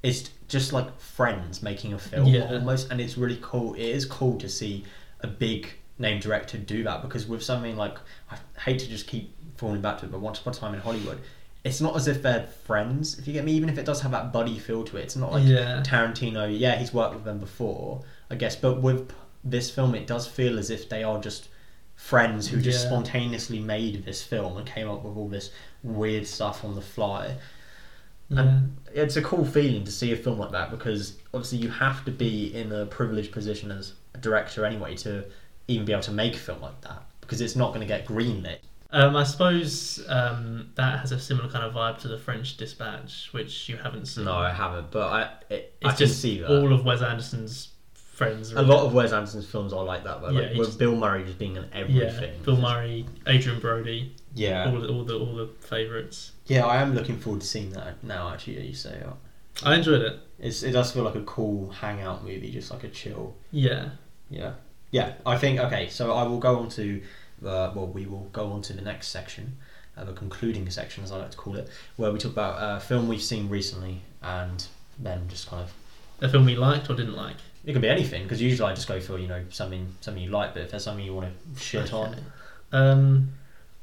It's 0.01 0.29
just 0.47 0.71
like 0.71 0.97
friends 0.99 1.61
making 1.61 1.93
a 1.93 1.99
film 1.99 2.27
Yeah. 2.27 2.47
almost, 2.53 2.89
and 2.91 3.01
it's 3.01 3.17
really 3.17 3.39
cool. 3.41 3.73
It 3.73 3.81
is 3.81 4.05
cool 4.05 4.37
to 4.39 4.47
see 4.47 4.85
a 5.21 5.27
big 5.27 5.67
name 5.97 6.19
director 6.21 6.57
do 6.57 6.83
that 6.83 7.01
because 7.01 7.27
with 7.27 7.43
something 7.43 7.75
like 7.75 7.97
I 8.31 8.37
hate 8.61 8.79
to 8.79 8.87
just 8.87 9.05
keep 9.07 9.35
falling 9.57 9.81
back 9.81 9.97
to 9.99 10.05
it, 10.05 10.11
but 10.13 10.21
Once 10.21 10.39
Upon 10.39 10.53
a 10.53 10.55
Time 10.55 10.73
in 10.73 10.79
Hollywood, 10.79 11.19
it's 11.65 11.81
not 11.81 11.93
as 11.97 12.07
if 12.07 12.21
they're 12.23 12.43
friends. 12.65 13.19
If 13.19 13.27
you 13.27 13.33
get 13.33 13.43
me, 13.43 13.51
even 13.51 13.67
if 13.67 13.77
it 13.77 13.83
does 13.85 13.99
have 13.99 14.11
that 14.11 14.31
buddy 14.31 14.57
feel 14.57 14.85
to 14.85 14.95
it, 14.95 15.01
it's 15.01 15.17
not 15.17 15.33
like 15.33 15.43
Yeah. 15.45 15.83
Tarantino. 15.85 16.47
Yeah, 16.57 16.77
he's 16.77 16.93
worked 16.93 17.15
with 17.15 17.25
them 17.25 17.39
before, 17.39 18.01
I 18.29 18.35
guess, 18.35 18.55
but 18.55 18.81
with 18.81 19.11
this 19.43 19.69
film, 19.71 19.95
it 19.95 20.07
does 20.07 20.27
feel 20.27 20.59
as 20.59 20.69
if 20.69 20.89
they 20.89 21.03
are 21.03 21.19
just 21.19 21.47
friends 21.95 22.47
who 22.47 22.61
just 22.61 22.83
Yeah. 22.83 22.89
spontaneously 22.89 23.59
made 23.59 24.05
this 24.05 24.21
film 24.23 24.57
and 24.57 24.65
came 24.65 24.89
up 24.89 25.03
with 25.03 25.17
all 25.17 25.27
this 25.27 25.51
weird 25.83 26.25
stuff 26.27 26.63
on 26.63 26.75
the 26.75 26.81
fly. 26.81 27.35
Yeah. 28.29 28.41
And 28.41 28.77
it's 28.93 29.15
a 29.17 29.21
cool 29.21 29.43
feeling 29.45 29.83
to 29.83 29.91
see 29.91 30.11
a 30.13 30.15
film 30.15 30.37
like 30.39 30.51
that 30.51 30.69
because 30.71 31.17
obviously 31.33 31.57
you 31.59 31.69
have 31.69 32.05
to 32.05 32.11
be 32.11 32.53
in 32.55 32.71
a 32.71 32.85
privileged 32.85 33.31
position 33.31 33.71
as 33.71 33.93
a 34.13 34.17
director 34.19 34.65
anyway 34.65 34.95
to 34.97 35.25
even 35.67 35.85
be 35.85 35.91
able 35.91 36.03
to 36.03 36.11
make 36.11 36.35
a 36.35 36.39
film 36.39 36.61
like 36.61 36.79
that 36.81 37.03
because 37.21 37.41
it's 37.41 37.55
not 37.55 37.69
going 37.69 37.81
to 37.81 37.87
get 37.87 38.05
greenlit. 38.05 38.59
Um, 38.91 39.15
I 39.15 39.23
suppose 39.23 40.03
um, 40.09 40.69
that 40.75 40.99
has 40.99 41.11
a 41.11 41.19
similar 41.19 41.49
kind 41.49 41.63
of 41.65 41.73
vibe 41.73 41.99
to 41.99 42.07
the 42.07 42.17
French 42.17 42.57
Dispatch, 42.57 43.29
which 43.33 43.69
you 43.69 43.77
haven't 43.77 44.05
seen. 44.07 44.25
No, 44.25 44.33
I 44.33 44.51
haven't, 44.51 44.89
but 44.89 45.07
I 45.11 45.21
it, 45.53 45.75
it's 45.81 45.93
I 45.93 45.95
just 45.95 46.19
see 46.21 46.39
that. 46.39 46.49
all 46.49 46.73
of 46.73 46.85
Wes 46.85 47.01
Anderson's 47.03 47.69
friends. 48.19 48.51
a 48.51 48.61
lot 48.61 48.85
of 48.85 48.93
Wes 48.93 49.11
Anderson's 49.11 49.47
films 49.49 49.73
are 49.73 49.83
like 49.83 50.03
that, 50.03 50.21
though. 50.21 50.27
Like, 50.29 50.51
he 50.51 50.59
with 50.59 50.67
just- 50.69 50.79
Bill 50.79 50.95
Murray 50.95 51.23
just 51.23 51.39
being 51.39 51.55
in 51.55 51.63
yeah, 51.63 51.69
everything. 51.79 52.41
Bill 52.43 52.57
Murray, 52.57 53.05
Adrien 53.27 53.59
Brody, 53.59 54.13
Yeah, 54.35 54.69
all 54.71 54.79
the 54.79 54.87
all 54.89 55.03
the 55.03 55.17
all 55.19 55.35
the 55.35 55.47
favourites. 55.61 56.33
yeah, 56.45 56.65
I 56.65 56.81
am 56.81 56.93
looking 56.93 57.17
forward 57.17 57.41
to 57.41 57.47
seeing 57.47 57.71
that 57.71 58.03
now. 58.03 58.31
Actually, 58.31 58.55
that 58.57 58.65
you 58.65 58.75
say 58.75 58.93
it. 58.93 59.07
I 59.63 59.75
enjoyed 59.75 60.01
it. 60.01 60.19
It's, 60.37 60.63
it 60.63 60.71
does 60.71 60.91
feel 60.93 61.03
like 61.03 61.15
a 61.15 61.21
cool 61.23 61.69
hangout 61.71 62.23
movie, 62.23 62.49
just 62.51 62.71
like 62.71 62.83
a 62.85 62.87
chill. 62.89 63.35
Yeah, 63.51 63.89
Yeah, 64.29 64.53
yeah. 64.91 65.13
I 65.25 65.37
think 65.37 65.59
okay. 65.59 65.89
So 65.89 66.13
I 66.13 66.23
will 66.23 66.39
go 66.39 66.59
on 66.59 66.69
to 66.69 67.01
uh, 67.45 67.71
well, 67.75 67.87
we 67.87 68.05
will 68.05 68.29
go 68.31 68.51
on 68.51 68.61
to 68.63 68.73
the 68.73 68.81
next 68.81 69.07
section, 69.09 69.57
uh, 69.97 70.03
the 70.05 70.13
concluding 70.13 70.69
section, 70.69 71.03
as 71.03 71.11
I 71.11 71.17
like 71.17 71.31
to 71.31 71.37
call 71.37 71.55
it, 71.55 71.67
where 71.97 72.11
we 72.11 72.19
talk 72.19 72.31
about 72.33 72.55
a 72.77 72.79
film 72.79 73.07
we've 73.07 73.21
seen 73.21 73.49
recently 73.49 74.01
and 74.21 74.65
then 74.97 75.27
just 75.29 75.47
kind 75.49 75.63
of. 75.63 75.73
A 76.21 76.27
film 76.29 76.45
we 76.45 76.55
liked 76.55 76.89
or 76.89 76.95
didn't 76.95 77.15
like. 77.15 77.37
It 77.65 77.73
could 77.73 77.81
be 77.81 77.89
anything 77.89 78.23
because 78.23 78.41
usually 78.41 78.71
I 78.71 78.73
just 78.73 78.87
go 78.87 78.99
for 78.99 79.17
you 79.17 79.27
know 79.27 79.43
something 79.49 79.87
something 80.01 80.23
you 80.23 80.29
like, 80.29 80.53
but 80.53 80.63
if 80.63 80.71
there's 80.71 80.83
something 80.83 81.05
you 81.05 81.13
want 81.13 81.33
to 81.55 81.59
shit 81.59 81.93
on. 81.93 82.15
Um, 82.71 83.33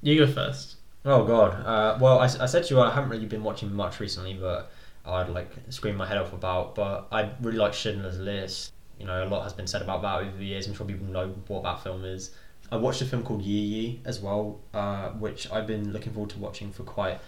you 0.02 0.24
go 0.24 0.30
first. 0.30 0.76
Oh 1.04 1.24
god. 1.24 1.64
Uh, 1.64 1.98
well, 2.00 2.18
I, 2.18 2.24
I 2.24 2.46
said 2.46 2.64
to 2.64 2.74
you 2.74 2.80
I 2.80 2.90
haven't 2.90 3.10
really 3.10 3.26
been 3.26 3.44
watching 3.44 3.72
much 3.72 4.00
recently, 4.00 4.34
but 4.34 4.70
I'd 5.04 5.28
like 5.28 5.50
scream 5.70 5.96
my 5.96 6.06
head 6.06 6.18
off 6.18 6.32
about. 6.32 6.74
But 6.74 7.06
I 7.12 7.30
really 7.40 7.58
like 7.58 7.74
Schindler's 7.74 8.18
List. 8.18 8.72
You 8.98 9.06
know, 9.06 9.24
a 9.24 9.26
lot 9.26 9.42
has 9.42 9.52
been 9.52 9.66
said 9.66 9.82
about 9.82 10.02
that 10.02 10.20
over 10.20 10.36
the 10.36 10.46
years. 10.46 10.66
I'm 10.66 10.74
sure 10.74 10.86
people 10.86 11.06
know 11.06 11.28
what 11.48 11.62
that 11.64 11.82
film 11.82 12.04
is. 12.04 12.30
I 12.72 12.76
watched 12.76 13.02
a 13.02 13.04
film 13.04 13.22
called 13.22 13.42
Yi 13.42 13.60
Yi 13.60 14.00
as 14.04 14.20
well, 14.20 14.58
uh, 14.74 15.10
which 15.10 15.50
I've 15.52 15.66
been 15.66 15.92
looking 15.92 16.12
forward 16.12 16.30
to 16.30 16.38
watching 16.38 16.72
for 16.72 16.82
quite 16.82 17.20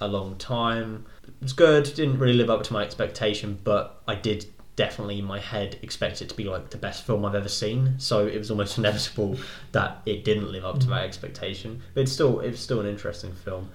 a 0.00 0.08
long 0.08 0.36
time. 0.36 1.04
It 1.24 1.34
was 1.42 1.52
good. 1.52 1.84
Didn't 1.84 2.18
really 2.18 2.34
live 2.34 2.50
up 2.50 2.62
to 2.64 2.72
my 2.72 2.82
expectation, 2.82 3.58
but 3.64 4.00
I 4.06 4.14
did 4.14 4.46
definitely 4.78 5.18
in 5.18 5.24
my 5.24 5.40
head 5.40 5.76
expect 5.82 6.22
it 6.22 6.28
to 6.28 6.36
be 6.36 6.44
like 6.44 6.70
the 6.70 6.76
best 6.76 7.04
film 7.04 7.24
I've 7.24 7.34
ever 7.34 7.48
seen. 7.48 7.98
So 7.98 8.28
it 8.28 8.38
was 8.38 8.48
almost 8.48 8.78
inevitable 8.82 9.36
that 9.72 10.00
it 10.06 10.24
didn't 10.24 10.52
live 10.52 10.64
up 10.64 10.78
to 10.78 10.88
my 10.88 11.00
mm. 11.00 11.04
expectation. 11.04 11.82
But 11.94 12.02
it's 12.02 12.12
still 12.12 12.40
it's 12.40 12.60
still 12.60 12.80
an 12.80 12.86
interesting 12.86 13.34
film. 13.34 13.70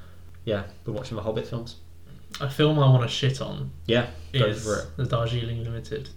Yeah, 0.45 0.63
been 0.85 0.93
watching 0.93 1.17
the 1.17 1.23
Hobbit 1.23 1.45
films. 1.45 1.75
A 2.39 2.49
film 2.49 2.79
I 2.79 2.89
want 2.89 3.03
to 3.03 3.09
shit 3.09 3.41
on 3.41 3.69
Yeah, 3.85 4.07
go 4.31 4.45
is 4.45 4.63
for 4.63 4.79
it. 4.79 4.97
The 4.97 5.05
Darjeeling 5.05 5.63
Limited. 5.63 6.09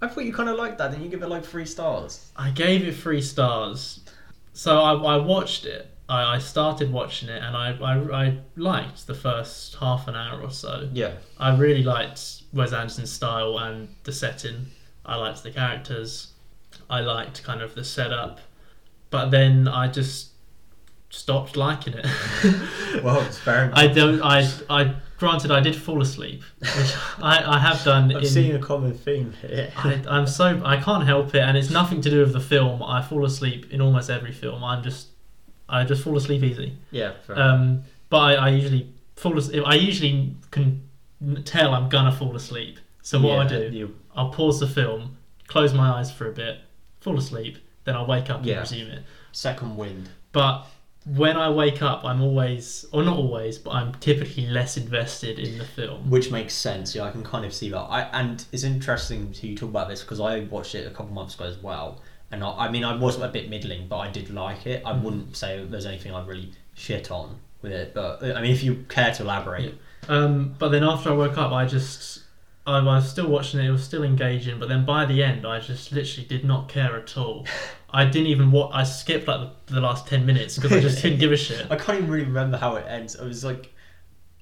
I 0.00 0.06
thought 0.06 0.24
you 0.24 0.32
kind 0.32 0.48
of 0.48 0.56
liked 0.56 0.78
that. 0.78 0.92
Didn't 0.92 1.04
you 1.04 1.10
give 1.10 1.22
it 1.22 1.28
like 1.28 1.44
three 1.44 1.66
stars? 1.66 2.30
I 2.36 2.50
gave 2.50 2.86
it 2.86 2.92
three 2.92 3.20
stars. 3.20 4.00
So 4.52 4.80
I, 4.80 4.94
I 4.94 5.16
watched 5.16 5.66
it. 5.66 5.90
I, 6.08 6.36
I 6.36 6.38
started 6.38 6.92
watching 6.92 7.28
it 7.28 7.42
and 7.42 7.56
I, 7.56 7.76
I, 7.82 8.26
I 8.26 8.38
liked 8.56 9.06
the 9.08 9.14
first 9.14 9.74
half 9.74 10.06
an 10.06 10.14
hour 10.14 10.40
or 10.40 10.50
so. 10.50 10.88
Yeah, 10.92 11.14
I 11.38 11.54
really 11.56 11.82
liked 11.82 12.37
Wes 12.52 12.72
Anderson's 12.72 13.12
style 13.12 13.58
and 13.58 13.88
the 14.04 14.12
setting. 14.12 14.66
I 15.04 15.16
liked 15.16 15.42
the 15.42 15.50
characters. 15.50 16.32
I 16.88 17.00
liked 17.00 17.42
kind 17.42 17.60
of 17.62 17.74
the 17.74 17.84
setup. 17.84 18.40
But 19.10 19.30
then 19.30 19.68
I 19.68 19.88
just 19.88 20.30
stopped 21.10 21.56
liking 21.56 21.94
it. 21.94 22.06
well, 23.02 23.20
it's 23.22 23.38
fair 23.38 23.64
enough. 23.64 23.78
I 23.78 23.86
don't. 23.86 24.22
I. 24.22 24.48
I. 24.68 24.94
Granted, 25.18 25.50
I 25.50 25.58
did 25.58 25.74
fall 25.74 26.00
asleep, 26.00 26.44
which 26.60 26.94
I, 27.20 27.42
I 27.44 27.58
have 27.58 27.82
done. 27.82 28.04
I'm 28.12 28.18
in, 28.18 28.26
seeing 28.26 28.54
a 28.54 28.60
common 28.60 28.94
theme 28.94 29.34
here. 29.40 29.72
I, 29.76 30.00
I'm 30.08 30.28
so 30.28 30.62
I 30.64 30.76
can't 30.76 31.04
help 31.04 31.34
it, 31.34 31.40
and 31.40 31.56
it's 31.56 31.70
nothing 31.70 32.00
to 32.02 32.10
do 32.10 32.20
with 32.20 32.32
the 32.32 32.40
film. 32.40 32.84
I 32.84 33.02
fall 33.02 33.24
asleep 33.24 33.72
in 33.72 33.80
almost 33.80 34.10
every 34.10 34.30
film. 34.30 34.62
I'm 34.62 34.80
just, 34.84 35.08
I 35.68 35.82
just 35.82 36.04
fall 36.04 36.16
asleep 36.16 36.44
easy. 36.44 36.76
yeah. 36.92 37.14
Um, 37.30 37.82
but 38.10 38.18
I, 38.18 38.34
I 38.34 38.48
usually 38.50 38.92
fall 39.16 39.36
asleep. 39.36 39.64
I 39.66 39.74
usually 39.74 40.36
can 40.52 40.87
tell 41.44 41.74
I'm 41.74 41.88
gonna 41.88 42.12
fall 42.12 42.34
asleep. 42.36 42.78
So 43.02 43.20
what 43.20 43.38
I 43.38 43.48
do, 43.48 43.70
You, 43.72 43.94
I'll 44.14 44.30
pause 44.30 44.60
the 44.60 44.66
film, 44.68 45.16
close 45.46 45.72
my 45.72 45.90
eyes 45.98 46.10
for 46.12 46.28
a 46.28 46.32
bit, 46.32 46.58
fall 47.00 47.16
asleep, 47.18 47.58
then 47.84 47.94
I'll 47.96 48.06
wake 48.06 48.28
up 48.30 48.38
and 48.38 48.46
resume 48.48 48.90
it. 48.90 49.02
second 49.32 49.76
wind. 49.76 50.08
But 50.32 50.66
when 51.06 51.36
I 51.38 51.48
wake 51.48 51.80
up, 51.80 52.04
I'm 52.04 52.20
always, 52.20 52.84
or 52.92 53.02
not 53.02 53.16
always, 53.16 53.56
but 53.56 53.70
I'm 53.70 53.94
typically 53.94 54.46
less 54.46 54.76
invested 54.76 55.38
in 55.38 55.56
the 55.56 55.64
film. 55.64 56.10
Which 56.10 56.30
makes 56.30 56.52
sense. 56.52 56.94
Yeah, 56.94 57.04
I 57.04 57.10
can 57.10 57.22
kind 57.24 57.46
of 57.46 57.54
see 57.54 57.70
that. 57.70 57.78
I 57.78 58.02
and 58.12 58.44
it's 58.52 58.64
interesting 58.64 59.32
to 59.32 59.46
you 59.46 59.56
talk 59.56 59.70
about 59.70 59.88
this 59.88 60.02
because 60.02 60.20
I 60.20 60.40
watched 60.40 60.74
it 60.74 60.86
a 60.86 60.90
couple 60.90 61.12
months 61.14 61.34
ago 61.34 61.44
as 61.44 61.56
well, 61.62 62.02
and 62.30 62.44
I, 62.44 62.66
I 62.66 62.70
mean 62.70 62.84
I 62.84 62.94
was 62.94 63.18
a 63.18 63.28
bit 63.28 63.48
middling, 63.48 63.88
but 63.88 63.98
I 63.98 64.10
did 64.10 64.28
like 64.30 64.66
it. 64.66 64.82
I 64.84 64.92
Mhm. 64.92 65.02
wouldn't 65.02 65.36
say 65.36 65.64
there's 65.64 65.86
anything 65.86 66.12
I 66.14 66.24
really 66.26 66.50
shit 66.74 67.10
on 67.10 67.36
with 67.62 67.72
it, 67.72 67.94
but 67.94 68.22
I 68.22 68.42
mean 68.42 68.52
if 68.52 68.62
you 68.62 68.84
care 68.90 69.12
to 69.14 69.22
elaborate, 69.22 69.78
Um, 70.08 70.54
but 70.58 70.68
then 70.70 70.84
after 70.84 71.10
I 71.10 71.12
woke 71.12 71.36
up, 71.38 71.52
I 71.52 71.66
just, 71.66 72.22
I 72.66 72.82
was 72.82 73.08
still 73.10 73.28
watching 73.28 73.60
it. 73.60 73.66
It 73.66 73.70
was 73.70 73.82
still 73.84 74.02
engaging. 74.04 74.58
But 74.58 74.68
then 74.68 74.84
by 74.84 75.04
the 75.06 75.22
end, 75.22 75.46
I 75.46 75.60
just 75.60 75.92
literally 75.92 76.26
did 76.26 76.44
not 76.44 76.68
care 76.68 76.96
at 76.96 77.16
all. 77.16 77.46
I 77.90 78.04
didn't 78.04 78.28
even 78.28 78.50
watch. 78.50 78.70
I 78.74 78.84
skipped 78.84 79.26
like 79.26 79.66
the, 79.66 79.74
the 79.74 79.80
last 79.80 80.06
ten 80.06 80.26
minutes 80.26 80.56
because 80.56 80.72
I 80.72 80.80
just 80.80 81.02
didn't 81.02 81.18
give 81.20 81.32
a 81.32 81.36
shit. 81.46 81.66
I 81.70 81.76
can't 81.76 81.98
even 81.98 82.10
really 82.10 82.26
remember 82.26 82.56
how 82.58 82.76
it 82.76 82.84
ends. 82.86 83.16
I 83.16 83.24
was 83.24 83.42
like, 83.44 83.72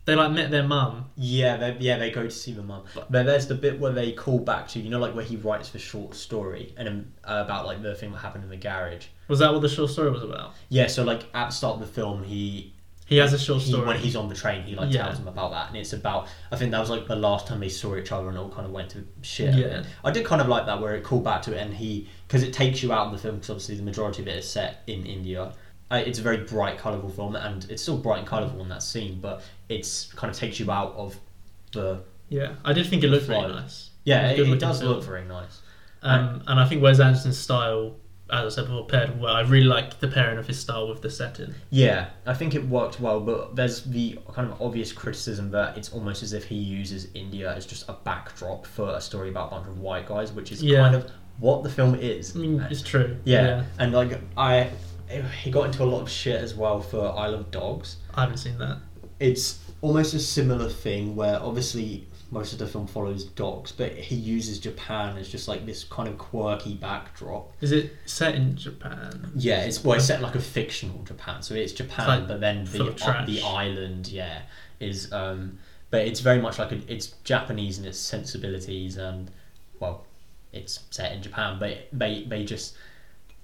They 0.05 0.17
like 0.17 0.33
met 0.33 0.51
their 0.51 0.65
mum. 0.65 1.11
yeah, 1.17 1.57
they, 1.57 1.77
yeah, 1.79 1.97
they 1.99 2.11
go 2.11 2.25
to 2.25 2.31
see 2.31 2.53
the 2.53 2.63
mum. 2.65 2.83
But 3.09 3.25
there's 3.25 3.47
the 3.47 3.55
bit 3.55 3.79
where 3.79 3.93
they 3.93 4.11
call 4.13 4.41
back 4.41 4.67
to 4.69 4.81
you 4.81 4.91
know 4.91 4.99
like 4.99 5.15
where 5.15 5.25
he 5.25 5.37
writes 5.37 5.71
the 5.71 5.79
short 5.79 6.15
story 6.17 6.75
and 6.77 6.89
um, 6.89 7.07
about 7.25 7.67
like 7.67 7.83
the 7.83 7.95
thing 7.95 8.11
that 8.13 8.19
happened 8.19 8.43
in 8.45 8.51
the 8.51 8.57
garage. 8.57 9.07
Was 9.29 9.39
that 9.39 9.53
what 9.53 9.63
the 9.63 9.69
short 9.69 9.91
story 9.91 10.11
was 10.11 10.25
about? 10.25 10.55
Yeah, 10.69 10.89
so 10.89 11.05
like 11.05 11.23
at 11.33 11.47
the 11.51 11.53
start 11.55 11.75
of 11.75 11.81
the 11.81 11.87
film, 11.93 12.25
he 12.25 12.73
He 13.07 13.17
has 13.19 13.33
a 13.33 13.39
short 13.39 13.63
he, 13.63 13.71
story. 13.71 13.87
when 13.87 13.99
he's 13.99 14.17
on 14.17 14.29
the 14.29 14.35
train, 14.35 14.63
he 14.65 14.75
like 14.75 14.93
Yeah. 14.93 15.05
tells 15.05 15.19
them 15.19 15.29
about 15.29 15.53
that, 15.53 15.69
and 15.69 15.77
it's 15.77 15.93
about. 15.93 16.27
I 16.51 16.57
think 16.57 16.73
that 16.73 16.81
was 16.81 16.91
like 16.91 17.07
the 17.07 17.17
last 17.17 17.47
time 17.47 17.61
they 17.61 17.69
saw 17.69 17.97
each 17.97 18.11
other, 18.13 18.29
and 18.29 18.37
all 18.37 18.49
kind 18.51 18.67
of 18.67 18.73
went 18.73 18.91
to 18.91 19.07
shit. 19.23 19.55
Yeah. 19.55 19.85
I 20.05 20.11
did 20.11 20.25
kind 20.27 20.41
of 20.43 20.49
like 20.49 20.67
that 20.67 20.81
where 20.81 20.95
it 20.97 21.05
called 21.05 21.23
back 21.25 21.43
to 21.43 21.53
it, 21.55 21.59
and 21.59 21.73
he 21.73 22.09
because 22.27 22.43
it 22.43 22.53
takes 22.53 22.83
you 22.83 22.93
out 22.93 23.07
of 23.07 23.13
the 23.13 23.19
film 23.19 23.37
because 23.37 23.51
obviously 23.51 23.77
the 23.77 23.83
majority 23.85 24.23
of 24.23 24.29
it 24.29 24.37
is 24.39 24.49
set 24.51 24.83
in 24.89 25.07
India. 25.07 25.53
Uh, 25.89 26.03
it's 26.05 26.19
a 26.19 26.23
very 26.23 26.39
bright, 26.39 26.79
colourful 26.79 27.09
film, 27.11 27.37
and 27.37 27.65
it's 27.71 27.81
still 27.81 27.97
bright 27.97 28.19
and 28.19 28.27
colourful 28.27 28.61
in 28.61 28.69
that 28.69 28.83
scene, 28.83 29.21
but 29.21 29.41
it's 29.69 30.13
kind 30.15 30.29
of 30.29 30.37
takes 30.37 30.59
you 30.59 30.69
out 30.71 30.93
of 30.97 31.17
the. 31.73 32.01
yeah, 32.29 32.55
I 32.65 32.73
did 32.73 32.87
think 32.89 33.05
it 33.05 33.09
looked 33.09 33.27
very 33.27 33.43
nice. 33.43 33.91
Yeah, 34.03 34.31
It 34.31 34.41
it, 34.41 34.49
it 34.49 34.59
does 34.59 34.81
film. 34.81 34.95
look 34.95 35.05
very 35.05 35.25
nice. 35.25 35.61
Um, 36.03 36.43
and 36.49 36.59
I 36.61 36.65
think 36.69 36.83
Wes 36.83 36.99
Anderson's 37.01 37.39
style, 37.39 37.95
as 38.31 38.53
I 38.53 38.57
said 38.57 38.67
before, 38.69 38.87
paired 38.87 39.21
well. 39.21 39.35
I 39.35 39.43
really 39.43 39.67
like 39.67 40.01
the 40.01 40.09
pairing 40.09 40.39
of 40.39 40.47
his 40.47 40.59
style 40.59 40.89
with 40.89 41.01
the 41.03 41.11
setting. 41.11 41.55
Yeah, 41.71 42.09
I 42.27 42.35
think 42.35 42.55
it 42.55 42.67
worked 42.67 42.99
well, 43.01 43.21
but 43.21 43.55
there's 43.57 43.83
the 43.85 44.19
kind 44.33 44.51
of 44.51 44.61
obvious 44.61 44.93
criticism 44.93 45.51
that 45.53 45.77
it's 45.79 45.93
almost 45.93 46.23
as 46.23 46.33
if 46.33 46.45
he 46.45 46.57
uses 46.57 47.09
India 47.15 47.55
as 47.55 47.67
just 47.67 47.89
a 47.89 47.93
backdrop 47.93 48.67
for 48.67 48.91
a 48.97 49.01
story 49.01 49.29
about 49.29 49.49
a 49.49 49.51
bunch 49.57 49.69
of 49.69 49.79
white 49.79 50.07
guys, 50.07 50.33
which 50.33 50.51
is 50.53 50.63
Yeah. 50.63 50.79
kind 50.81 50.97
of 50.97 51.11
what 51.39 51.63
the 51.63 51.71
film 51.71 51.95
is. 51.95 52.35
I 52.35 52.39
mean, 52.41 52.61
it's 52.71 52.83
true. 52.83 53.17
yeah. 53.25 53.65
and 53.79 53.93
like 53.93 54.19
I, 54.37 54.71
he 55.43 55.51
got 55.51 55.67
into 55.67 55.83
a 55.83 55.87
lot 55.87 56.01
of 56.01 56.11
shit 56.11 56.41
as 56.41 56.55
well 56.55 56.81
for 56.81 57.17
Isle 57.17 57.35
of 57.35 57.51
Dogs. 57.51 57.97
I 58.15 58.23
haven't 58.23 58.39
seen 58.39 58.59
that. 58.59 58.79
It's 59.21 59.61
almost 59.83 60.15
a 60.15 60.19
similar 60.19 60.69
thing 60.69 61.15
where 61.15 61.41
obviously 61.41 62.07
most 62.31 62.53
of 62.53 62.59
the 62.59 62.67
film 62.67 62.87
follows 62.87 63.25
dogs, 63.25 63.71
but 63.73 63.93
he 63.95 64.17
uses 64.17 64.59
Japan 64.59 65.17
as 65.17 65.29
just 65.29 65.47
like 65.49 65.65
this 65.65 65.85
kind 65.85 66.09
of 66.09 66.19
quirky 66.19 66.75
backdrop. 66.75 67.53
Is 67.61 67.73
it 67.73 67.93
set 68.07 68.35
in 68.35 68.57
Japan? 68.57 69.31
Yeah, 69.37 69.61
it's 69.61 69.83
well, 69.85 69.97
it's 69.97 70.07
set 70.07 70.21
like 70.23 70.35
a 70.35 70.41
fictional 70.41 71.03
Japan, 71.05 71.43
so 71.43 71.55
it's 71.55 71.73
Japan, 71.73 72.07
like 72.09 72.29
but 72.29 72.41
then 72.41 72.65
the 72.67 72.93
trash. 72.93 73.27
the 73.27 73.43
island, 73.43 74.09
yeah, 74.09 74.43
is 74.81 75.13
um, 75.13 75.59
but 75.91 76.07
it's 76.07 76.21
very 76.21 76.41
much 76.41 76.59
like 76.59 76.73
a, 76.73 76.81
it's 76.93 77.09
Japanese 77.25 77.79
in 77.79 77.85
its 77.85 77.99
sensibilities, 77.99 78.97
and 78.97 79.31
well, 79.79 80.05
it's 80.53 80.81
set 80.91 81.13
in 81.13 81.23
Japan, 81.23 81.59
but 81.61 81.89
they 81.93 82.25
they 82.25 82.45
just 82.45 82.77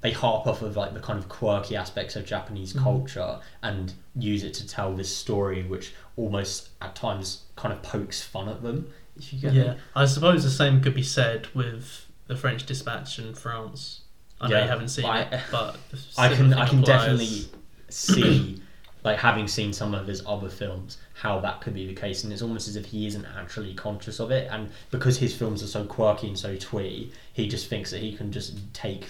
they 0.01 0.11
harp 0.11 0.49
off 0.49 0.63
of 0.63 0.77
like 0.77 0.93
the 0.95 0.99
kind 1.01 1.17
of 1.19 1.29
quirky 1.29 1.77
aspects 1.77 2.17
of 2.17 2.27
Japanese 2.27 2.73
Mhm. 2.73 2.83
culture 2.83 3.39
and 3.63 3.93
use 4.17 4.43
it 4.43 4.53
to 4.55 4.67
tell 4.67 4.93
this 4.97 5.17
story, 5.17 5.63
which 5.63 5.95
almost 6.17 6.69
at 6.81 6.95
times 6.95 7.43
kind 7.57 7.73
of 7.73 7.83
pokes 7.83 8.23
fun 8.23 8.49
at 8.49 8.63
them. 8.63 8.91
If 9.17 9.33
you 9.33 9.39
get 9.41 9.53
Yeah, 9.55 9.73
me. 9.75 9.79
I 9.95 10.05
suppose 10.07 10.43
the 10.45 10.51
same 10.51 10.81
could 10.81 10.95
be 10.95 11.03
said 11.03 11.49
with 11.55 12.07
the 12.27 12.37
French 12.37 12.65
Dispatch 12.67 13.19
in 13.19 13.35
France. 13.35 14.01
I 14.41 14.49
know 14.49 14.57
Yeah, 14.57 14.63
you 14.65 14.69
haven't 14.69 14.89
seen 14.89 15.05
I- 15.05 15.23
it, 15.23 15.41
but 15.51 15.77
I 16.19 16.29
can 16.35 16.53
I 16.55 16.67
can 16.67 16.81
applies. 16.81 16.87
definitely 16.87 17.45
see 17.89 18.61
like 19.05 19.19
having 19.19 19.49
seen 19.49 19.73
some 19.73 19.95
of 19.95 20.07
his 20.07 20.23
other 20.27 20.49
films 20.49 20.99
how 21.15 21.41
that 21.41 21.61
could 21.61 21.75
be 21.75 21.87
the 21.87 21.95
case 21.95 22.25
and 22.25 22.33
it's 22.33 22.43
almost 22.43 22.69
as 22.69 22.77
if 22.77 22.85
he 22.87 23.07
isn't 23.07 23.27
actually 23.37 23.75
conscious 23.75 24.21
of 24.21 24.31
it 24.31 24.49
and 24.51 24.71
because 24.91 25.19
his 25.19 25.35
films 25.35 25.63
are 25.63 25.67
so 25.67 25.85
quirky 25.85 26.29
and 26.29 26.39
so 26.39 26.57
twee 26.57 27.13
he 27.33 27.47
just 27.49 27.67
thinks 27.69 27.91
that 27.91 28.01
he 28.01 28.13
can 28.17 28.31
just 28.33 28.57
take 28.73 29.07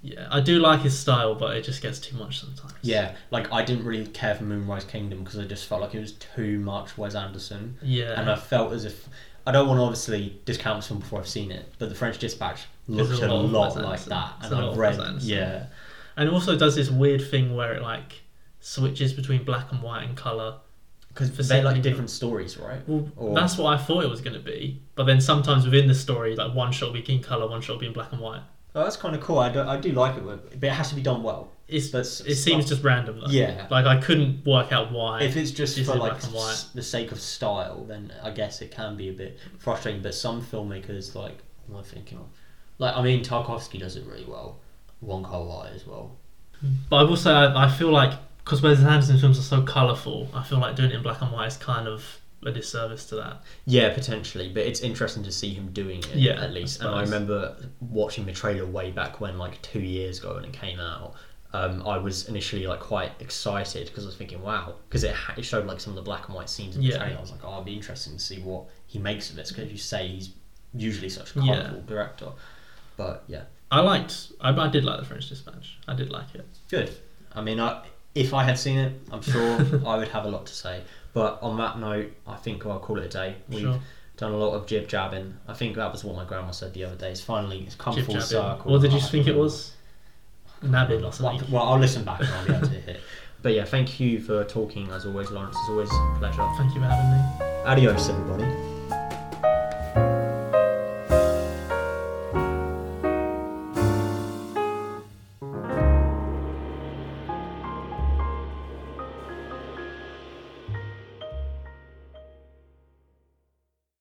Yeah, 0.00 0.28
I 0.30 0.40
do 0.40 0.60
like 0.60 0.80
his 0.82 0.96
style, 0.96 1.34
but 1.34 1.56
it 1.56 1.62
just 1.64 1.82
gets 1.82 1.98
too 1.98 2.16
much 2.16 2.38
sometimes. 2.40 2.72
yeah 2.82 3.16
like 3.32 3.52
I 3.52 3.64
didn't 3.64 3.84
really 3.84 4.06
care 4.06 4.34
for 4.36 4.44
Moonrise 4.44 4.84
Kingdom 4.84 5.24
because 5.24 5.38
I 5.40 5.44
just 5.44 5.66
felt 5.66 5.80
like 5.80 5.94
it 5.94 6.00
was 6.00 6.12
too 6.12 6.60
much 6.60 6.96
Wes 6.96 7.14
Anderson 7.16 7.76
yeah. 7.82 8.18
and 8.20 8.30
I 8.30 8.36
felt 8.36 8.72
as 8.72 8.84
if 8.84 9.08
I 9.46 9.50
don't 9.50 9.66
want 9.66 9.78
to 9.78 9.82
obviously 9.82 10.38
discount 10.44 10.78
this 10.78 10.88
film 10.88 11.00
before 11.00 11.18
I've 11.18 11.28
seen 11.28 11.50
it 11.50 11.72
but 11.78 11.88
the 11.88 11.94
French 11.96 12.18
Dispatch 12.18 12.60
looks 12.86 13.18
a 13.20 13.26
a 13.26 13.28
lot 13.28 13.74
lot 13.74 13.82
like 13.82 14.04
that 14.04 14.34
There's 14.40 14.52
and 14.52 14.60
I've 14.64 14.76
read 14.78 15.22
yeah 15.22 15.66
and 16.16 16.28
it 16.28 16.32
also 16.32 16.56
does 16.56 16.76
this 16.76 16.90
weird 16.90 17.22
thing 17.28 17.56
where 17.56 17.74
it 17.74 17.82
like 17.82 18.20
switches 18.60 19.12
between 19.12 19.44
black 19.44 19.72
and 19.72 19.82
white 19.82 20.04
and 20.04 20.16
color. 20.16 20.58
because 21.08 21.48
they're 21.48 21.62
like 21.64 21.82
different 21.82 22.10
stories 22.10 22.56
right 22.56 22.80
Well, 22.86 23.10
Or- 23.16 23.34
that's 23.34 23.58
what 23.58 23.72
I 23.74 23.78
thought 23.82 24.04
it 24.04 24.10
was 24.10 24.20
going 24.20 24.34
to 24.34 24.40
be, 24.54 24.80
but 24.94 25.04
then 25.04 25.20
sometimes 25.20 25.64
within 25.64 25.88
the 25.88 25.94
story, 25.94 26.36
like 26.36 26.54
one 26.54 26.70
shot 26.72 26.92
will 26.92 27.00
be 27.00 27.12
in 27.12 27.22
color, 27.22 27.48
one 27.48 27.60
shot 27.60 27.72
will 27.74 27.80
be 27.80 27.86
in 27.86 27.92
black 27.92 28.12
and 28.12 28.20
white. 28.20 28.42
Oh, 28.78 28.84
that's 28.84 28.96
kind 28.96 29.14
of 29.14 29.20
cool. 29.20 29.38
I 29.38 29.50
do, 29.50 29.60
I 29.60 29.76
do 29.76 29.92
like 29.92 30.16
it, 30.16 30.24
but 30.24 30.48
it 30.62 30.70
has 30.72 30.88
to 30.90 30.94
be 30.94 31.02
done 31.02 31.22
well. 31.22 31.50
It's 31.66 31.92
it 31.92 32.36
seems 32.36 32.66
just 32.68 32.82
random. 32.82 33.20
Though. 33.20 33.26
Yeah. 33.30 33.66
like 33.70 33.84
I 33.84 34.00
couldn't 34.00 34.46
work 34.46 34.72
out 34.72 34.90
why. 34.90 35.22
If 35.22 35.36
it's 35.36 35.50
just 35.50 35.78
for 35.84 35.96
like 35.96 36.12
black 36.12 36.24
and 36.24 36.32
white. 36.32 36.52
s- 36.52 36.70
the 36.74 36.82
sake 36.82 37.12
of 37.12 37.20
style, 37.20 37.84
then 37.84 38.12
I 38.22 38.30
guess 38.30 38.62
it 38.62 38.70
can 38.70 38.96
be 38.96 39.08
a 39.10 39.12
bit 39.12 39.38
frustrating. 39.58 40.00
But 40.00 40.14
some 40.14 40.40
filmmakers, 40.40 41.14
like, 41.14 41.38
what 41.66 41.78
am 41.80 41.84
I 41.84 41.86
thinking 41.86 42.18
of? 42.18 42.24
Like, 42.78 42.96
I 42.96 43.02
mean, 43.02 43.22
Tarkovsky 43.22 43.78
does 43.80 43.96
it 43.96 44.06
really 44.06 44.24
well. 44.24 44.60
Wong 45.02 45.24
Kar 45.24 45.44
Wai 45.44 45.68
as 45.74 45.86
well. 45.86 46.16
But 46.88 46.96
I 46.96 47.02
will 47.02 47.16
say, 47.16 47.30
I, 47.32 47.66
I 47.66 47.68
feel 47.70 47.90
like 47.90 48.12
because 48.44 48.62
Wes 48.62 48.78
Anderson 48.80 49.18
films 49.18 49.38
are 49.38 49.42
so 49.42 49.60
colourful, 49.62 50.28
I 50.32 50.42
feel 50.42 50.58
like 50.58 50.74
doing 50.74 50.90
it 50.90 50.94
in 50.96 51.02
black 51.02 51.20
and 51.20 51.30
white 51.32 51.48
is 51.48 51.56
kind 51.58 51.86
of 51.86 52.18
a 52.44 52.52
disservice 52.52 53.04
to 53.06 53.16
that. 53.16 53.42
Yeah, 53.66 53.92
potentially, 53.92 54.48
but 54.48 54.62
it's 54.64 54.80
interesting 54.80 55.22
to 55.24 55.32
see 55.32 55.50
him 55.54 55.72
doing 55.72 55.98
it 56.00 56.14
Yeah, 56.16 56.40
at 56.42 56.52
least. 56.52 56.82
I 56.82 56.86
and 56.86 56.94
I 56.94 57.00
remember 57.02 57.56
watching 57.80 58.24
the 58.26 58.32
trailer 58.32 58.64
way 58.66 58.90
back 58.90 59.20
when, 59.20 59.38
like 59.38 59.60
two 59.62 59.80
years 59.80 60.18
ago, 60.20 60.34
when 60.34 60.44
it 60.44 60.52
came 60.52 60.78
out. 60.80 61.14
Um, 61.54 61.82
I 61.86 61.96
was 61.96 62.28
initially 62.28 62.66
like 62.66 62.80
quite 62.80 63.12
excited 63.20 63.86
because 63.86 64.04
I 64.04 64.08
was 64.08 64.16
thinking, 64.16 64.42
wow, 64.42 64.74
because 64.88 65.02
it, 65.02 65.14
ha- 65.14 65.32
it 65.36 65.44
showed 65.46 65.66
like 65.66 65.80
some 65.80 65.92
of 65.92 65.96
the 65.96 66.02
black 66.02 66.26
and 66.26 66.34
white 66.36 66.50
scenes 66.50 66.76
in 66.76 66.82
the 66.82 66.88
Yeah. 66.88 66.98
trailer. 66.98 67.16
I 67.16 67.20
was 67.22 67.30
like, 67.30 67.40
oh, 67.42 67.48
it'll 67.52 67.62
be 67.64 67.72
interesting 67.74 68.12
to 68.12 68.18
see 68.18 68.40
what 68.40 68.64
he 68.86 68.98
makes 68.98 69.30
of 69.30 69.36
this 69.36 69.50
because 69.50 69.72
you 69.72 69.78
say 69.78 70.06
he's 70.08 70.30
usually 70.74 71.08
such 71.08 71.34
a 71.34 71.40
Yeah. 71.40 71.54
colourful 71.54 71.82
director. 71.86 72.28
But 72.98 73.24
yeah, 73.28 73.44
I 73.70 73.80
liked, 73.80 74.32
I, 74.40 74.50
I 74.50 74.68
did 74.68 74.84
like 74.84 75.00
the 75.00 75.06
French 75.06 75.28
Dispatch. 75.28 75.78
I 75.88 75.94
did 75.94 76.10
like 76.10 76.34
it. 76.34 76.46
good. 76.68 76.90
I 77.34 77.40
mean, 77.40 77.60
I, 77.60 77.82
if 78.14 78.34
I 78.34 78.42
had 78.44 78.58
seen 78.58 78.78
it, 78.78 79.00
I'm 79.10 79.22
sure 79.22 79.58
I 79.86 79.96
would 79.96 80.08
have 80.08 80.24
a 80.26 80.28
lot 80.28 80.44
to 80.46 80.54
say. 80.54 80.82
But 81.14 81.38
on 81.42 81.56
that 81.58 81.78
note, 81.78 82.12
I 82.26 82.36
think 82.36 82.64
I'll 82.66 82.78
call 82.78 82.98
it 82.98 83.04
a 83.06 83.08
day. 83.08 83.36
We've 83.48 83.60
Sure. 83.60 83.80
done 84.16 84.32
a 84.32 84.36
lot 84.36 84.54
of 84.54 84.66
jib 84.66 84.88
jabbing. 84.88 85.34
I 85.48 85.54
think 85.54 85.76
that 85.76 85.90
was 85.90 86.04
what 86.04 86.16
my 86.16 86.24
grandma 86.24 86.50
said 86.50 86.74
the 86.74 86.84
other 86.84 86.96
day. 86.96 87.10
It's 87.10 87.20
finally 87.20 87.60
it's 87.66 87.74
come 87.74 87.94
Jib 87.94 88.04
full 88.06 88.14
jabbing. 88.14 88.26
circle. 88.28 88.72
What 88.72 88.82
did 88.82 88.92
you 88.92 88.98
I 88.98 89.02
think 89.02 89.26
it 89.26 89.36
was? 89.36 89.72
Nabbing 90.62 90.98
or 91.00 91.02
Well, 91.02 91.12
something. 91.12 91.50
well, 91.50 91.62
I'll 91.62 91.78
listen 91.78 92.04
back 92.04 92.20
and 92.20 92.28
I'll 92.30 92.46
be 92.46 92.52
able 92.54 92.66
to 92.68 92.74
hit. 92.74 93.00
But 93.40 93.54
yeah, 93.54 93.64
thank 93.64 94.00
you 94.00 94.18
for 94.20 94.42
talking 94.42 94.90
as 94.90 95.06
always, 95.06 95.30
Lawrence. 95.30 95.56
It's 95.60 95.68
always 95.70 95.88
a 95.92 96.16
pleasure. 96.18 96.44
Thank 96.56 96.74
you 96.74 96.80
for 96.80 96.88
having 96.88 97.12
me. 97.12 97.46
Adios, 97.66 98.08
everybody. 98.08 98.67